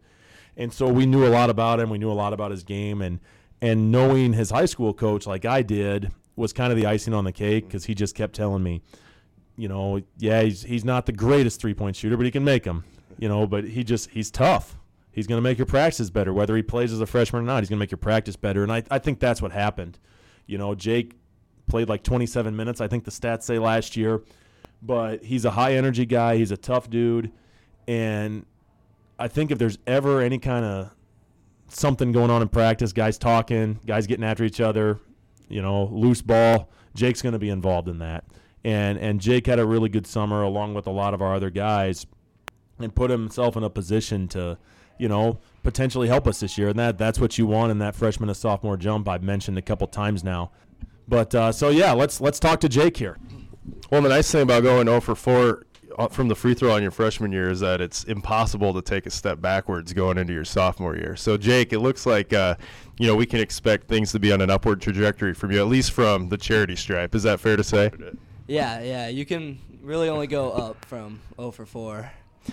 And 0.56 0.72
so 0.72 0.88
we 0.88 1.04
knew 1.04 1.26
a 1.26 1.28
lot 1.28 1.50
about 1.50 1.80
him. 1.80 1.90
We 1.90 1.98
knew 1.98 2.10
a 2.10 2.14
lot 2.14 2.32
about 2.32 2.50
his 2.50 2.62
game, 2.62 3.02
and 3.02 3.20
and 3.60 3.90
knowing 3.90 4.32
his 4.32 4.50
high 4.50 4.64
school 4.64 4.94
coach 4.94 5.26
like 5.26 5.44
I 5.44 5.62
did 5.62 6.12
was 6.34 6.52
kind 6.52 6.72
of 6.72 6.78
the 6.78 6.86
icing 6.86 7.14
on 7.14 7.24
the 7.24 7.32
cake 7.32 7.66
because 7.66 7.84
he 7.84 7.94
just 7.94 8.14
kept 8.14 8.34
telling 8.34 8.62
me, 8.62 8.82
you 9.56 9.68
know, 9.68 10.00
yeah, 10.18 10.42
he's 10.42 10.62
he's 10.62 10.84
not 10.84 11.06
the 11.06 11.12
greatest 11.12 11.60
three 11.60 11.74
point 11.74 11.96
shooter, 11.96 12.16
but 12.16 12.24
he 12.24 12.32
can 12.32 12.44
make 12.44 12.64
them. 12.64 12.84
You 13.18 13.28
know, 13.28 13.46
but 13.46 13.64
he 13.64 13.84
just 13.84 14.10
he's 14.10 14.30
tough. 14.30 14.76
He's 15.16 15.26
going 15.26 15.38
to 15.38 15.42
make 15.42 15.56
your 15.56 15.66
practice 15.66 16.10
better, 16.10 16.30
whether 16.30 16.54
he 16.54 16.62
plays 16.62 16.92
as 16.92 17.00
a 17.00 17.06
freshman 17.06 17.42
or 17.42 17.46
not. 17.46 17.62
He's 17.62 17.70
going 17.70 17.78
to 17.78 17.82
make 17.82 17.90
your 17.90 17.96
practice 17.96 18.36
better, 18.36 18.62
and 18.62 18.70
I 18.70 18.82
I 18.90 18.98
think 18.98 19.18
that's 19.18 19.40
what 19.40 19.50
happened. 19.50 19.98
You 20.46 20.58
know, 20.58 20.74
Jake 20.74 21.16
played 21.68 21.88
like 21.88 22.02
27 22.02 22.54
minutes. 22.54 22.82
I 22.82 22.86
think 22.86 23.04
the 23.04 23.10
stats 23.10 23.44
say 23.44 23.58
last 23.58 23.96
year, 23.96 24.22
but 24.82 25.24
he's 25.24 25.46
a 25.46 25.52
high 25.52 25.72
energy 25.72 26.04
guy. 26.04 26.36
He's 26.36 26.50
a 26.50 26.56
tough 26.58 26.90
dude, 26.90 27.32
and 27.88 28.44
I 29.18 29.28
think 29.28 29.50
if 29.50 29.58
there's 29.58 29.78
ever 29.86 30.20
any 30.20 30.38
kind 30.38 30.66
of 30.66 30.90
something 31.68 32.12
going 32.12 32.30
on 32.30 32.42
in 32.42 32.48
practice, 32.48 32.92
guys 32.92 33.16
talking, 33.16 33.80
guys 33.86 34.06
getting 34.06 34.22
after 34.22 34.44
each 34.44 34.60
other, 34.60 35.00
you 35.48 35.62
know, 35.62 35.84
loose 35.86 36.20
ball, 36.20 36.68
Jake's 36.94 37.22
going 37.22 37.32
to 37.32 37.38
be 37.38 37.48
involved 37.48 37.88
in 37.88 38.00
that. 38.00 38.24
And 38.64 38.98
and 38.98 39.18
Jake 39.18 39.46
had 39.46 39.60
a 39.60 39.66
really 39.66 39.88
good 39.88 40.06
summer 40.06 40.42
along 40.42 40.74
with 40.74 40.86
a 40.86 40.90
lot 40.90 41.14
of 41.14 41.22
our 41.22 41.34
other 41.34 41.48
guys 41.48 42.04
and 42.78 42.94
put 42.94 43.08
himself 43.08 43.56
in 43.56 43.64
a 43.64 43.70
position 43.70 44.28
to, 44.28 44.58
you 44.98 45.08
know, 45.08 45.38
potentially 45.62 46.08
help 46.08 46.26
us 46.26 46.40
this 46.40 46.56
year. 46.56 46.68
And 46.68 46.78
that 46.78 46.98
that's 46.98 47.18
what 47.18 47.38
you 47.38 47.46
want 47.46 47.70
in 47.70 47.78
that 47.78 47.94
freshman 47.94 48.28
to 48.28 48.34
sophomore 48.34 48.76
jump 48.76 49.08
I've 49.08 49.22
mentioned 49.22 49.58
a 49.58 49.62
couple 49.62 49.86
times 49.86 50.22
now. 50.22 50.50
But 51.08 51.34
uh, 51.34 51.52
so 51.52 51.68
yeah, 51.68 51.92
let's 51.92 52.20
let's 52.20 52.38
talk 52.38 52.60
to 52.60 52.68
Jake 52.68 52.96
here. 52.96 53.18
Well, 53.90 54.02
the 54.02 54.08
nice 54.08 54.30
thing 54.30 54.42
about 54.42 54.62
going 54.62 54.86
0 54.86 55.00
for 55.00 55.14
4 55.14 55.66
uh, 55.98 56.08
from 56.08 56.28
the 56.28 56.34
free 56.34 56.54
throw 56.54 56.72
on 56.72 56.82
your 56.82 56.90
freshman 56.90 57.32
year 57.32 57.50
is 57.50 57.60
that 57.60 57.80
it's 57.80 58.04
impossible 58.04 58.74
to 58.74 58.82
take 58.82 59.06
a 59.06 59.10
step 59.10 59.40
backwards 59.40 59.92
going 59.92 60.18
into 60.18 60.32
your 60.32 60.44
sophomore 60.44 60.96
year. 60.96 61.16
So, 61.16 61.36
Jake, 61.36 61.72
it 61.72 61.78
looks 61.78 62.06
like 62.06 62.32
uh, 62.32 62.56
you 62.98 63.06
know 63.06 63.16
we 63.16 63.26
can 63.26 63.40
expect 63.40 63.88
things 63.88 64.12
to 64.12 64.18
be 64.18 64.32
on 64.32 64.40
an 64.40 64.50
upward 64.50 64.80
trajectory 64.80 65.34
from 65.34 65.52
you, 65.52 65.60
at 65.60 65.68
least 65.68 65.92
from 65.92 66.28
the 66.28 66.36
charity 66.36 66.76
stripe. 66.76 67.14
Is 67.14 67.22
that 67.22 67.40
fair 67.40 67.56
to 67.56 67.64
say? 67.64 67.90
Yeah, 68.46 68.80
yeah. 68.82 69.08
You 69.08 69.24
can 69.24 69.58
really 69.82 70.08
only 70.08 70.26
go 70.26 70.50
up 70.50 70.84
from 70.84 71.20
0 71.36 71.52
for 71.52 71.66
4. 71.66 72.10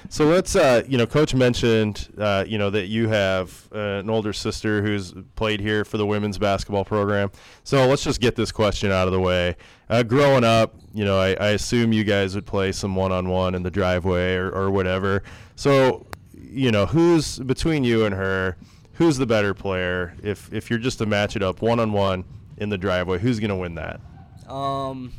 So 0.10 0.26
let's, 0.26 0.56
uh, 0.56 0.84
you 0.88 0.98
know, 0.98 1.06
Coach 1.06 1.34
mentioned, 1.34 2.14
uh, 2.18 2.46
you 2.48 2.58
know, 2.58 2.70
that 2.70 2.88
you 2.88 3.08
have 3.10 3.68
uh, 3.74 3.78
an 3.78 4.10
older 4.10 4.34
sister 4.34 4.82
who's 4.82 5.14
played 5.36 5.60
here 5.60 5.84
for 5.86 5.98
the 5.98 6.06
women's 6.06 6.38
basketball 6.38 6.86
program. 6.86 7.32
So 7.64 7.88
let's 7.88 8.04
just 8.04 8.22
get 8.22 8.36
this 8.36 8.52
question 8.52 8.92
out 8.92 9.08
of 9.08 9.14
the 9.14 9.20
way. 9.20 9.56
Uh, 9.90 10.04
growing 10.04 10.44
up, 10.44 10.76
you 10.94 11.06
know, 11.06 11.20
I, 11.20 11.34
I 11.34 11.50
assume 11.50 11.94
you 11.94 12.04
guys 12.04 12.36
would 12.36 12.46
play 12.46 12.72
some 12.72 12.96
one-on-one 12.96 13.56
in 13.56 13.64
the 13.64 13.72
driveway 13.72 14.36
or, 14.36 14.50
or 14.52 14.72
whatever. 14.72 15.24
So, 15.56 16.06
you 16.34 16.72
know, 16.72 16.86
who's 16.86 17.40
between 17.40 17.84
you 17.84 18.06
and 18.06 18.14
her? 18.14 18.58
Who's 18.94 19.18
the 19.18 19.26
better 19.26 19.56
player? 19.56 20.16
If 20.22 20.54
if 20.54 20.70
you're 20.70 20.78
just 20.78 21.00
to 21.00 21.08
match 21.08 21.36
it 21.36 21.42
up 21.42 21.62
one-on-one 21.62 22.26
in 22.58 22.70
the 22.70 22.78
driveway, 22.78 23.18
who's 23.18 23.40
going 23.40 23.50
to 23.50 23.56
win 23.56 23.76
that? 23.76 24.00
Um, 24.48 25.14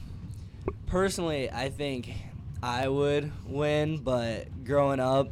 personally, 0.86 1.50
I 1.50 1.70
think 1.70 2.12
I 2.64 2.88
would 2.88 3.30
win, 3.46 3.98
but 3.98 4.64
growing 4.64 4.98
up, 4.98 5.28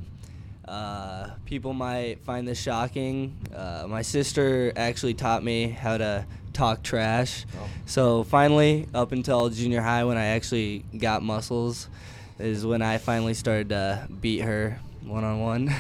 uh, 0.69 1.31
people 1.47 1.73
might 1.73 2.21
find 2.21 2.47
this 2.47 2.61
shocking. 2.61 3.35
Uh, 3.57 3.87
my 3.89 4.03
sister 4.03 4.71
actually 4.77 5.15
taught 5.15 5.43
me 5.43 5.69
how 5.69 5.97
to 5.97 6.27
talk 6.53 6.83
trash. 6.83 7.47
Oh. 7.59 7.69
So 7.87 8.25
finally, 8.25 8.87
up 8.93 9.13
until 9.13 9.49
junior 9.49 9.81
high, 9.81 10.05
when 10.05 10.19
I 10.19 10.27
actually 10.27 10.85
got 10.99 11.23
muscles, 11.23 11.89
is 12.39 12.67
when 12.67 12.83
I 12.83 12.99
finally 12.99 13.33
started 13.33 13.71
to 13.71 14.07
beat 14.21 14.41
her 14.41 14.79
one 15.03 15.25
on 15.25 15.41
one. 15.41 15.75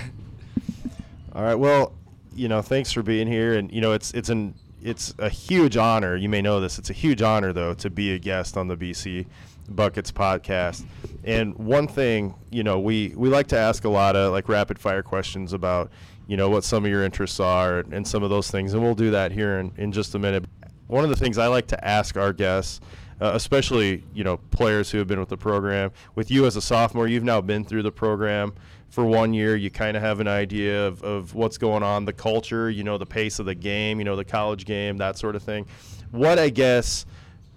All 1.34 1.42
right. 1.42 1.54
Well, 1.54 1.92
you 2.34 2.48
know, 2.48 2.62
thanks 2.62 2.92
for 2.92 3.02
being 3.02 3.26
here, 3.28 3.52
and 3.58 3.70
you 3.70 3.82
know, 3.82 3.92
it's 3.92 4.12
it's 4.12 4.30
an 4.30 4.54
it's 4.82 5.14
a 5.18 5.28
huge 5.28 5.76
honor. 5.76 6.16
You 6.16 6.30
may 6.30 6.40
know 6.40 6.60
this. 6.60 6.78
It's 6.78 6.88
a 6.88 6.94
huge 6.94 7.20
honor, 7.20 7.52
though, 7.52 7.74
to 7.74 7.90
be 7.90 8.14
a 8.14 8.18
guest 8.18 8.56
on 8.56 8.68
the 8.68 8.76
BC 8.76 9.26
Buckets 9.68 10.12
podcast. 10.12 10.84
And 11.24 11.54
one 11.56 11.88
thing, 11.88 12.34
you 12.50 12.62
know, 12.62 12.80
we 12.80 13.12
we 13.16 13.28
like 13.28 13.48
to 13.48 13.58
ask 13.58 13.84
a 13.84 13.88
lot 13.88 14.16
of 14.16 14.32
like 14.32 14.48
rapid 14.48 14.78
fire 14.78 15.02
questions 15.02 15.52
about, 15.52 15.90
you 16.26 16.36
know, 16.36 16.48
what 16.48 16.64
some 16.64 16.84
of 16.84 16.90
your 16.90 17.04
interests 17.04 17.40
are 17.40 17.80
and 17.92 18.06
some 18.06 18.22
of 18.22 18.30
those 18.30 18.50
things, 18.50 18.74
and 18.74 18.82
we'll 18.82 18.94
do 18.94 19.10
that 19.10 19.32
here 19.32 19.58
in, 19.58 19.72
in 19.76 19.92
just 19.92 20.14
a 20.14 20.18
minute. 20.18 20.44
One 20.86 21.04
of 21.04 21.10
the 21.10 21.16
things 21.16 21.38
I 21.38 21.46
like 21.46 21.68
to 21.68 21.84
ask 21.86 22.16
our 22.16 22.32
guests. 22.32 22.80
Uh, 23.20 23.36
especially, 23.36 24.02
you 24.12 24.24
know, 24.24 24.36
players 24.50 24.90
who 24.90 24.98
have 24.98 25.06
been 25.06 25.20
with 25.20 25.28
the 25.28 25.36
program. 25.36 25.92
With 26.16 26.28
you 26.28 26.44
as 26.44 26.56
a 26.56 26.60
sophomore, 26.60 27.06
you've 27.06 27.22
now 27.22 27.40
been 27.40 27.64
through 27.64 27.84
the 27.84 27.92
program 27.92 28.52
for 28.92 29.06
one 29.06 29.32
year, 29.32 29.56
you 29.56 29.70
kind 29.70 29.96
of 29.96 30.02
have 30.02 30.20
an 30.20 30.28
idea 30.28 30.86
of, 30.86 31.02
of 31.02 31.34
what's 31.34 31.56
going 31.56 31.82
on, 31.82 32.04
the 32.04 32.12
culture, 32.12 32.68
you 32.68 32.84
know, 32.84 32.98
the 32.98 33.06
pace 33.06 33.38
of 33.38 33.46
the 33.46 33.54
game, 33.54 33.98
you 33.98 34.04
know, 34.04 34.16
the 34.16 34.24
college 34.24 34.66
game, 34.66 34.98
that 34.98 35.16
sort 35.16 35.34
of 35.34 35.42
thing. 35.42 35.66
What, 36.10 36.38
I 36.38 36.50
guess, 36.50 37.06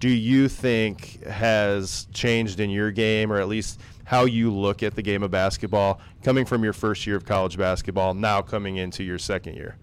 do 0.06 0.12
you 0.12 0.48
think 0.48 1.20
has 1.24 2.06
changed 2.12 2.60
in 2.60 2.70
your 2.70 2.92
game, 2.92 3.32
or 3.32 3.40
at 3.40 3.48
least 3.48 3.80
how 4.04 4.24
you 4.24 4.54
look 4.54 4.84
at 4.84 4.94
the 4.94 5.02
game 5.02 5.24
of 5.24 5.32
basketball 5.32 6.00
coming 6.22 6.44
from 6.44 6.62
your 6.62 6.72
first 6.72 7.08
year 7.08 7.16
of 7.16 7.24
college 7.24 7.58
basketball, 7.58 8.14
now 8.14 8.40
coming 8.40 8.76
into 8.76 9.02
your 9.02 9.18
second 9.18 9.56
year? 9.56 9.76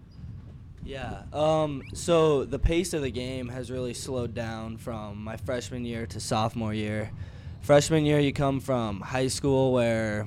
Yeah. 0.82 1.24
Um, 1.34 1.84
so 1.94 2.46
the 2.46 2.58
pace 2.58 2.94
of 2.94 3.02
the 3.02 3.12
game 3.12 3.50
has 3.50 3.70
really 3.70 3.94
slowed 3.94 4.34
down 4.34 4.78
from 4.78 5.22
my 5.22 5.36
freshman 5.36 5.84
year 5.84 6.06
to 6.06 6.22
sophomore 6.22 6.74
year. 6.74 7.12
Freshman 7.60 8.06
year, 8.06 8.20
you 8.20 8.32
come 8.32 8.62
from 8.62 9.02
high 9.02 9.28
school 9.28 9.74
where 9.74 10.26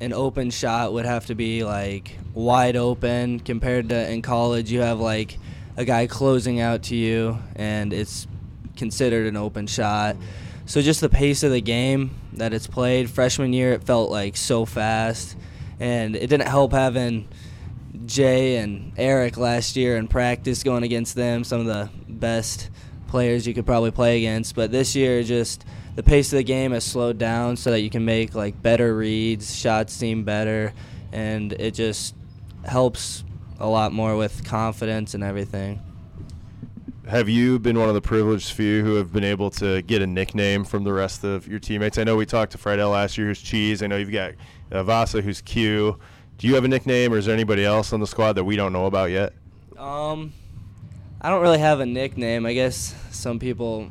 an 0.00 0.12
open 0.12 0.50
shot 0.50 0.92
would 0.92 1.04
have 1.04 1.26
to 1.26 1.34
be 1.34 1.64
like 1.64 2.16
wide 2.32 2.76
open 2.76 3.40
compared 3.40 3.88
to 3.88 4.08
in 4.08 4.22
college 4.22 4.70
you 4.70 4.82
have 4.82 5.00
like 5.00 5.36
a 5.76 5.84
guy 5.84 6.06
closing 6.06 6.60
out 6.60 6.84
to 6.84 6.94
you 6.94 7.36
and 7.56 7.92
it's 7.92 8.27
considered 8.78 9.26
an 9.26 9.36
open 9.36 9.66
shot. 9.66 10.16
So 10.66 10.80
just 10.80 11.00
the 11.00 11.08
pace 11.08 11.42
of 11.42 11.50
the 11.50 11.60
game 11.60 12.10
that 12.34 12.52
it's 12.52 12.66
played 12.66 13.10
freshman 13.10 13.52
year 13.52 13.72
it 13.72 13.84
felt 13.84 14.10
like 14.10 14.36
so 14.36 14.64
fast. 14.64 15.36
And 15.80 16.16
it 16.16 16.28
didn't 16.28 16.48
help 16.48 16.72
having 16.72 17.28
jay 18.06 18.56
and 18.56 18.92
eric 18.96 19.36
last 19.36 19.76
year 19.76 19.96
in 19.96 20.08
practice 20.08 20.62
going 20.62 20.82
against 20.82 21.14
them 21.14 21.42
some 21.42 21.60
of 21.60 21.66
the 21.66 21.90
best 22.08 22.70
players 23.08 23.46
you 23.46 23.52
could 23.52 23.66
probably 23.66 23.90
play 23.90 24.18
against. 24.18 24.54
But 24.54 24.70
this 24.70 24.94
year 24.94 25.22
just 25.22 25.64
the 25.96 26.02
pace 26.02 26.32
of 26.32 26.36
the 26.36 26.44
game 26.44 26.72
has 26.72 26.84
slowed 26.84 27.18
down 27.18 27.56
so 27.56 27.72
that 27.72 27.80
you 27.80 27.90
can 27.90 28.04
make 28.04 28.34
like 28.34 28.62
better 28.62 28.94
reads, 28.94 29.56
shots 29.56 29.92
seem 29.92 30.22
better, 30.22 30.72
and 31.10 31.52
it 31.54 31.72
just 31.72 32.14
helps 32.64 33.24
a 33.58 33.66
lot 33.66 33.92
more 33.92 34.16
with 34.16 34.44
confidence 34.44 35.14
and 35.14 35.24
everything. 35.24 35.80
Have 37.08 37.26
you 37.26 37.58
been 37.58 37.78
one 37.78 37.88
of 37.88 37.94
the 37.94 38.02
privileged 38.02 38.52
few 38.52 38.84
who 38.84 38.96
have 38.96 39.14
been 39.14 39.24
able 39.24 39.48
to 39.52 39.80
get 39.80 40.02
a 40.02 40.06
nickname 40.06 40.62
from 40.62 40.84
the 40.84 40.92
rest 40.92 41.24
of 41.24 41.48
your 41.48 41.58
teammates? 41.58 41.96
I 41.96 42.04
know 42.04 42.16
we 42.16 42.26
talked 42.26 42.52
to 42.52 42.58
Friedel 42.58 42.90
last 42.90 43.16
year, 43.16 43.28
who's 43.28 43.40
Cheese. 43.40 43.82
I 43.82 43.86
know 43.86 43.96
you've 43.96 44.12
got 44.12 44.34
uh, 44.70 44.82
Vasa, 44.82 45.22
who's 45.22 45.40
Q. 45.40 45.98
Do 46.36 46.46
you 46.46 46.54
have 46.54 46.64
a 46.64 46.68
nickname, 46.68 47.14
or 47.14 47.16
is 47.16 47.24
there 47.24 47.32
anybody 47.32 47.64
else 47.64 47.94
on 47.94 48.00
the 48.00 48.06
squad 48.06 48.34
that 48.34 48.44
we 48.44 48.56
don't 48.56 48.74
know 48.74 48.84
about 48.84 49.10
yet? 49.10 49.32
Um, 49.78 50.34
I 51.18 51.30
don't 51.30 51.40
really 51.40 51.60
have 51.60 51.80
a 51.80 51.86
nickname. 51.86 52.44
I 52.44 52.52
guess 52.52 52.94
some 53.10 53.38
people 53.38 53.88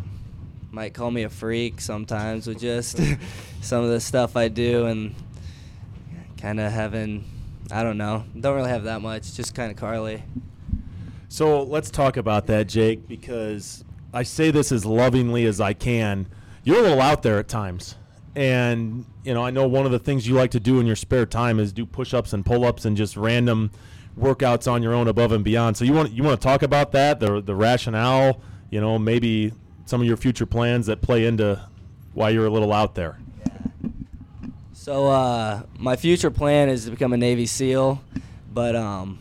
might 0.70 0.94
call 0.94 1.10
me 1.10 1.24
a 1.24 1.30
freak 1.30 1.82
sometimes 1.82 2.46
with 2.46 2.60
just 2.60 3.00
some 3.62 3.84
of 3.84 3.90
the 3.90 4.00
stuff 4.00 4.38
I 4.38 4.48
do 4.48 4.86
and 4.86 5.16
kind 6.40 6.60
of 6.60 6.72
having, 6.72 7.26
I 7.72 7.82
don't 7.82 7.98
know, 7.98 8.26
don't 8.40 8.56
really 8.56 8.70
have 8.70 8.84
that 8.84 9.02
much, 9.02 9.34
just 9.34 9.56
kind 9.56 9.72
of 9.72 9.78
Carly. 9.78 10.22
So 11.30 11.64
let's 11.64 11.90
talk 11.90 12.18
about 12.18 12.48
that, 12.48 12.68
Jake, 12.68 13.08
because 13.08 13.84
I 14.14 14.24
say 14.24 14.52
this 14.52 14.72
as 14.72 14.86
lovingly 14.86 15.46
as 15.46 15.60
I 15.60 15.74
can. 15.74 16.28
You're 16.64 16.80
a 16.80 16.82
little 16.82 17.02
out 17.02 17.24
there 17.24 17.40
at 17.40 17.48
times. 17.48 17.96
And, 18.36 19.06
you 19.24 19.34
know, 19.34 19.44
I 19.44 19.50
know 19.50 19.68
one 19.68 19.86
of 19.86 19.92
the 19.92 20.00
things 20.00 20.28
you 20.28 20.36
like 20.36 20.52
to 20.52 20.60
do 20.60 20.80
in 20.80 20.86
your 20.86 20.96
spare 20.96 21.26
time 21.26 21.60
is 21.60 21.74
do 21.74 21.86
push 21.86 22.14
ups 22.14 22.34
and 22.34 22.46
pull 22.46 22.66
ups 22.66 22.86
and 22.86 22.96
just 22.96 23.18
random 23.18 23.72
workouts 24.18 24.72
on 24.72 24.84
your 24.84 24.94
own 24.94 25.08
above 25.08 25.32
and 25.32 25.44
beyond. 25.44 25.78
So 25.78 25.86
you 25.86 25.94
want 25.94 26.12
you 26.12 26.24
want 26.24 26.40
to 26.40 26.46
talk 26.46 26.64
about 26.64 26.92
that, 26.92 27.20
the 27.20 27.42
the 27.42 27.56
rationale, 27.56 28.42
you 28.70 28.80
know, 28.82 28.98
maybe 28.98 29.54
some 29.86 30.02
of 30.02 30.08
your 30.08 30.18
future 30.18 30.46
plans 30.46 30.86
that 30.88 31.02
play 31.02 31.26
into 31.26 31.62
why 32.14 32.30
you're 32.30 32.46
a 32.46 32.50
little 32.50 32.74
out 32.74 32.96
there. 32.96 33.18
Yeah. 33.40 33.90
So 34.74 35.08
uh, 35.08 35.64
my 35.78 35.96
future 35.96 36.32
plan 36.32 36.70
is 36.70 36.86
to 36.86 36.92
become 36.92 37.14
a 37.14 37.18
Navy 37.18 37.46
SEAL, 37.46 38.02
but 38.54 38.76
um, 38.76 39.20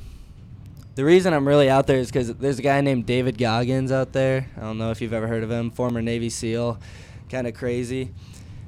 the 0.96 1.04
reason 1.04 1.32
I'm 1.32 1.46
really 1.46 1.70
out 1.70 1.86
there 1.86 1.98
is 1.98 2.08
because 2.08 2.34
there's 2.34 2.58
a 2.58 2.62
guy 2.62 2.80
named 2.80 3.06
David 3.06 3.38
Goggins 3.38 3.92
out 3.92 4.12
there. 4.12 4.48
I 4.56 4.60
don't 4.60 4.78
know 4.78 4.90
if 4.90 5.00
you've 5.00 5.12
ever 5.12 5.28
heard 5.28 5.44
of 5.44 5.50
him, 5.50 5.70
former 5.70 6.00
Navy 6.02 6.30
SEAL, 6.30 6.80
kind 7.28 7.46
of 7.46 7.54
crazy, 7.54 8.10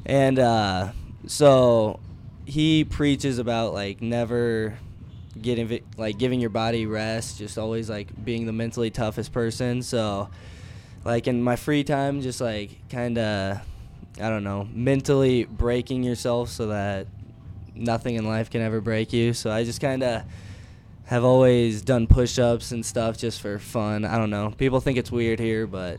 and 0.05 0.39
uh, 0.39 0.93
so 1.27 2.01
he 2.45 2.85
preaches 2.85 3.39
about 3.39 3.73
like 3.73 4.03
never 4.03 4.79
getting 5.41 5.81
like 5.97 6.19
giving 6.19 6.39
your 6.39 6.51
body 6.51 6.85
rest, 6.85 7.39
just 7.39 7.57
always 7.57 7.89
like 7.89 8.09
being 8.25 8.45
the 8.45 8.53
mentally 8.53 8.91
toughest 8.91 9.33
person. 9.33 9.83
So 9.83 10.29
like 11.07 11.27
in 11.29 11.43
my 11.43 11.57
free 11.57 11.83
time, 11.83 12.21
just 12.21 12.43
like 12.43 12.89
kind 12.91 13.17
of, 13.17 13.59
I 14.21 14.29
don't 14.29 14.45
know, 14.45 14.69
mentally 14.73 15.45
breaking 15.45 16.03
yourself 16.03 16.51
so 16.51 16.67
that 16.67 17.07
nothing 17.75 18.17
in 18.17 18.27
life 18.27 18.51
can 18.51 18.61
ever 18.61 18.83
break 18.83 19.15
you. 19.15 19.33
So 19.33 19.51
I 19.51 19.65
just 19.65 19.81
kind 19.81 20.03
of 20.03 20.25
have 21.09 21.25
always 21.25 21.81
done 21.81 22.07
push-ups 22.07 22.71
and 22.71 22.85
stuff 22.85 23.17
just 23.17 23.41
for 23.41 23.59
fun. 23.59 24.05
I 24.05 24.19
don't 24.19 24.29
know. 24.29 24.51
People 24.51 24.79
think 24.81 24.99
it's 24.99 25.11
weird 25.11 25.39
here, 25.39 25.67
but 25.67 25.99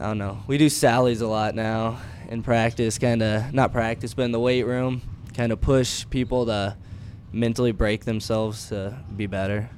I 0.00 0.06
don't 0.06 0.18
know. 0.18 0.42
We 0.48 0.58
do 0.58 0.68
Sally's 0.68 1.20
a 1.20 1.28
lot 1.28 1.54
now 1.54 2.00
in 2.28 2.42
practice, 2.42 2.98
kind 2.98 3.22
of 3.22 3.54
not 3.54 3.70
practice, 3.70 4.14
but 4.14 4.22
in 4.22 4.32
the 4.32 4.40
weight 4.40 4.64
room, 4.64 5.00
kind 5.34 5.52
of 5.52 5.60
push 5.60 6.04
people 6.10 6.44
to 6.46 6.76
mentally 7.32 7.70
break 7.70 8.04
themselves 8.04 8.68
to 8.70 8.98
be 9.16 9.26
better. 9.26 9.70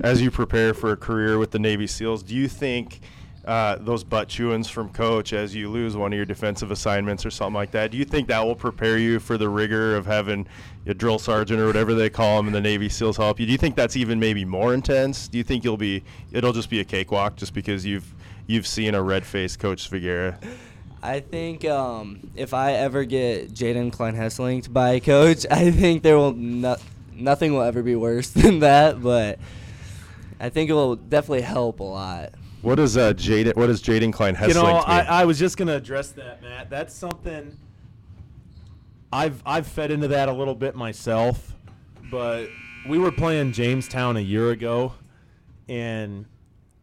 As 0.00 0.20
you 0.20 0.32
prepare 0.32 0.74
for 0.74 0.90
a 0.90 0.96
career 0.96 1.38
with 1.38 1.52
the 1.52 1.60
Navy 1.60 1.86
SEALs, 1.86 2.24
do 2.24 2.34
you 2.34 2.48
think 2.48 3.00
uh, 3.44 3.76
those 3.80 4.04
butt 4.04 4.28
chewings 4.28 4.68
from 4.68 4.90
coach 4.90 5.32
as 5.32 5.54
you 5.54 5.70
lose 5.70 5.96
one 5.96 6.12
of 6.12 6.16
your 6.16 6.26
defensive 6.26 6.70
assignments 6.70 7.24
or 7.24 7.30
something 7.30 7.54
like 7.54 7.70
that. 7.70 7.90
Do 7.90 7.96
you 7.96 8.04
think 8.04 8.28
that 8.28 8.44
will 8.44 8.54
prepare 8.54 8.98
you 8.98 9.18
for 9.18 9.38
the 9.38 9.48
rigor 9.48 9.96
of 9.96 10.04
having 10.04 10.46
a 10.86 10.94
drill 10.94 11.18
sergeant 11.18 11.60
or 11.60 11.66
whatever 11.66 11.94
they 11.94 12.10
call 12.10 12.36
them 12.38 12.46
in 12.46 12.52
the 12.52 12.60
Navy 12.60 12.88
SEALs 12.88 13.16
help 13.16 13.38
you? 13.38 13.46
Do 13.46 13.52
you 13.52 13.58
think 13.58 13.76
that's 13.76 13.96
even 13.96 14.18
maybe 14.18 14.44
more 14.44 14.74
intense? 14.74 15.28
Do 15.28 15.38
you 15.38 15.44
think 15.44 15.64
you'll 15.64 15.76
be 15.76 16.02
it'll 16.32 16.52
just 16.52 16.70
be 16.70 16.80
a 16.80 16.84
cakewalk 16.84 17.36
just 17.36 17.54
because 17.54 17.84
you've 17.84 18.14
you've 18.46 18.66
seen 18.66 18.94
a 18.94 19.02
red 19.02 19.24
faced 19.26 19.58
Coach 19.58 19.88
Svagera? 19.90 20.42
I 21.02 21.20
think 21.20 21.64
um, 21.64 22.30
if 22.36 22.52
I 22.52 22.74
ever 22.74 23.04
get 23.04 23.52
Jaden 23.54 23.92
Klein 23.92 24.14
Hesselink 24.14 24.70
by 24.72 24.90
a 24.90 25.00
coach, 25.00 25.46
I 25.50 25.70
think 25.70 26.02
there 26.02 26.16
will 26.16 26.32
not 26.32 26.80
nothing 27.12 27.52
will 27.54 27.62
ever 27.62 27.82
be 27.82 27.96
worse 27.96 28.30
than 28.30 28.60
that. 28.60 29.02
But 29.02 29.38
I 30.38 30.48
think 30.48 30.70
it 30.70 30.74
will 30.74 30.96
definitely 30.96 31.42
help 31.42 31.80
a 31.80 31.84
lot. 31.84 32.34
What 32.62 32.78
is 32.78 32.96
uh, 32.96 33.14
Jaden? 33.14 33.56
What 33.56 33.70
is 33.70 33.82
Jaden 33.82 34.12
Klein 34.12 34.36
Hesselink? 34.36 34.48
You 34.48 34.54
know, 34.54 34.66
I, 34.66 35.00
I 35.00 35.24
was 35.24 35.38
just 35.38 35.56
gonna 35.56 35.76
address 35.76 36.10
that, 36.12 36.42
Matt. 36.42 36.68
That's 36.68 36.94
something 36.94 37.56
I've 39.12 39.42
I've 39.44 39.66
fed 39.66 39.90
into 39.90 40.08
that 40.08 40.28
a 40.28 40.32
little 40.32 40.54
bit 40.54 40.74
myself, 40.76 41.56
but 42.10 42.48
we 42.88 42.98
were 42.98 43.10
playing 43.12 43.52
Jamestown 43.52 44.16
a 44.16 44.20
year 44.20 44.50
ago, 44.50 44.92
and 45.68 46.26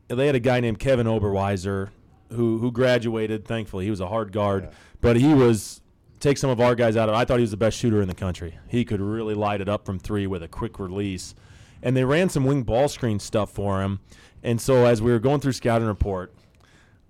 they 0.07 0.25
had 0.25 0.35
a 0.35 0.39
guy 0.39 0.59
named 0.59 0.79
Kevin 0.79 1.07
Oberweiser 1.07 1.89
who 2.33 2.57
who 2.59 2.71
graduated. 2.71 3.45
Thankfully, 3.45 3.85
he 3.85 3.89
was 3.91 4.01
a 4.01 4.07
hard 4.07 4.31
guard, 4.31 4.63
Yeah. 4.65 4.69
but 5.01 5.15
he 5.17 5.33
was 5.33 5.81
take 6.19 6.37
some 6.37 6.49
of 6.49 6.59
our 6.59 6.75
guys 6.75 6.97
out 6.97 7.07
of. 7.09 7.15
I 7.15 7.23
thought 7.25 7.37
he 7.37 7.41
was 7.43 7.51
the 7.51 7.57
best 7.57 7.77
shooter 7.77 8.01
in 8.01 8.07
the 8.07 8.15
country. 8.15 8.57
He 8.67 8.83
could 8.83 8.99
really 9.01 9.33
light 9.35 9.61
it 9.61 9.69
up 9.69 9.85
from 9.85 9.99
three 9.99 10.27
with 10.27 10.43
a 10.43 10.47
quick 10.47 10.79
release, 10.79 11.33
and 11.81 11.95
they 11.95 12.03
ran 12.03 12.27
some 12.29 12.43
wing 12.43 12.63
ball 12.63 12.87
screen 12.89 13.19
stuff 13.19 13.51
for 13.51 13.81
him. 13.81 13.99
And 14.43 14.59
so 14.59 14.85
as 14.85 15.01
we 15.01 15.11
were 15.11 15.19
going 15.19 15.39
through 15.39 15.53
scouting 15.53 15.87
report, 15.87 16.33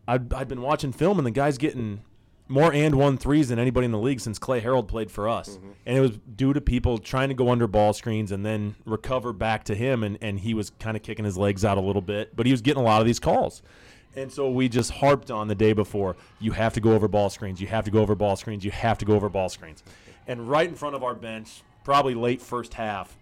I'd, 0.07 0.34
I'd 0.34 0.47
been 0.47 0.61
watching 0.61 0.91
film, 0.93 1.18
and 1.20 1.26
the 1.26 1.32
guy's 1.32 1.57
getting 1.57 2.01
more 2.48 2.74
and 2.74 2.95
one 2.95 3.18
threes 3.18 3.50
than 3.50 3.60
anybody 3.60 3.86
in 3.86 3.91
the 3.91 4.00
league 4.00 4.20
since 4.20 4.39
Clay 4.39 4.60
Harold 4.60 4.88
played 4.88 5.12
for 5.12 5.28
us. 5.28 5.58
Mm-hmm. 5.58 5.70
And 5.86 5.98
it 5.98 6.02
was 6.02 6.12
due 6.36 6.54
to 6.54 6.62
people 6.62 6.98
trying 6.98 7.30
to 7.30 7.36
go 7.36 7.50
under 7.50 7.68
ball 7.68 7.93
screens 7.93 8.32
and 8.32 8.45
then 8.45 8.76
recover 8.86 9.34
back 9.34 9.66
to 9.66 9.76
him. 9.76 10.04
And, 10.04 10.18
and 10.22 10.39
he 10.39 10.54
was 10.54 10.72
kind 10.80 10.95
of 10.95 11.04
kicking 11.04 11.26
his 11.26 11.38
legs 11.38 11.66
out 11.66 11.78
a 11.78 11.82
little 11.82 12.02
bit, 12.02 12.36
but 12.36 12.45
he 12.45 12.52
was 12.52 12.62
getting 12.62 12.82
a 12.82 12.86
lot 12.86 13.02
of 13.02 13.08
these 13.08 13.20
calls. 13.20 13.62
And 14.16 14.32
so 14.32 14.50
we 14.50 14.68
just 14.68 14.91
harped 14.91 15.30
on 15.30 15.48
the 15.48 15.56
day 15.56 15.74
before 15.74 16.16
you 16.39 16.52
have 16.54 16.74
to 16.74 16.82
go 16.82 16.93
over 16.93 17.08
ball 17.08 17.30
screens, 17.30 17.62
you 17.62 17.68
have 17.68 17.86
to 17.86 17.91
go 17.91 18.00
over 18.00 18.16
ball 18.16 18.36
screens, 18.36 18.66
you 18.66 18.72
have 18.72 18.98
to 18.98 19.06
go 19.06 19.14
over 19.14 19.30
ball 19.30 19.50
screens. 19.50 19.84
And 20.28 20.50
right 20.50 20.68
in 20.68 20.76
front 20.76 20.95
of 20.95 21.04
our 21.04 21.14
bench, 21.14 21.62
probably 21.84 22.16
late 22.16 22.41
first 22.41 22.74
half, 22.74 23.16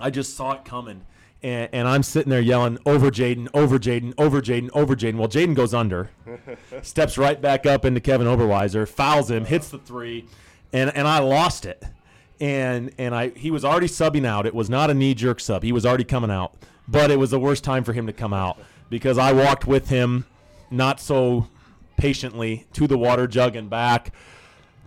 I 0.00 0.10
just 0.10 0.36
saw 0.36 0.52
it 0.52 0.64
coming. 0.64 1.04
And, 1.44 1.68
and 1.74 1.86
I'm 1.86 2.02
sitting 2.02 2.30
there 2.30 2.40
yelling, 2.40 2.78
over 2.86 3.10
Jaden, 3.10 3.48
over 3.52 3.78
Jaden, 3.78 4.14
over 4.16 4.40
Jaden, 4.40 4.70
over 4.72 4.96
Jaden. 4.96 5.16
Well, 5.16 5.28
Jaden 5.28 5.54
goes 5.54 5.74
under, 5.74 6.08
steps 6.82 7.18
right 7.18 7.38
back 7.38 7.66
up 7.66 7.84
into 7.84 8.00
Kevin 8.00 8.26
Oberweiser, 8.26 8.88
fouls 8.88 9.30
him, 9.30 9.44
hits 9.44 9.68
the 9.68 9.76
three, 9.76 10.26
and, 10.72 10.90
and 10.96 11.06
I 11.06 11.18
lost 11.18 11.66
it. 11.66 11.84
And 12.40 12.92
and 12.98 13.14
I 13.14 13.28
he 13.28 13.52
was 13.52 13.64
already 13.64 13.86
subbing 13.86 14.26
out. 14.26 14.44
It 14.44 14.54
was 14.54 14.68
not 14.68 14.90
a 14.90 14.94
knee 14.94 15.14
jerk 15.14 15.38
sub. 15.38 15.62
He 15.62 15.70
was 15.70 15.86
already 15.86 16.02
coming 16.02 16.32
out. 16.32 16.54
But 16.88 17.12
it 17.12 17.18
was 17.18 17.30
the 17.30 17.38
worst 17.38 17.62
time 17.62 17.84
for 17.84 17.92
him 17.92 18.08
to 18.08 18.12
come 18.12 18.32
out 18.32 18.58
because 18.90 19.18
I 19.18 19.32
walked 19.32 19.66
with 19.66 19.88
him 19.88 20.26
not 20.70 20.98
so 20.98 21.46
patiently 21.96 22.66
to 22.72 22.88
the 22.88 22.98
water 22.98 23.28
jug 23.28 23.54
and 23.54 23.70
back 23.70 24.12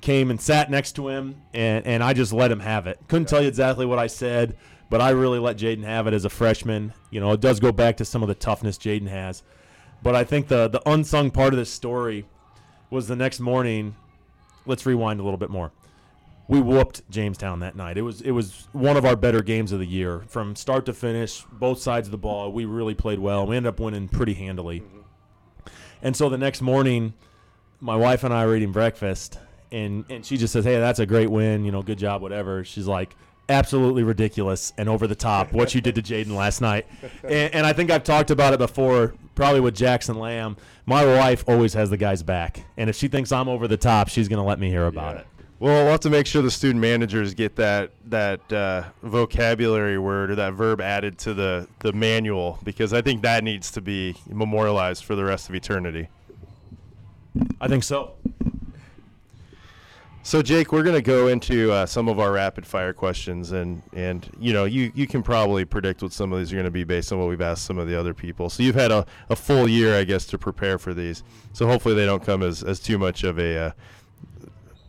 came 0.02 0.30
and 0.30 0.42
sat 0.42 0.70
next 0.70 0.94
to 0.94 1.08
him, 1.08 1.42
and, 1.54 1.86
and 1.86 2.04
I 2.04 2.14
just 2.14 2.34
let 2.34 2.52
him 2.52 2.60
have 2.60 2.86
it. 2.86 3.00
Couldn't 3.08 3.28
tell 3.28 3.42
you 3.42 3.48
exactly 3.48 3.86
what 3.86 3.98
I 3.98 4.08
said, 4.08 4.56
but 4.90 5.02
I 5.02 5.10
really 5.10 5.40
let 5.40 5.58
Jaden 5.58 5.84
have 5.84 6.08
it 6.08 6.14
as 6.14 6.26
a 6.26 6.30
freshman. 6.30 6.94
You 7.10 7.20
know, 7.20 7.32
it 7.34 7.42
does 7.42 7.60
go 7.60 7.72
back 7.72 7.98
to 7.98 8.06
some 8.06 8.22
of 8.22 8.28
the 8.28 8.36
toughness 8.36 8.78
Jaden 8.78 9.08
has. 9.08 9.44
But 10.02 10.16
I 10.16 10.24
think 10.24 10.48
the, 10.48 10.68
the 10.68 10.82
unsung 10.90 11.32
part 11.32 11.54
of 11.54 11.60
this 11.60 11.72
story 11.72 12.26
was 12.90 13.08
the 13.08 13.16
next 13.16 13.40
morning. 13.40 13.96
Let's 14.66 14.86
rewind 14.86 15.20
a 15.20 15.24
little 15.24 15.38
bit 15.38 15.50
more. 15.50 15.72
We 16.48 16.62
whooped 16.62 17.10
Jamestown 17.10 17.60
that 17.60 17.76
night. 17.76 17.98
It 17.98 18.04
was 18.04 18.22
it 18.22 18.32
was 18.32 18.70
one 18.72 18.96
of 18.96 19.04
our 19.04 19.18
better 19.18 19.42
games 19.42 19.74
of 19.74 19.80
the 19.80 19.86
year 19.86 20.24
from 20.28 20.56
start 20.56 20.86
to 20.86 20.94
finish. 20.94 21.44
Both 21.52 21.82
sides 21.82 22.08
of 22.08 22.12
the 22.12 22.18
ball, 22.18 22.54
we 22.54 22.64
really 22.64 22.96
played 22.96 23.20
well. 23.20 23.46
We 23.46 23.58
ended 23.58 23.70
up 23.70 23.82
winning 23.82 24.08
pretty 24.08 24.34
handily. 24.34 24.80
Mm-hmm. 24.80 25.00
And 26.02 26.16
so 26.16 26.30
the 26.30 26.38
next 26.38 26.62
morning, 26.62 27.16
my 27.82 27.98
wife 27.98 28.24
and 28.24 28.34
I 28.34 28.46
were 28.46 28.56
eating 28.56 28.72
breakfast, 28.72 29.40
and 29.74 30.06
and 30.10 30.26
she 30.26 30.38
just 30.38 30.54
says, 30.54 30.64
"Hey, 30.64 30.78
that's 30.80 31.00
a 31.00 31.06
great 31.06 31.30
win. 31.30 31.66
You 31.66 31.74
know, 31.74 31.82
good 31.82 31.98
job, 31.98 32.22
whatever." 32.22 32.64
She's 32.64 32.88
like, 32.88 33.14
"Absolutely 33.50 34.04
ridiculous 34.04 34.74
and 34.78 34.90
over 34.90 35.08
the 35.08 35.16
top 35.16 35.54
what 35.54 35.74
you 35.76 35.82
did 35.82 35.96
to 35.96 36.02
Jaden 36.02 36.36
last 36.36 36.62
night." 36.62 36.86
And, 37.24 37.54
and 37.54 37.66
I 37.66 37.74
think 37.74 37.92
I've 37.92 38.04
talked 38.04 38.32
about 38.32 38.54
it 38.54 38.60
before, 38.60 39.14
probably 39.36 39.60
with 39.60 39.76
Jackson 39.76 40.18
Lamb. 40.20 40.58
My 40.86 41.06
wife 41.06 41.44
always 41.48 41.74
has 41.74 41.90
the 41.90 41.98
guy's 41.98 42.24
back, 42.24 42.64
and 42.78 42.90
if 42.90 42.96
she 42.96 43.08
thinks 43.08 43.32
I'm 43.32 43.50
over 43.50 43.68
the 43.68 43.78
top, 43.78 44.10
she's 44.10 44.28
going 44.28 44.42
to 44.42 44.48
let 44.48 44.60
me 44.60 44.70
hear 44.70 44.86
about 44.86 45.18
it. 45.18 45.28
Well, 45.60 45.84
we'll 45.84 45.92
have 45.94 46.02
to 46.02 46.12
make 46.12 46.28
sure 46.28 46.44
the 46.44 46.52
student 46.52 46.82
managers 46.82 47.34
get 47.34 47.56
that 47.56 47.90
that 48.06 48.54
uh, 48.54 48.84
vocabulary 49.02 49.98
word 49.98 50.30
or 50.30 50.36
that 50.36 50.54
verb 50.54 50.80
added 50.80 51.18
to 51.20 51.34
the, 51.34 51.68
the 51.80 51.94
manual 51.94 52.60
because 52.64 52.94
I 52.94 53.02
think 53.02 53.24
that 53.24 53.44
needs 53.44 53.72
to 53.72 53.82
be 53.82 54.16
memorialized 54.30 55.04
for 55.04 55.16
the 55.16 55.26
rest 55.26 55.50
of 55.50 55.56
eternity. 55.56 56.10
I 57.60 57.68
think 57.68 57.84
so. 57.84 58.14
So, 60.28 60.42
Jake, 60.42 60.74
we're 60.74 60.84
going 60.84 60.94
to 60.94 61.02
go 61.02 61.30
into 61.30 61.72
uh, 61.72 61.86
some 61.86 62.10
of 62.10 62.20
our 62.20 62.34
rapid 62.34 62.66
fire 62.66 62.92
questions, 62.92 63.54
and 63.54 63.82
and 63.94 64.30
you 64.38 64.52
know 64.52 64.66
you 64.66 64.92
you 64.94 65.08
can 65.08 65.24
probably 65.24 65.64
predict 65.64 66.02
what 66.02 66.12
some 66.12 66.34
of 66.34 66.40
these 66.40 66.52
are 66.52 66.56
going 66.58 66.66
to 66.66 66.70
be 66.70 66.84
based 66.84 67.14
on 67.14 67.20
what 67.20 67.30
we've 67.30 67.40
asked 67.40 67.64
some 67.64 67.78
of 67.78 67.88
the 67.88 67.98
other 67.98 68.14
people. 68.14 68.50
So 68.50 68.62
you've 68.62 68.76
had 68.76 68.92
a, 68.92 69.06
a 69.30 69.38
full 69.38 69.70
year, 69.70 69.98
I 69.98 70.04
guess, 70.04 70.26
to 70.26 70.38
prepare 70.38 70.78
for 70.80 70.94
these. 70.94 71.24
So 71.54 71.66
hopefully 71.66 71.96
they 71.96 72.06
don't 72.06 72.22
come 72.22 72.44
as, 72.44 72.62
as 72.62 72.82
too 72.82 72.98
much 72.98 73.24
of 73.24 73.40
a. 73.40 73.58
Uh, 73.58 73.72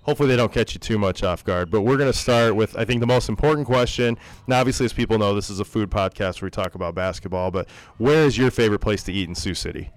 hopefully 0.03 0.29
they 0.29 0.35
don't 0.35 0.53
catch 0.53 0.75
you 0.75 0.81
too 0.81 0.99
much 0.99 1.23
off 1.23 1.45
guard. 1.45 1.71
But 1.71 1.83
we're 1.83 1.99
going 1.99 2.11
to 2.11 2.19
start 2.19 2.57
with 2.57 2.77
I 2.77 2.85
think 2.85 2.99
the 2.99 3.07
most 3.07 3.29
important 3.29 3.69
question. 3.69 4.19
Now, 4.49 4.59
obviously, 4.59 4.87
as 4.87 4.93
people 4.93 5.19
know, 5.19 5.37
this 5.37 5.51
is 5.51 5.61
a 5.61 5.65
food 5.65 5.89
podcast 5.89 6.43
where 6.43 6.49
we 6.49 6.51
talk 6.51 6.75
about 6.75 6.97
basketball. 6.97 7.53
But 7.53 7.71
where 7.99 8.25
is 8.25 8.37
your 8.37 8.51
favorite 8.51 8.81
place 8.81 9.05
to 9.05 9.13
eat 9.13 9.29
in 9.29 9.37
Sioux 9.37 9.55
City? 9.55 9.93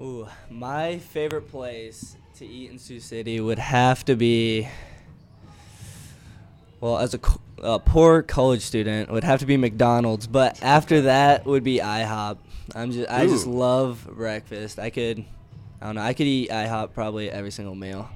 Ooh, 0.00 0.26
my 0.50 0.98
favorite 0.98 1.48
place 1.48 2.16
to 2.40 2.46
eat 2.46 2.70
in 2.70 2.78
Sioux 2.78 3.00
City 3.00 3.38
would 3.38 3.58
have 3.58 4.02
to 4.06 4.16
be. 4.16 4.66
Well, 6.80 6.96
as 6.96 7.12
a, 7.12 7.18
co- 7.18 7.40
a 7.62 7.78
poor 7.78 8.22
college 8.22 8.62
student, 8.62 9.10
it 9.10 9.12
would 9.12 9.24
have 9.24 9.40
to 9.40 9.46
be 9.46 9.58
McDonald's. 9.58 10.26
But 10.26 10.62
after 10.62 11.02
that 11.02 11.44
would 11.44 11.62
be 11.62 11.80
IHOP. 11.80 12.38
I'm 12.74 12.92
just 12.92 13.10
I 13.10 13.26
just 13.26 13.46
love 13.46 14.08
breakfast. 14.10 14.78
I 14.78 14.88
could, 14.88 15.22
I 15.82 15.86
don't 15.86 15.96
know, 15.96 16.00
I 16.00 16.14
could 16.14 16.26
eat 16.26 16.48
IHOP 16.48 16.94
probably 16.94 17.30
every 17.30 17.50
single 17.50 17.74
meal. 17.74 18.08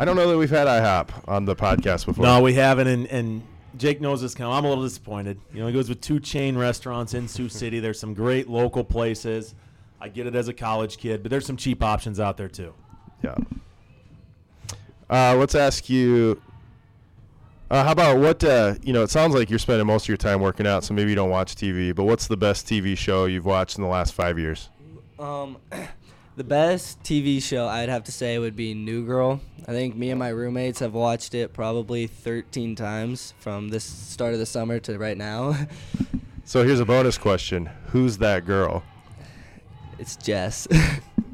I 0.00 0.04
don't 0.04 0.16
know 0.16 0.28
that 0.28 0.36
we've 0.36 0.50
had 0.50 0.66
IHOP 0.66 1.28
on 1.28 1.44
the 1.44 1.54
podcast 1.54 2.06
before. 2.06 2.24
No, 2.24 2.42
we 2.42 2.54
haven't, 2.54 2.88
and, 2.88 3.06
and 3.06 3.42
Jake 3.76 4.00
knows 4.00 4.20
this. 4.20 4.34
Kind 4.34 4.50
of, 4.50 4.54
I'm 4.54 4.64
a 4.64 4.68
little 4.68 4.82
disappointed. 4.82 5.38
You 5.54 5.60
know, 5.60 5.68
he 5.68 5.72
goes 5.72 5.88
with 5.88 6.00
two 6.00 6.18
chain 6.18 6.58
restaurants 6.58 7.14
in 7.14 7.28
Sioux 7.28 7.48
City. 7.48 7.78
There's 7.78 8.00
some 8.00 8.14
great 8.14 8.48
local 8.48 8.82
places. 8.82 9.54
I 10.00 10.08
get 10.08 10.26
it 10.26 10.34
as 10.34 10.48
a 10.48 10.52
college 10.52 10.96
kid, 10.96 11.22
but 11.22 11.30
there's 11.30 11.46
some 11.46 11.56
cheap 11.56 11.84
options 11.84 12.18
out 12.18 12.36
there 12.36 12.48
too. 12.48 12.74
Yeah. 13.22 13.36
Uh, 15.08 15.36
let's 15.36 15.54
ask 15.54 15.88
you. 15.88 16.40
Uh, 17.70 17.84
how 17.84 17.92
about 17.92 18.18
what? 18.18 18.42
Uh, 18.42 18.74
you 18.82 18.92
know, 18.92 19.02
it 19.02 19.10
sounds 19.10 19.34
like 19.34 19.50
you're 19.50 19.58
spending 19.58 19.86
most 19.86 20.04
of 20.04 20.08
your 20.08 20.16
time 20.16 20.40
working 20.40 20.66
out, 20.66 20.84
so 20.84 20.94
maybe 20.94 21.10
you 21.10 21.16
don't 21.16 21.30
watch 21.30 21.54
TV. 21.54 21.94
But 21.94 22.04
what's 22.04 22.26
the 22.26 22.36
best 22.36 22.66
TV 22.66 22.96
show 22.96 23.26
you've 23.26 23.46
watched 23.46 23.78
in 23.78 23.82
the 23.82 23.90
last 23.90 24.12
five 24.12 24.38
years? 24.38 24.70
Um, 25.18 25.58
the 26.36 26.44
best 26.44 27.02
TV 27.02 27.42
show 27.42 27.66
I'd 27.66 27.88
have 27.88 28.04
to 28.04 28.12
say 28.12 28.38
would 28.38 28.56
be 28.56 28.74
New 28.74 29.06
Girl. 29.06 29.40
I 29.68 29.72
think 29.72 29.94
me 29.94 30.10
and 30.10 30.18
my 30.18 30.30
roommates 30.30 30.80
have 30.80 30.94
watched 30.94 31.34
it 31.34 31.52
probably 31.52 32.06
13 32.06 32.74
times 32.74 33.34
from 33.38 33.68
this 33.68 33.84
start 33.84 34.32
of 34.32 34.40
the 34.40 34.46
summer 34.46 34.80
to 34.80 34.98
right 34.98 35.16
now. 35.16 35.56
So 36.44 36.64
here's 36.64 36.80
a 36.80 36.84
bonus 36.84 37.16
question: 37.16 37.70
Who's 37.88 38.18
that 38.18 38.44
girl? 38.46 38.82
it's 40.00 40.16
Jess. 40.16 40.66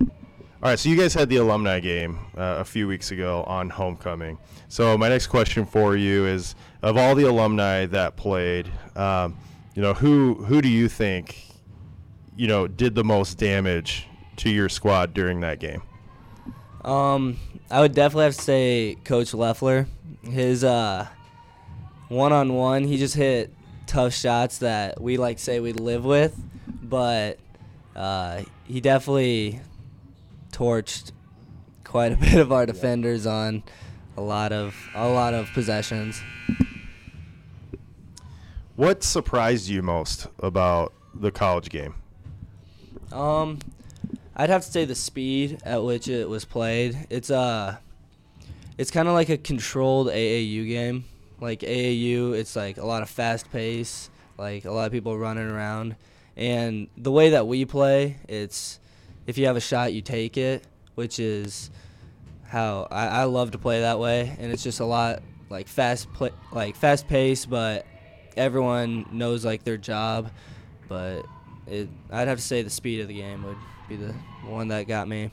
All 0.63 0.71
right, 0.71 0.79
so 0.79 0.89
you 0.89 0.97
guys 0.97 1.13
had 1.13 1.29
the 1.29 1.37
alumni 1.37 1.81
game 1.81 2.19
uh, 2.35 2.57
a 2.61 2.65
few 2.65 2.89
weeks 2.89 3.11
ago 3.11 3.45
on 3.45 3.69
homecoming. 3.69 4.39
So 4.69 4.97
my 4.97 5.11
next 5.11 5.27
question 5.27 5.67
for 5.67 5.97
you 5.97 6.25
is: 6.25 6.55
Of 6.81 6.97
all 6.97 7.15
the 7.15 7.25
alumni 7.25 7.85
that 7.85 8.17
played, 8.17 8.71
um, 8.97 9.37
you 9.75 9.83
know, 9.83 9.93
who 9.93 10.35
who 10.47 10.63
do 10.63 10.69
you 10.69 10.89
think, 10.89 11.45
you 12.37 12.47
know, 12.47 12.67
did 12.67 12.95
the 12.95 13.05
most 13.05 13.37
damage 13.37 14.09
to 14.37 14.49
your 14.49 14.71
squad 14.71 15.13
during 15.13 15.41
that 15.41 15.59
game? 15.61 15.83
Um, 16.83 17.37
I 17.71 17.83
would 17.83 17.95
definitely 17.95 18.25
have 18.25 18.37
to 18.37 18.43
say 18.43 18.97
Coach 19.05 19.35
Leffler. 19.35 19.87
His 20.23 20.65
uh, 20.65 21.07
one-on-one, 22.09 22.85
he 22.85 22.97
just 22.97 23.15
hit 23.15 23.53
tough 23.87 24.15
shots 24.15 24.59
that 24.59 25.03
we 25.03 25.19
like 25.19 25.39
say 25.39 25.61
we 25.61 25.75
live 25.75 26.07
with, 26.07 26.35
but 26.83 27.39
uh, 27.95 28.43
he 28.65 28.81
definitely 28.81 29.61
torched 30.57 31.13
quite 31.85 32.13
a 32.13 32.17
bit 32.27 32.35
of 32.35 32.51
our 32.51 32.67
defenders 32.67 33.27
on 33.27 33.63
a 34.17 34.21
lot 34.21 34.53
of 34.53 34.75
a 34.95 35.09
lot 35.09 35.35
of 35.35 35.51
possessions. 35.53 36.23
What 38.77 39.03
surprised 39.03 39.69
you 39.69 39.83
most 39.83 40.29
about 40.41 40.93
the 41.15 41.31
college 41.31 41.69
game? 41.71 41.95
Um, 43.13 43.59
I'd 44.35 44.51
have 44.51 44.65
to 44.65 44.71
say 44.71 44.85
the 44.85 44.95
speed 44.95 45.61
at 45.65 45.83
which 45.83 46.09
it 46.09 46.29
was 46.29 46.45
played. 46.45 47.07
It's 47.11 47.31
uh, 47.31 47.77
it's 48.79 48.91
kind 48.91 49.09
of 49.09 49.15
like 49.15 49.29
a 49.29 49.39
controlled 49.39 50.09
AAU 50.09 50.67
game. 50.67 51.05
Like 51.41 51.61
AAU, 51.61 52.35
it's 52.35 52.57
like 52.57 52.79
a 52.79 52.87
lot 52.87 53.03
of 53.03 53.11
fast 53.11 53.51
pace, 53.51 54.09
like 54.39 54.65
a 54.65 54.71
lot 54.71 54.87
of 54.87 54.93
people 54.93 55.19
running 55.19 55.51
around, 55.51 55.97
and 56.35 56.89
the 56.97 57.13
way 57.13 57.31
that 57.31 57.47
we 57.47 57.67
play, 57.67 58.17
it's 58.27 58.81
if 59.27 59.39
you 59.39 59.47
have 59.47 59.57
a 59.57 59.61
shot, 59.61 59.93
you 59.93 60.03
take 60.03 60.37
it, 60.37 60.65
which 60.95 61.19
is 61.19 61.71
how 62.45 62.87
I, 62.91 63.07
I 63.07 63.25
love 63.25 63.53
to 63.53 63.59
play 63.59 63.81
that 63.81 63.99
way, 63.99 64.37
and 64.39 64.53
it's 64.53 64.63
just 64.63 64.81
a 64.81 64.85
lot 64.85 65.23
like 65.51 65.69
fast 65.69 66.13
play, 66.13 66.31
like 66.53 66.77
fast 66.77 67.09
pace, 67.09 67.47
but 67.47 67.87
everyone 68.37 69.07
knows 69.13 69.45
like 69.45 69.65
their 69.65 69.77
job, 69.77 70.31
but 70.89 71.23
it, 71.67 71.89
I'd 72.11 72.29
have 72.29 72.39
to 72.39 72.45
say 72.45 72.63
the 72.63 72.71
speed 72.71 73.01
of 73.01 73.09
the 73.09 73.15
game 73.15 73.43
would 73.45 73.57
be 73.89 73.97
the 73.97 74.13
one 74.45 74.69
that 74.69 74.87
got 74.87 75.09
me. 75.09 75.31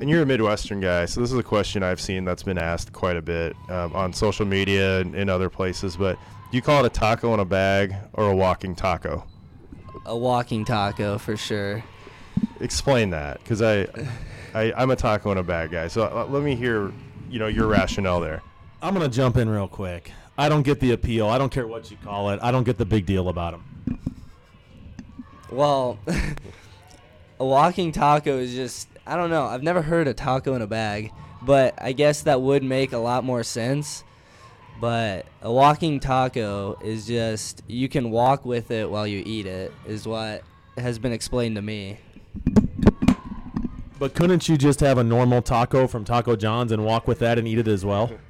And 0.00 0.08
you're 0.08 0.22
a 0.22 0.26
Midwestern 0.26 0.80
guy, 0.80 1.06
so 1.06 1.20
this 1.20 1.32
is 1.32 1.38
a 1.38 1.42
question 1.42 1.82
I've 1.82 2.00
seen 2.00 2.24
that's 2.24 2.44
been 2.44 2.58
asked 2.58 2.92
quite 2.92 3.16
a 3.16 3.22
bit 3.22 3.56
um, 3.68 3.94
on 3.96 4.12
social 4.12 4.46
media 4.46 5.00
and 5.00 5.14
in 5.14 5.28
other 5.28 5.50
places. 5.50 5.96
But 5.96 6.16
do 6.50 6.56
you 6.56 6.62
call 6.62 6.84
it 6.84 6.86
a 6.86 6.90
taco 6.90 7.34
in 7.34 7.40
a 7.40 7.44
bag 7.44 7.96
or 8.12 8.30
a 8.30 8.36
walking 8.36 8.76
taco? 8.76 9.26
A 10.06 10.16
walking 10.16 10.64
taco 10.64 11.18
for 11.18 11.36
sure. 11.36 11.82
Explain 12.60 13.10
that, 13.10 13.38
because 13.42 13.62
I, 13.62 13.86
I, 14.54 14.72
I'm 14.76 14.90
a 14.90 14.96
taco 14.96 15.30
in 15.32 15.38
a 15.38 15.42
bag 15.42 15.70
guy. 15.70 15.88
So 15.88 16.02
uh, 16.02 16.26
let 16.28 16.42
me 16.42 16.54
hear 16.54 16.92
you 17.30 17.38
know 17.38 17.46
your 17.46 17.66
rationale 17.66 18.20
there. 18.20 18.42
I'm 18.82 18.94
gonna 18.94 19.08
jump 19.08 19.36
in 19.36 19.48
real 19.48 19.68
quick. 19.68 20.12
I 20.36 20.48
don't 20.48 20.62
get 20.62 20.80
the 20.80 20.92
appeal. 20.92 21.28
I 21.28 21.38
don't 21.38 21.50
care 21.50 21.66
what 21.66 21.90
you 21.90 21.96
call 22.02 22.30
it. 22.30 22.38
I 22.42 22.50
don't 22.50 22.64
get 22.64 22.78
the 22.78 22.84
big 22.84 23.06
deal 23.06 23.28
about 23.28 23.52
them. 23.52 24.00
Well, 25.50 25.98
a 27.40 27.44
walking 27.44 27.92
taco 27.92 28.38
is 28.38 28.54
just 28.54 28.88
I 29.06 29.16
don't 29.16 29.30
know. 29.30 29.46
I've 29.46 29.62
never 29.62 29.82
heard 29.82 30.06
a 30.06 30.14
taco 30.14 30.54
in 30.54 30.62
a 30.62 30.66
bag, 30.66 31.12
but 31.42 31.74
I 31.78 31.92
guess 31.92 32.22
that 32.22 32.42
would 32.42 32.62
make 32.62 32.92
a 32.92 32.98
lot 32.98 33.24
more 33.24 33.42
sense. 33.42 34.04
But 34.80 35.26
a 35.42 35.52
walking 35.52 35.98
taco 35.98 36.78
is 36.82 37.06
just 37.06 37.62
you 37.66 37.88
can 37.88 38.10
walk 38.10 38.44
with 38.44 38.70
it 38.70 38.88
while 38.88 39.06
you 39.06 39.22
eat 39.26 39.46
it 39.46 39.72
is 39.86 40.06
what 40.06 40.42
has 40.76 40.98
been 40.98 41.12
explained 41.12 41.56
to 41.56 41.62
me. 41.62 41.98
But 43.98 44.14
couldn't 44.14 44.48
you 44.48 44.56
just 44.56 44.80
have 44.80 44.96
a 44.98 45.04
normal 45.04 45.42
taco 45.42 45.86
from 45.86 46.04
Taco 46.04 46.36
John's 46.36 46.70
and 46.70 46.84
walk 46.84 47.08
with 47.08 47.18
that 47.18 47.38
and 47.38 47.48
eat 47.48 47.58
it 47.58 47.68
as 47.68 47.84
well? 47.84 48.10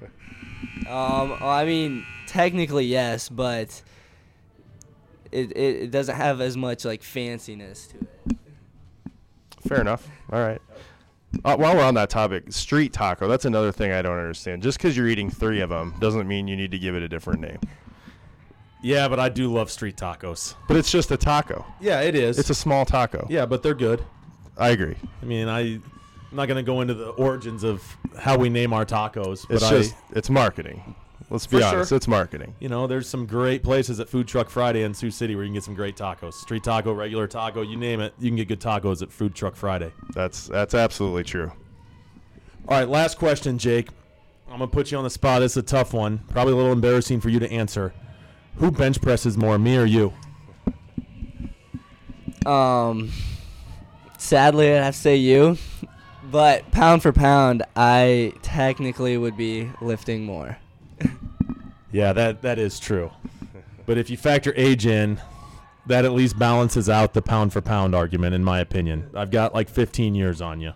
Um, 0.88 1.36
I 1.42 1.66
mean, 1.66 2.06
technically 2.26 2.86
yes, 2.86 3.28
but 3.28 3.82
it, 5.30 5.52
it 5.52 5.76
it 5.82 5.90
doesn't 5.90 6.16
have 6.16 6.40
as 6.40 6.56
much 6.56 6.84
like 6.86 7.02
fanciness 7.02 7.88
to 7.90 7.98
it. 7.98 8.38
Fair 9.66 9.80
enough. 9.82 10.08
All 10.32 10.40
right. 10.40 10.62
Uh, 11.44 11.56
while 11.56 11.76
we're 11.76 11.84
on 11.84 11.94
that 11.94 12.08
topic, 12.08 12.50
street 12.52 12.94
taco, 12.94 13.28
that's 13.28 13.44
another 13.44 13.70
thing 13.70 13.92
I 13.92 14.00
don't 14.00 14.16
understand. 14.18 14.62
Just 14.62 14.78
because 14.78 14.96
you're 14.96 15.08
eating 15.08 15.28
three 15.28 15.60
of 15.60 15.68
them 15.68 15.94
doesn't 16.00 16.26
mean 16.26 16.48
you 16.48 16.56
need 16.56 16.70
to 16.70 16.78
give 16.78 16.94
it 16.94 17.02
a 17.02 17.08
different 17.08 17.40
name. 17.40 17.58
Yeah, 18.82 19.08
but 19.08 19.18
I 19.18 19.28
do 19.28 19.52
love 19.52 19.70
street 19.70 19.96
tacos. 19.96 20.54
But 20.68 20.76
it's 20.76 20.90
just 20.90 21.10
a 21.10 21.16
taco. 21.16 21.64
Yeah, 21.80 22.00
it 22.00 22.14
is. 22.14 22.38
It's 22.38 22.50
a 22.50 22.54
small 22.54 22.84
taco. 22.84 23.26
yeah, 23.28 23.44
but 23.46 23.62
they're 23.62 23.74
good. 23.74 24.04
I 24.56 24.70
agree. 24.70 24.96
I 25.22 25.24
mean, 25.24 25.48
I, 25.48 25.60
I'm 25.60 25.82
not 26.32 26.46
going 26.46 26.56
to 26.56 26.62
go 26.62 26.80
into 26.80 26.94
the 26.94 27.08
origins 27.10 27.64
of 27.64 27.82
how 28.18 28.36
we 28.36 28.48
name 28.48 28.72
our 28.72 28.84
tacos, 28.84 29.46
but 29.48 29.56
It's 29.56 29.64
I, 29.64 29.70
just 29.70 29.94
it's 30.12 30.30
marketing. 30.30 30.94
Let's 31.30 31.46
be 31.46 31.58
For 31.58 31.64
honest, 31.66 31.90
sure. 31.90 31.96
it's 31.96 32.08
marketing. 32.08 32.54
you 32.58 32.68
know, 32.70 32.86
there's 32.86 33.06
some 33.08 33.26
great 33.26 33.62
places 33.62 34.00
at 34.00 34.08
Food 34.08 34.26
Truck 34.26 34.48
Friday 34.48 34.82
in 34.84 34.94
Sioux 34.94 35.10
City 35.10 35.34
where 35.34 35.44
you 35.44 35.48
can 35.48 35.54
get 35.54 35.64
some 35.64 35.74
great 35.74 35.94
tacos. 35.96 36.32
Street 36.34 36.64
taco, 36.64 36.92
regular 36.92 37.26
taco, 37.26 37.60
you 37.62 37.76
name 37.76 38.00
it, 38.00 38.14
you 38.18 38.28
can 38.30 38.36
get 38.36 38.48
good 38.48 38.60
tacos 38.60 39.02
at 39.02 39.12
Food 39.12 39.34
Truck 39.34 39.54
Friday. 39.54 39.92
That's 40.14 40.46
that's 40.46 40.72
absolutely 40.74 41.24
true. 41.24 41.52
All 42.66 42.78
right, 42.78 42.88
last 42.88 43.18
question, 43.18 43.58
Jake. 43.58 43.88
I'm 44.46 44.58
gonna 44.58 44.68
put 44.68 44.90
you 44.90 44.96
on 44.98 45.04
the 45.04 45.10
spot. 45.10 45.42
It's 45.42 45.56
a 45.58 45.62
tough 45.62 45.92
one, 45.92 46.18
probably 46.30 46.54
a 46.54 46.56
little 46.56 46.72
embarrassing 46.72 47.20
for 47.20 47.28
you 47.28 47.38
to 47.40 47.50
answer. 47.52 47.92
Who 48.58 48.70
bench 48.70 49.00
presses 49.00 49.36
more, 49.36 49.58
me 49.58 49.76
or 49.76 49.84
you? 49.84 50.12
Um, 52.44 53.10
sadly, 54.18 54.72
I'd 54.72 54.82
have 54.82 54.94
to 54.94 55.00
say 55.00 55.16
you, 55.16 55.58
but 56.30 56.70
pound 56.72 57.02
for 57.02 57.12
pound, 57.12 57.62
I 57.76 58.32
technically 58.42 59.16
would 59.16 59.36
be 59.36 59.70
lifting 59.80 60.24
more. 60.24 60.58
Yeah, 61.90 62.12
that 62.12 62.42
that 62.42 62.58
is 62.58 62.78
true. 62.78 63.10
But 63.86 63.96
if 63.96 64.10
you 64.10 64.18
factor 64.18 64.52
age 64.56 64.84
in, 64.84 65.18
that 65.86 66.04
at 66.04 66.12
least 66.12 66.38
balances 66.38 66.90
out 66.90 67.14
the 67.14 67.22
pound 67.22 67.54
for 67.54 67.62
pound 67.62 67.94
argument, 67.94 68.34
in 68.34 68.44
my 68.44 68.60
opinion. 68.60 69.08
I've 69.14 69.30
got 69.30 69.54
like 69.54 69.70
15 69.70 70.14
years 70.14 70.42
on 70.42 70.60
you. 70.60 70.74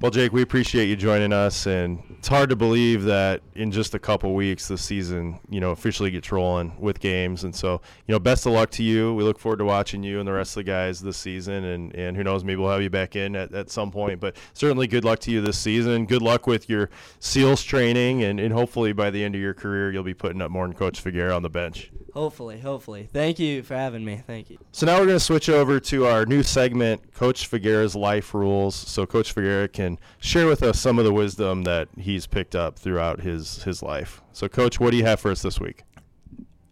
Well, 0.00 0.10
Jake, 0.10 0.32
we 0.32 0.40
appreciate 0.40 0.86
you 0.86 0.96
joining 0.96 1.34
us, 1.34 1.66
and 1.66 2.02
it's 2.18 2.28
hard 2.28 2.50
to 2.50 2.56
believe 2.56 3.04
that 3.04 3.42
in 3.54 3.70
just 3.70 3.94
a 3.94 3.98
couple 3.98 4.34
weeks 4.34 4.68
the 4.68 4.78
season, 4.78 5.38
you 5.48 5.60
know, 5.60 5.70
officially 5.70 6.10
gets 6.10 6.32
rolling 6.32 6.74
with 6.78 6.98
games. 7.00 7.44
And 7.44 7.54
so, 7.54 7.80
you 8.06 8.12
know, 8.12 8.18
best 8.18 8.46
of 8.46 8.52
luck 8.52 8.70
to 8.72 8.82
you. 8.82 9.14
We 9.14 9.22
look 9.22 9.38
forward 9.38 9.58
to 9.58 9.64
watching 9.64 10.02
you 10.02 10.18
and 10.18 10.26
the 10.26 10.32
rest 10.32 10.56
of 10.56 10.64
the 10.64 10.64
guys 10.64 11.00
this 11.00 11.16
season, 11.16 11.64
and 11.64 11.94
and 11.94 12.16
who 12.16 12.24
knows, 12.24 12.44
maybe 12.44 12.60
we'll 12.60 12.70
have 12.70 12.82
you 12.82 12.90
back 12.90 13.16
in 13.16 13.36
at, 13.36 13.54
at 13.54 13.70
some 13.70 13.90
point. 13.90 14.20
But 14.20 14.36
certainly, 14.54 14.86
good 14.86 15.04
luck 15.04 15.20
to 15.20 15.30
you 15.30 15.40
this 15.40 15.58
season. 15.58 16.06
Good 16.06 16.22
luck 16.22 16.46
with 16.46 16.68
your 16.68 16.90
SEALs 17.20 17.62
training, 17.62 18.24
and, 18.24 18.40
and 18.40 18.52
hopefully 18.52 18.92
by 18.92 19.10
the 19.10 19.22
end 19.22 19.34
of 19.34 19.40
your 19.40 19.54
career, 19.54 19.92
you'll 19.92 20.02
be 20.02 20.14
putting 20.14 20.42
up 20.42 20.50
more 20.50 20.66
than 20.66 20.76
Coach 20.76 21.02
Svagera 21.02 21.34
on 21.34 21.42
the 21.42 21.50
bench. 21.50 21.90
Hopefully, 22.16 22.58
hopefully. 22.58 23.10
Thank 23.12 23.38
you 23.38 23.62
for 23.62 23.74
having 23.74 24.02
me. 24.02 24.22
Thank 24.26 24.48
you. 24.48 24.56
So 24.72 24.86
now 24.86 24.94
we're 24.98 25.04
going 25.04 25.18
to 25.18 25.24
switch 25.24 25.50
over 25.50 25.78
to 25.80 26.06
our 26.06 26.24
new 26.24 26.42
segment, 26.42 27.12
Coach 27.12 27.50
Svagera's 27.50 27.94
Life 27.94 28.32
Rules. 28.32 28.74
So 28.74 29.04
Coach 29.04 29.34
Svagera 29.34 29.70
can 29.70 29.98
share 30.18 30.46
with 30.46 30.62
us 30.62 30.80
some 30.80 30.98
of 30.98 31.04
the 31.04 31.12
wisdom 31.12 31.64
that 31.64 31.88
he's 32.16 32.26
picked 32.26 32.54
up 32.54 32.78
throughout 32.78 33.20
his 33.20 33.62
his 33.64 33.82
life. 33.82 34.22
So, 34.32 34.48
Coach, 34.48 34.80
what 34.80 34.90
do 34.90 34.96
you 34.96 35.04
have 35.04 35.20
for 35.20 35.30
us 35.30 35.42
this 35.42 35.60
week? 35.60 35.82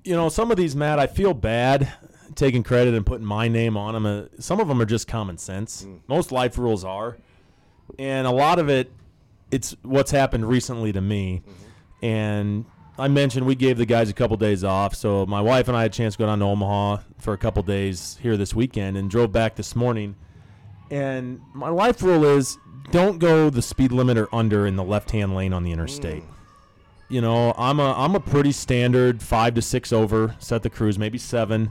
You 0.02 0.14
know, 0.14 0.28
some 0.30 0.50
of 0.50 0.56
these, 0.56 0.74
Matt, 0.74 0.98
I 0.98 1.06
feel 1.06 1.34
bad 1.34 1.92
taking 2.34 2.62
credit 2.62 2.94
and 2.94 3.04
putting 3.04 3.26
my 3.26 3.48
name 3.48 3.76
on 3.76 3.94
them. 3.94 4.06
Uh, 4.06 4.40
some 4.40 4.58
of 4.58 4.68
them 4.68 4.80
are 4.80 4.86
just 4.86 5.06
common 5.06 5.38
sense. 5.38 5.86
Most 6.08 6.32
life 6.32 6.58
rules 6.58 6.84
are. 6.84 7.18
And 7.98 8.26
a 8.26 8.30
lot 8.30 8.58
of 8.58 8.68
it, 8.68 8.90
it's 9.50 9.76
what's 9.82 10.10
happened 10.10 10.48
recently 10.48 10.92
to 10.92 11.00
me. 11.00 11.42
And 12.02 12.64
I 12.98 13.08
mentioned 13.08 13.46
we 13.46 13.54
gave 13.54 13.76
the 13.76 13.86
guys 13.86 14.08
a 14.08 14.14
couple 14.14 14.36
days 14.36 14.64
off. 14.64 14.94
So 14.94 15.26
my 15.26 15.40
wife 15.40 15.68
and 15.68 15.76
I 15.76 15.82
had 15.82 15.90
a 15.90 15.94
chance 15.94 16.14
to 16.14 16.18
go 16.18 16.26
down 16.26 16.38
to 16.38 16.46
Omaha 16.46 17.02
for 17.18 17.34
a 17.34 17.38
couple 17.38 17.62
days 17.62 18.18
here 18.22 18.36
this 18.36 18.54
weekend 18.54 18.96
and 18.96 19.10
drove 19.10 19.30
back 19.30 19.56
this 19.56 19.76
morning. 19.76 20.16
And 20.90 21.40
my 21.52 21.68
life 21.68 22.02
rule 22.02 22.24
is 22.24 22.58
don't 22.90 23.18
go 23.18 23.50
the 23.50 23.62
speed 23.62 23.92
limit 23.92 24.18
or 24.18 24.32
under 24.34 24.66
in 24.66 24.76
the 24.76 24.84
left 24.84 25.10
hand 25.10 25.34
lane 25.34 25.52
on 25.52 25.64
the 25.64 25.72
interstate. 25.72 26.22
Mm. 26.22 26.34
You 27.08 27.20
know, 27.20 27.54
I'm 27.56 27.80
a 27.80 27.92
I'm 27.92 28.14
a 28.14 28.20
pretty 28.20 28.52
standard 28.52 29.22
five 29.22 29.54
to 29.54 29.62
six 29.62 29.92
over, 29.92 30.34
set 30.38 30.62
the 30.62 30.70
cruise, 30.70 30.98
maybe 30.98 31.18
seven, 31.18 31.70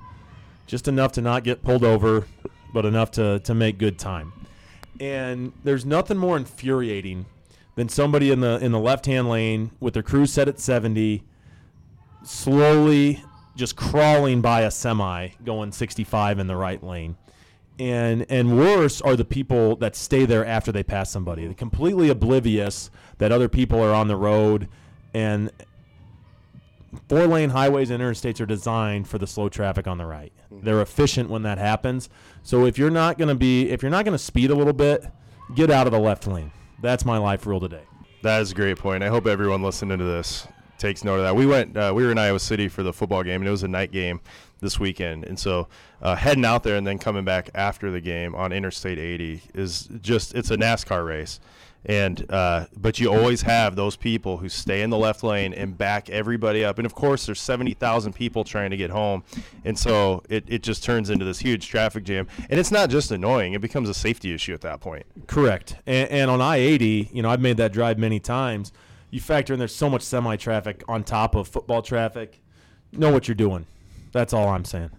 just 0.67 0.87
enough 0.87 1.11
to 1.13 1.21
not 1.21 1.43
get 1.43 1.63
pulled 1.63 1.83
over, 1.83 2.27
but 2.73 2.85
enough 2.85 3.11
to 3.11 3.39
to 3.39 3.53
make 3.53 3.77
good 3.77 3.97
time. 3.97 4.31
And 4.99 5.53
there's 5.63 5.85
nothing 5.85 6.17
more 6.17 6.37
infuriating 6.37 7.25
than 7.75 7.89
somebody 7.89 8.31
in 8.31 8.41
the 8.41 8.63
in 8.63 8.71
the 8.71 8.79
left 8.79 9.05
hand 9.05 9.27
lane 9.27 9.71
with 9.79 9.95
their 9.95 10.03
cruise 10.03 10.31
set 10.31 10.47
at 10.47 10.59
70, 10.59 11.23
slowly 12.23 13.23
just 13.55 13.75
crawling 13.75 14.41
by 14.41 14.61
a 14.61 14.71
semi 14.71 15.29
going 15.43 15.71
65 15.71 16.39
in 16.39 16.47
the 16.47 16.55
right 16.55 16.83
lane. 16.83 17.17
And 17.79 18.25
and 18.29 18.57
worse 18.57 19.01
are 19.01 19.15
the 19.15 19.25
people 19.25 19.75
that 19.77 19.95
stay 19.95 20.25
there 20.25 20.45
after 20.45 20.71
they 20.71 20.83
pass 20.83 21.09
somebody. 21.09 21.45
They're 21.45 21.55
completely 21.55 22.09
oblivious 22.09 22.91
that 23.17 23.31
other 23.31 23.49
people 23.49 23.81
are 23.81 23.93
on 23.93 24.07
the 24.07 24.15
road 24.15 24.69
and 25.13 25.51
four 27.09 27.25
lane 27.25 27.49
highways 27.49 27.89
and 27.89 28.01
interstates 28.01 28.39
are 28.39 28.45
designed 28.45 29.07
for 29.07 29.17
the 29.17 29.25
slow 29.25 29.49
traffic 29.49 29.87
on 29.87 29.97
the 29.97 30.05
right. 30.05 30.31
They're 30.51 30.81
efficient 30.81 31.29
when 31.29 31.41
that 31.43 31.57
happens. 31.57 32.09
So 32.43 32.65
if 32.65 32.77
you're 32.77 32.91
not 32.91 33.17
going 33.17 33.29
to 33.29 33.35
be 33.35 33.69
if 33.69 33.81
you're 33.81 33.91
not 33.91 34.05
going 34.05 34.17
to 34.17 34.23
speed 34.23 34.51
a 34.51 34.55
little 34.55 34.73
bit, 34.73 35.05
get 35.55 35.71
out 35.71 35.87
of 35.87 35.93
the 35.93 35.99
left 35.99 36.27
lane. 36.27 36.51
That's 36.81 37.05
my 37.05 37.17
life 37.17 37.45
rule 37.47 37.59
today. 37.59 37.83
That 38.21 38.41
is 38.41 38.51
a 38.51 38.55
great 38.55 38.77
point. 38.77 39.03
I 39.03 39.07
hope 39.07 39.25
everyone 39.25 39.63
listening 39.63 39.97
to 39.97 40.03
this 40.03 40.47
takes 40.77 41.03
note 41.03 41.15
of 41.15 41.23
that. 41.23 41.35
We 41.35 41.45
went, 41.45 41.77
uh, 41.77 41.93
we 41.95 42.03
were 42.03 42.11
in 42.11 42.17
Iowa 42.17 42.39
City 42.39 42.67
for 42.67 42.83
the 42.83 42.91
football 42.91 43.23
game, 43.23 43.41
and 43.41 43.47
it 43.47 43.51
was 43.51 43.63
a 43.63 43.67
night 43.67 43.91
game 43.91 44.19
this 44.63 44.79
weekend. 44.79 45.25
And 45.25 45.37
so 45.37 45.67
uh, 46.01 46.15
heading 46.15 46.45
out 46.45 46.63
there 46.63 46.75
and 46.75 46.87
then 46.87 46.97
coming 46.97 47.23
back 47.23 47.51
after 47.53 47.91
the 47.91 48.01
game 48.01 48.33
on 48.33 48.51
Interstate 48.51 48.97
80 48.97 49.43
is 49.53 49.87
just, 50.01 50.33
it's 50.33 50.49
a 50.49 50.57
NASCAR 50.57 51.05
race. 51.05 51.39
And 51.85 52.25
uh, 52.31 52.67
but 52.77 52.99
you 52.99 53.11
always 53.11 53.41
have 53.41 53.75
those 53.75 53.97
people 53.97 54.37
who 54.37 54.47
stay 54.47 54.83
in 54.83 54.89
the 54.89 54.97
left 54.97 55.21
lane 55.21 55.53
and 55.53 55.77
back 55.77 56.09
everybody 56.09 56.63
up. 56.63 56.79
And 56.79 56.85
of 56.85 56.95
course, 56.95 57.25
there's 57.25 57.41
70,000 57.41 58.13
people 58.13 58.45
trying 58.45 58.71
to 58.71 58.77
get 58.77 58.89
home, 58.89 59.23
and 59.65 59.77
so 59.77 60.23
it, 60.29 60.45
it 60.47 60.63
just 60.63 60.83
turns 60.83 61.09
into 61.09 61.25
this 61.25 61.39
huge 61.39 61.67
traffic 61.67 62.05
jam. 62.05 62.27
And 62.49 62.57
it's 62.57 62.71
not 62.71 62.89
just 62.89 63.11
annoying; 63.11 63.51
it 63.51 63.59
becomes 63.59 63.89
a 63.89 63.93
safety 63.93 64.33
issue 64.33 64.53
at 64.53 64.61
that 64.61 64.79
point. 64.79 65.05
Correct. 65.27 65.75
And, 65.85 66.09
and 66.09 66.31
on 66.31 66.39
I 66.39 66.55
80, 66.55 67.09
you 67.11 67.21
know, 67.21 67.29
I've 67.29 67.41
made 67.41 67.57
that 67.57 67.73
drive 67.73 67.97
many 67.97 68.19
times. 68.21 68.71
You 69.11 69.19
factor 69.19 69.51
in 69.51 69.59
there's 69.59 69.75
so 69.75 69.89
much 69.89 70.03
semi 70.03 70.37
traffic 70.37 70.83
on 70.87 71.03
top 71.03 71.35
of 71.35 71.49
football 71.49 71.81
traffic. 71.81 72.41
Know 72.93 73.11
what 73.11 73.27
you're 73.27 73.35
doing. 73.35 73.65
That's 74.13 74.31
all 74.31 74.47
I'm 74.47 74.63
saying. 74.63 74.91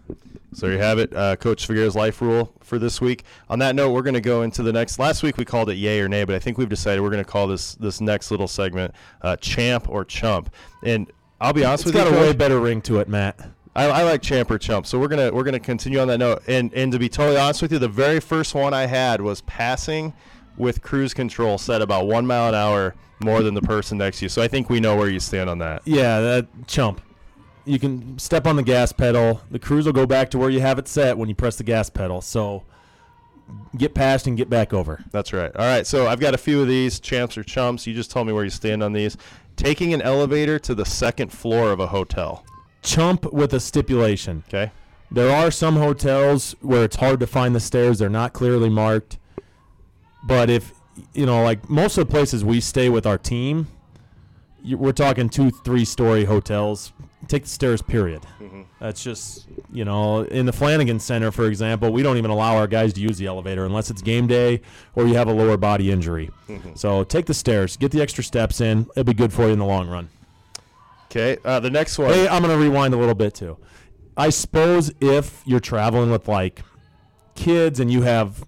So 0.52 0.68
you 0.68 0.78
have 0.78 0.98
it, 0.98 1.14
uh, 1.14 1.34
Coach 1.36 1.66
Svagera's 1.66 1.96
life 1.96 2.20
rule 2.20 2.52
for 2.60 2.78
this 2.78 3.00
week. 3.00 3.24
On 3.48 3.58
that 3.58 3.74
note, 3.74 3.90
we're 3.90 4.02
going 4.02 4.14
to 4.14 4.20
go 4.20 4.42
into 4.42 4.62
the 4.62 4.72
next. 4.72 5.00
Last 5.00 5.22
week 5.24 5.36
we 5.36 5.44
called 5.44 5.68
it 5.68 5.74
yay 5.74 6.00
or 6.00 6.08
nay, 6.08 6.22
but 6.24 6.36
I 6.36 6.38
think 6.38 6.58
we've 6.58 6.68
decided 6.68 7.00
we're 7.00 7.10
going 7.10 7.24
to 7.24 7.28
call 7.28 7.48
this 7.48 7.74
this 7.74 8.00
next 8.00 8.30
little 8.30 8.46
segment 8.46 8.94
uh, 9.22 9.36
champ 9.36 9.88
or 9.88 10.04
chump. 10.04 10.54
And 10.84 11.10
I'll 11.40 11.52
be 11.52 11.64
honest 11.64 11.86
It's 11.86 11.94
with 11.94 11.94
got 11.94 12.10
you, 12.12 12.16
a 12.16 12.20
way 12.20 12.32
better 12.32 12.60
ring 12.60 12.82
to 12.82 13.00
it, 13.00 13.08
Matt. 13.08 13.40
I, 13.74 13.86
I 13.86 14.02
like 14.04 14.22
champ 14.22 14.48
or 14.50 14.58
chump. 14.58 14.86
So 14.86 15.00
we're 15.00 15.08
gonna 15.08 15.32
we're 15.32 15.42
gonna 15.42 15.58
continue 15.58 15.98
on 15.98 16.06
that 16.08 16.18
note. 16.18 16.42
And 16.46 16.72
and 16.72 16.92
to 16.92 16.98
be 17.00 17.08
totally 17.08 17.36
honest 17.36 17.60
with 17.60 17.72
you, 17.72 17.80
the 17.80 17.88
very 17.88 18.20
first 18.20 18.54
one 18.54 18.72
I 18.72 18.86
had 18.86 19.20
was 19.20 19.40
passing 19.42 20.12
with 20.56 20.82
cruise 20.82 21.12
control 21.12 21.58
set 21.58 21.82
about 21.82 22.06
one 22.06 22.26
mile 22.26 22.48
an 22.48 22.54
hour 22.54 22.94
more 23.18 23.42
than 23.42 23.54
the 23.54 23.62
person 23.62 23.98
next 23.98 24.20
to 24.20 24.26
you. 24.26 24.28
So 24.28 24.40
I 24.42 24.46
think 24.46 24.70
we 24.70 24.78
know 24.78 24.96
where 24.96 25.08
you 25.08 25.18
stand 25.18 25.50
on 25.50 25.58
that. 25.58 25.82
Yeah, 25.84 26.20
that 26.20 26.46
chump. 26.68 27.00
You 27.64 27.78
can 27.78 28.18
step 28.18 28.46
on 28.46 28.56
the 28.56 28.62
gas 28.62 28.92
pedal. 28.92 29.40
The 29.50 29.58
cruise 29.58 29.86
will 29.86 29.92
go 29.92 30.06
back 30.06 30.30
to 30.30 30.38
where 30.38 30.50
you 30.50 30.60
have 30.60 30.78
it 30.78 30.86
set 30.86 31.16
when 31.16 31.28
you 31.28 31.34
press 31.34 31.56
the 31.56 31.64
gas 31.64 31.88
pedal. 31.88 32.20
So 32.20 32.64
get 33.76 33.94
past 33.94 34.26
and 34.26 34.36
get 34.36 34.50
back 34.50 34.72
over. 34.72 35.02
That's 35.10 35.32
right. 35.32 35.54
All 35.54 35.64
right. 35.64 35.86
So 35.86 36.06
I've 36.06 36.20
got 36.20 36.34
a 36.34 36.38
few 36.38 36.60
of 36.60 36.68
these 36.68 37.00
champs 37.00 37.38
or 37.38 37.42
chumps. 37.42 37.86
You 37.86 37.94
just 37.94 38.10
tell 38.10 38.24
me 38.24 38.32
where 38.32 38.44
you 38.44 38.50
stand 38.50 38.82
on 38.82 38.92
these. 38.92 39.16
Taking 39.56 39.94
an 39.94 40.02
elevator 40.02 40.58
to 40.60 40.74
the 40.74 40.84
second 40.84 41.32
floor 41.32 41.72
of 41.72 41.80
a 41.80 41.86
hotel. 41.86 42.44
Chump 42.82 43.32
with 43.32 43.54
a 43.54 43.60
stipulation. 43.60 44.44
Okay. 44.48 44.70
There 45.10 45.34
are 45.34 45.50
some 45.50 45.76
hotels 45.76 46.56
where 46.60 46.84
it's 46.84 46.96
hard 46.96 47.20
to 47.20 47.26
find 47.26 47.54
the 47.54 47.60
stairs. 47.60 47.98
They're 47.98 48.08
not 48.08 48.32
clearly 48.32 48.68
marked. 48.68 49.18
But 50.26 50.50
if 50.50 50.72
you 51.12 51.26
know, 51.26 51.42
like 51.42 51.68
most 51.68 51.98
of 51.98 52.06
the 52.06 52.10
places 52.10 52.44
we 52.44 52.60
stay 52.60 52.88
with 52.88 53.06
our 53.06 53.18
team, 53.18 53.68
we're 54.64 54.92
talking 54.92 55.28
two, 55.28 55.50
three 55.50 55.84
story 55.84 56.24
hotels. 56.24 56.92
Take 57.28 57.42
the 57.44 57.48
stairs, 57.48 57.82
period. 57.82 58.22
That's 58.80 59.02
just, 59.02 59.46
you 59.72 59.84
know, 59.84 60.22
in 60.22 60.46
the 60.46 60.52
Flanagan 60.52 60.98
Center, 61.00 61.30
for 61.32 61.46
example, 61.46 61.92
we 61.92 62.02
don't 62.02 62.16
even 62.18 62.30
allow 62.30 62.56
our 62.56 62.66
guys 62.66 62.92
to 62.94 63.00
use 63.00 63.18
the 63.18 63.26
elevator 63.26 63.64
unless 63.64 63.90
it's 63.90 64.02
game 64.02 64.26
day 64.26 64.60
or 64.94 65.06
you 65.06 65.14
have 65.14 65.28
a 65.28 65.32
lower 65.32 65.56
body 65.56 65.90
injury. 65.90 66.30
So 66.74 67.04
take 67.04 67.26
the 67.26 67.34
stairs, 67.34 67.76
get 67.76 67.90
the 67.92 68.00
extra 68.02 68.22
steps 68.24 68.60
in. 68.60 68.86
It'll 68.96 69.04
be 69.04 69.14
good 69.14 69.32
for 69.32 69.46
you 69.46 69.52
in 69.52 69.58
the 69.58 69.64
long 69.64 69.88
run. 69.88 70.08
Okay. 71.10 71.38
Uh, 71.44 71.60
the 71.60 71.70
next 71.70 71.98
one. 71.98 72.12
Hey, 72.12 72.28
I'm 72.28 72.42
going 72.42 72.56
to 72.56 72.62
rewind 72.62 72.92
a 72.94 72.96
little 72.96 73.14
bit 73.14 73.34
too. 73.34 73.56
I 74.16 74.30
suppose 74.30 74.92
if 75.00 75.42
you're 75.44 75.60
traveling 75.60 76.10
with 76.10 76.28
like 76.28 76.62
kids 77.34 77.80
and 77.80 77.90
you 77.90 78.02
have 78.02 78.44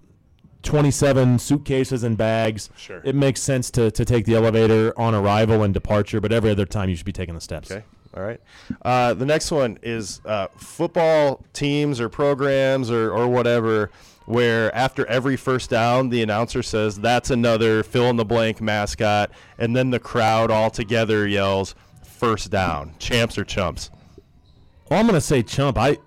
27 0.63 1.39
suitcases 1.39 2.03
and 2.03 2.17
bags, 2.17 2.69
Sure. 2.75 3.01
it 3.03 3.15
makes 3.15 3.41
sense 3.41 3.71
to, 3.71 3.89
to 3.91 4.03
take 4.05 4.25
the 4.25 4.35
elevator 4.35 4.93
on 4.99 5.15
arrival 5.15 5.63
and 5.63 5.73
departure, 5.73 6.19
but 6.19 6.31
every 6.33 6.49
other 6.51 6.65
time 6.65 6.89
you 6.89 6.95
should 6.95 7.05
be 7.05 7.13
taking 7.13 7.35
the 7.35 7.41
steps. 7.41 7.71
Okay. 7.71 7.85
All 8.17 8.23
right. 8.23 8.41
Uh, 8.81 9.13
the 9.13 9.27
next 9.27 9.51
one 9.51 9.77
is 9.83 10.21
uh, 10.25 10.47
football 10.57 11.45
teams 11.53 12.01
or 12.01 12.09
programs 12.09 12.89
or, 12.89 13.11
or 13.11 13.27
whatever, 13.27 13.91
where 14.25 14.73
after 14.75 15.05
every 15.05 15.37
first 15.37 15.69
down, 15.69 16.09
the 16.09 16.23
announcer 16.23 16.63
says, 16.63 16.99
that's 16.99 17.29
another 17.29 17.83
fill 17.83 18.09
in 18.09 18.15
the 18.15 18.25
blank 18.25 18.59
mascot. 18.59 19.29
And 19.59 19.75
then 19.75 19.91
the 19.91 19.99
crowd 19.99 20.49
all 20.49 20.71
together 20.71 21.27
yells, 21.27 21.75
first 22.03 22.49
down. 22.49 22.95
Champs 22.97 23.37
or 23.37 23.45
chumps? 23.45 23.91
Well, 24.89 24.99
I'm 24.99 25.05
going 25.05 25.13
to 25.13 25.21
say 25.21 25.43
chump. 25.43 25.77
I 25.77 25.97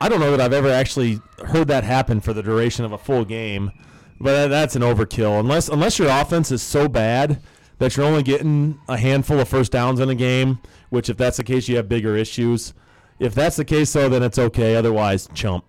I 0.00 0.08
don't 0.08 0.18
know 0.18 0.32
that 0.32 0.40
I've 0.40 0.52
ever 0.52 0.68
actually 0.68 1.20
heard 1.46 1.68
that 1.68 1.84
happen 1.84 2.20
for 2.20 2.32
the 2.32 2.42
duration 2.42 2.84
of 2.84 2.90
a 2.90 2.98
full 2.98 3.24
game, 3.24 3.70
but 4.18 4.48
that's 4.48 4.74
an 4.74 4.82
overkill. 4.82 5.38
Unless 5.38 5.68
unless 5.68 5.98
your 5.98 6.08
offense 6.08 6.50
is 6.50 6.60
so 6.60 6.88
bad 6.88 7.40
that 7.78 7.96
you're 7.96 8.06
only 8.06 8.22
getting 8.22 8.80
a 8.88 8.96
handful 8.96 9.38
of 9.38 9.48
first 9.48 9.72
downs 9.72 10.00
in 10.00 10.08
a 10.08 10.14
game, 10.14 10.58
which 10.90 11.08
if 11.08 11.16
that's 11.16 11.36
the 11.36 11.44
case, 11.44 11.68
you 11.68 11.76
have 11.76 11.88
bigger 11.88 12.16
issues. 12.16 12.74
If 13.18 13.34
that's 13.34 13.56
the 13.56 13.64
case, 13.64 13.92
though, 13.92 14.08
then 14.08 14.22
it's 14.22 14.38
okay. 14.38 14.76
Otherwise, 14.76 15.28
chump. 15.34 15.64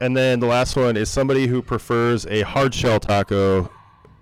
And 0.00 0.16
then 0.16 0.38
the 0.40 0.46
last 0.46 0.76
one 0.76 0.96
is 0.96 1.10
somebody 1.10 1.46
who 1.48 1.60
prefers 1.60 2.24
a 2.26 2.42
hard 2.42 2.72
shell 2.72 3.00
taco 3.00 3.70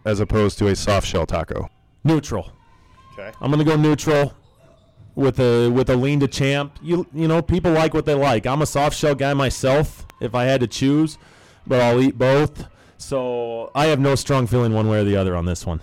as 0.05 0.21
opposed 0.21 0.59
to 0.59 0.69
a 0.69 0.77
soft 0.77 1.07
shell 1.07 1.27
taco. 1.27 1.69
Neutral. 2.05 2.51
Okay. 3.13 3.31
I'm 3.41 3.51
gonna 3.51 3.65
go 3.65 3.77
neutral 3.77 4.35
with 5.15 5.39
a 5.41 5.69
with 5.69 5.91
a 5.91 5.97
lean 5.97 6.21
to 6.21 6.29
champ. 6.29 6.79
You 6.83 7.07
you 7.13 7.29
know 7.29 7.43
people 7.43 7.73
like 7.73 7.93
what 7.93 8.07
they 8.07 8.15
like. 8.15 8.47
I'm 8.47 8.63
a 8.63 8.67
soft 8.67 8.97
shell 8.97 9.15
guy 9.15 9.35
myself. 9.35 10.07
If 10.21 10.35
I 10.35 10.45
had 10.45 10.61
to 10.61 10.67
choose, 10.67 11.19
but 11.67 11.81
I'll 11.81 12.01
eat 12.01 12.17
both. 12.17 12.67
So 12.97 13.71
I 13.75 13.87
have 13.87 14.01
no 14.01 14.15
strong 14.15 14.47
feeling 14.47 14.73
one 14.73 14.89
way 14.89 15.01
or 15.01 15.05
the 15.05 15.17
other 15.17 15.37
on 15.37 15.45
this 15.45 15.67
one. 15.67 15.83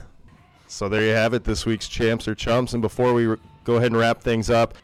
So 0.67 0.89
there 0.89 1.03
you 1.03 1.11
have 1.11 1.35
it, 1.35 1.43
this 1.43 1.67
week's 1.67 1.87
Champs 1.87 2.27
or 2.27 2.33
Chumps. 2.33 2.73
And 2.73 2.81
before 2.81 3.13
we 3.13 3.27
r- 3.27 3.39
go 3.63 3.75
ahead 3.75 3.91
and 3.91 3.97
wrap 3.97 4.21
things 4.21 4.49
up, 4.49 4.75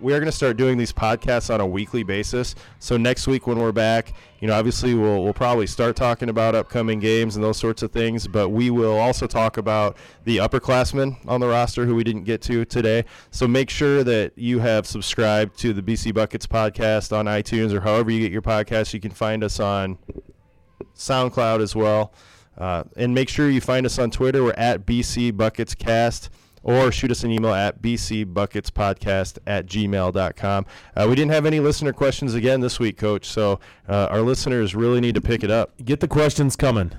we 0.00 0.14
are 0.14 0.18
going 0.18 0.26
to 0.26 0.32
start 0.32 0.56
doing 0.56 0.78
these 0.78 0.92
podcasts 0.92 1.52
on 1.52 1.60
a 1.60 1.66
weekly 1.66 2.02
basis. 2.02 2.54
So 2.78 2.96
next 2.96 3.26
week 3.26 3.46
when 3.46 3.58
we're 3.58 3.72
back, 3.72 4.14
you 4.40 4.48
know, 4.48 4.54
obviously 4.54 4.94
we'll 4.94 5.22
we'll 5.22 5.34
probably 5.34 5.66
start 5.66 5.96
talking 5.96 6.28
about 6.28 6.54
upcoming 6.54 7.00
games 7.00 7.36
and 7.36 7.44
those 7.44 7.58
sorts 7.58 7.82
of 7.82 7.92
things, 7.92 8.26
but 8.26 8.48
we 8.48 8.70
will 8.70 8.98
also 8.98 9.26
talk 9.26 9.58
about 9.58 9.96
the 10.24 10.38
upperclassmen 10.38 11.16
on 11.28 11.40
the 11.40 11.48
roster 11.48 11.84
who 11.84 11.94
we 11.94 12.04
didn't 12.04 12.24
get 12.24 12.40
to 12.42 12.64
today. 12.64 13.04
So 13.30 13.46
make 13.46 13.68
sure 13.68 14.02
that 14.04 14.32
you 14.36 14.60
have 14.60 14.86
subscribed 14.86 15.58
to 15.58 15.72
the 15.72 15.82
BC 15.82 16.14
Buckets 16.14 16.46
podcast 16.46 17.16
on 17.16 17.26
iTunes 17.26 17.72
or 17.72 17.80
however 17.80 18.10
you 18.10 18.20
get 18.20 18.32
your 18.32 18.42
podcasts. 18.42 18.94
You 18.94 19.00
can 19.00 19.10
find 19.10 19.44
us 19.44 19.60
on 19.60 19.98
SoundCloud 20.94 21.60
as 21.60 21.76
well. 21.76 22.12
Uh, 22.56 22.84
and 22.96 23.14
make 23.14 23.28
sure 23.28 23.48
you 23.48 23.60
find 23.60 23.86
us 23.86 23.98
on 23.98 24.10
Twitter. 24.10 24.42
We're 24.44 24.52
at 24.52 24.84
BC 24.84 25.36
Buckets 25.36 25.74
Cast. 25.74 26.30
Or 26.62 26.92
shoot 26.92 27.10
us 27.10 27.24
an 27.24 27.30
email 27.30 27.54
at 27.54 27.80
bcbucketspodcast 27.80 29.38
at 29.46 29.66
gmail.com. 29.66 30.66
Uh, 30.94 31.06
we 31.08 31.14
didn't 31.14 31.30
have 31.32 31.46
any 31.46 31.58
listener 31.58 31.92
questions 31.92 32.34
again 32.34 32.60
this 32.60 32.78
week, 32.78 32.98
Coach, 32.98 33.26
so 33.26 33.60
uh, 33.88 34.08
our 34.10 34.20
listeners 34.20 34.74
really 34.74 35.00
need 35.00 35.14
to 35.14 35.22
pick 35.22 35.42
it 35.42 35.50
up. 35.50 35.72
Get 35.82 36.00
the 36.00 36.08
questions 36.08 36.56
coming. 36.56 36.92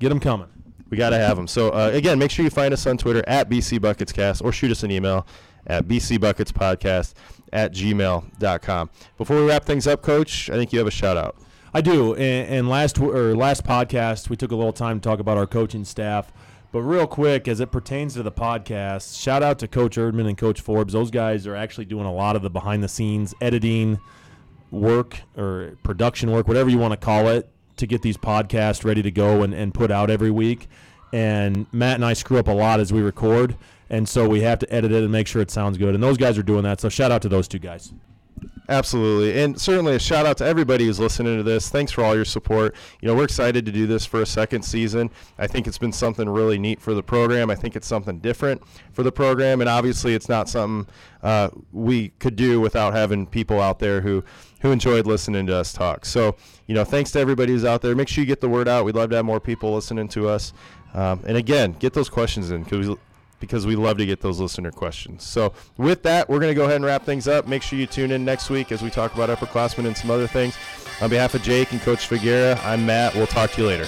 Get 0.00 0.10
them 0.10 0.20
coming. 0.20 0.48
We 0.90 0.96
got 0.96 1.10
to 1.10 1.18
have 1.18 1.36
them. 1.36 1.48
So, 1.48 1.70
uh, 1.70 1.90
again, 1.92 2.18
make 2.18 2.30
sure 2.30 2.44
you 2.44 2.50
find 2.50 2.72
us 2.72 2.86
on 2.86 2.98
Twitter 2.98 3.24
at 3.26 3.48
bcbucketscast 3.48 4.44
or 4.44 4.52
shoot 4.52 4.70
us 4.70 4.82
an 4.82 4.90
email 4.90 5.26
at 5.66 5.88
bcbucketspodcast 5.88 7.14
at 7.52 7.72
gmail.com. 7.72 8.90
Before 9.16 9.36
we 9.36 9.46
wrap 9.46 9.64
things 9.64 9.86
up, 9.86 10.02
Coach, 10.02 10.50
I 10.50 10.54
think 10.54 10.72
you 10.72 10.78
have 10.78 10.86
a 10.86 10.92
shout 10.92 11.16
out. 11.16 11.36
I 11.74 11.80
do. 11.80 12.14
And, 12.14 12.48
and 12.48 12.68
last 12.68 12.98
or 12.98 13.34
last 13.34 13.64
podcast, 13.64 14.30
we 14.30 14.36
took 14.36 14.52
a 14.52 14.56
little 14.56 14.72
time 14.72 15.00
to 15.00 15.08
talk 15.08 15.18
about 15.18 15.36
our 15.36 15.46
coaching 15.46 15.84
staff. 15.84 16.32
But 16.76 16.82
real 16.82 17.06
quick, 17.06 17.48
as 17.48 17.60
it 17.60 17.72
pertains 17.72 18.12
to 18.12 18.22
the 18.22 18.30
podcast, 18.30 19.18
shout 19.18 19.42
out 19.42 19.58
to 19.60 19.66
Coach 19.66 19.96
Erdman 19.96 20.28
and 20.28 20.36
Coach 20.36 20.60
Forbes. 20.60 20.92
Those 20.92 21.10
guys 21.10 21.46
are 21.46 21.56
actually 21.56 21.86
doing 21.86 22.04
a 22.04 22.12
lot 22.12 22.36
of 22.36 22.42
the 22.42 22.50
behind 22.50 22.82
the 22.82 22.88
scenes 22.88 23.34
editing 23.40 23.98
work 24.70 25.22
or 25.38 25.78
production 25.82 26.30
work, 26.30 26.46
whatever 26.46 26.68
you 26.68 26.76
want 26.76 26.92
to 26.92 26.98
call 26.98 27.28
it, 27.28 27.48
to 27.78 27.86
get 27.86 28.02
these 28.02 28.18
podcasts 28.18 28.84
ready 28.84 29.00
to 29.00 29.10
go 29.10 29.42
and, 29.42 29.54
and 29.54 29.72
put 29.72 29.90
out 29.90 30.10
every 30.10 30.30
week. 30.30 30.68
And 31.14 31.64
Matt 31.72 31.94
and 31.94 32.04
I 32.04 32.12
screw 32.12 32.38
up 32.38 32.46
a 32.46 32.52
lot 32.52 32.78
as 32.78 32.92
we 32.92 33.00
record. 33.00 33.56
And 33.88 34.06
so 34.06 34.28
we 34.28 34.42
have 34.42 34.58
to 34.58 34.70
edit 34.70 34.92
it 34.92 35.02
and 35.02 35.10
make 35.10 35.28
sure 35.28 35.40
it 35.40 35.50
sounds 35.50 35.78
good. 35.78 35.94
And 35.94 36.02
those 36.02 36.18
guys 36.18 36.36
are 36.36 36.42
doing 36.42 36.64
that. 36.64 36.82
So 36.82 36.90
shout 36.90 37.10
out 37.10 37.22
to 37.22 37.30
those 37.30 37.48
two 37.48 37.58
guys. 37.58 37.94
Absolutely. 38.68 39.40
And 39.40 39.60
certainly 39.60 39.94
a 39.94 39.98
shout 39.98 40.26
out 40.26 40.38
to 40.38 40.44
everybody 40.44 40.86
who's 40.86 40.98
listening 40.98 41.36
to 41.36 41.42
this. 41.44 41.68
Thanks 41.68 41.92
for 41.92 42.02
all 42.02 42.16
your 42.16 42.24
support. 42.24 42.74
You 43.00 43.06
know, 43.06 43.14
we're 43.14 43.24
excited 43.24 43.64
to 43.66 43.72
do 43.72 43.86
this 43.86 44.04
for 44.04 44.22
a 44.22 44.26
second 44.26 44.62
season. 44.62 45.10
I 45.38 45.46
think 45.46 45.68
it's 45.68 45.78
been 45.78 45.92
something 45.92 46.28
really 46.28 46.58
neat 46.58 46.80
for 46.80 46.92
the 46.92 47.02
program. 47.02 47.48
I 47.48 47.54
think 47.54 47.76
it's 47.76 47.86
something 47.86 48.18
different 48.18 48.62
for 48.92 49.04
the 49.04 49.12
program. 49.12 49.60
And 49.60 49.70
obviously, 49.70 50.14
it's 50.14 50.28
not 50.28 50.48
something 50.48 50.92
uh, 51.22 51.50
we 51.72 52.08
could 52.18 52.34
do 52.34 52.60
without 52.60 52.92
having 52.92 53.26
people 53.26 53.60
out 53.60 53.78
there 53.78 54.00
who, 54.00 54.24
who 54.60 54.72
enjoyed 54.72 55.06
listening 55.06 55.46
to 55.46 55.54
us 55.54 55.72
talk. 55.72 56.04
So, 56.04 56.34
you 56.66 56.74
know, 56.74 56.84
thanks 56.84 57.12
to 57.12 57.20
everybody 57.20 57.52
who's 57.52 57.64
out 57.64 57.82
there. 57.82 57.94
Make 57.94 58.08
sure 58.08 58.22
you 58.22 58.26
get 58.26 58.40
the 58.40 58.48
word 58.48 58.66
out. 58.66 58.84
We'd 58.84 58.96
love 58.96 59.10
to 59.10 59.16
have 59.16 59.24
more 59.24 59.40
people 59.40 59.74
listening 59.74 60.08
to 60.08 60.28
us. 60.28 60.52
Um, 60.92 61.22
and 61.26 61.36
again, 61.36 61.72
get 61.78 61.92
those 61.92 62.08
questions 62.08 62.50
in 62.50 62.64
because 62.64 62.88
we 62.88 62.96
because 63.40 63.66
we 63.66 63.76
love 63.76 63.98
to 63.98 64.06
get 64.06 64.20
those 64.20 64.40
listener 64.40 64.70
questions. 64.70 65.24
So, 65.24 65.52
with 65.76 66.02
that, 66.04 66.28
we're 66.28 66.40
going 66.40 66.50
to 66.50 66.54
go 66.54 66.64
ahead 66.64 66.76
and 66.76 66.84
wrap 66.84 67.04
things 67.04 67.28
up. 67.28 67.46
Make 67.46 67.62
sure 67.62 67.78
you 67.78 67.86
tune 67.86 68.10
in 68.10 68.24
next 68.24 68.50
week 68.50 68.72
as 68.72 68.82
we 68.82 68.90
talk 68.90 69.14
about 69.14 69.30
upperclassmen 69.30 69.86
and 69.86 69.96
some 69.96 70.10
other 70.10 70.26
things. 70.26 70.56
On 71.00 71.10
behalf 71.10 71.34
of 71.34 71.42
Jake 71.42 71.72
and 71.72 71.80
Coach 71.80 72.08
Svagera, 72.08 72.58
I'm 72.64 72.86
Matt. 72.86 73.14
We'll 73.14 73.26
talk 73.26 73.50
to 73.52 73.62
you 73.62 73.68
later. 73.68 73.86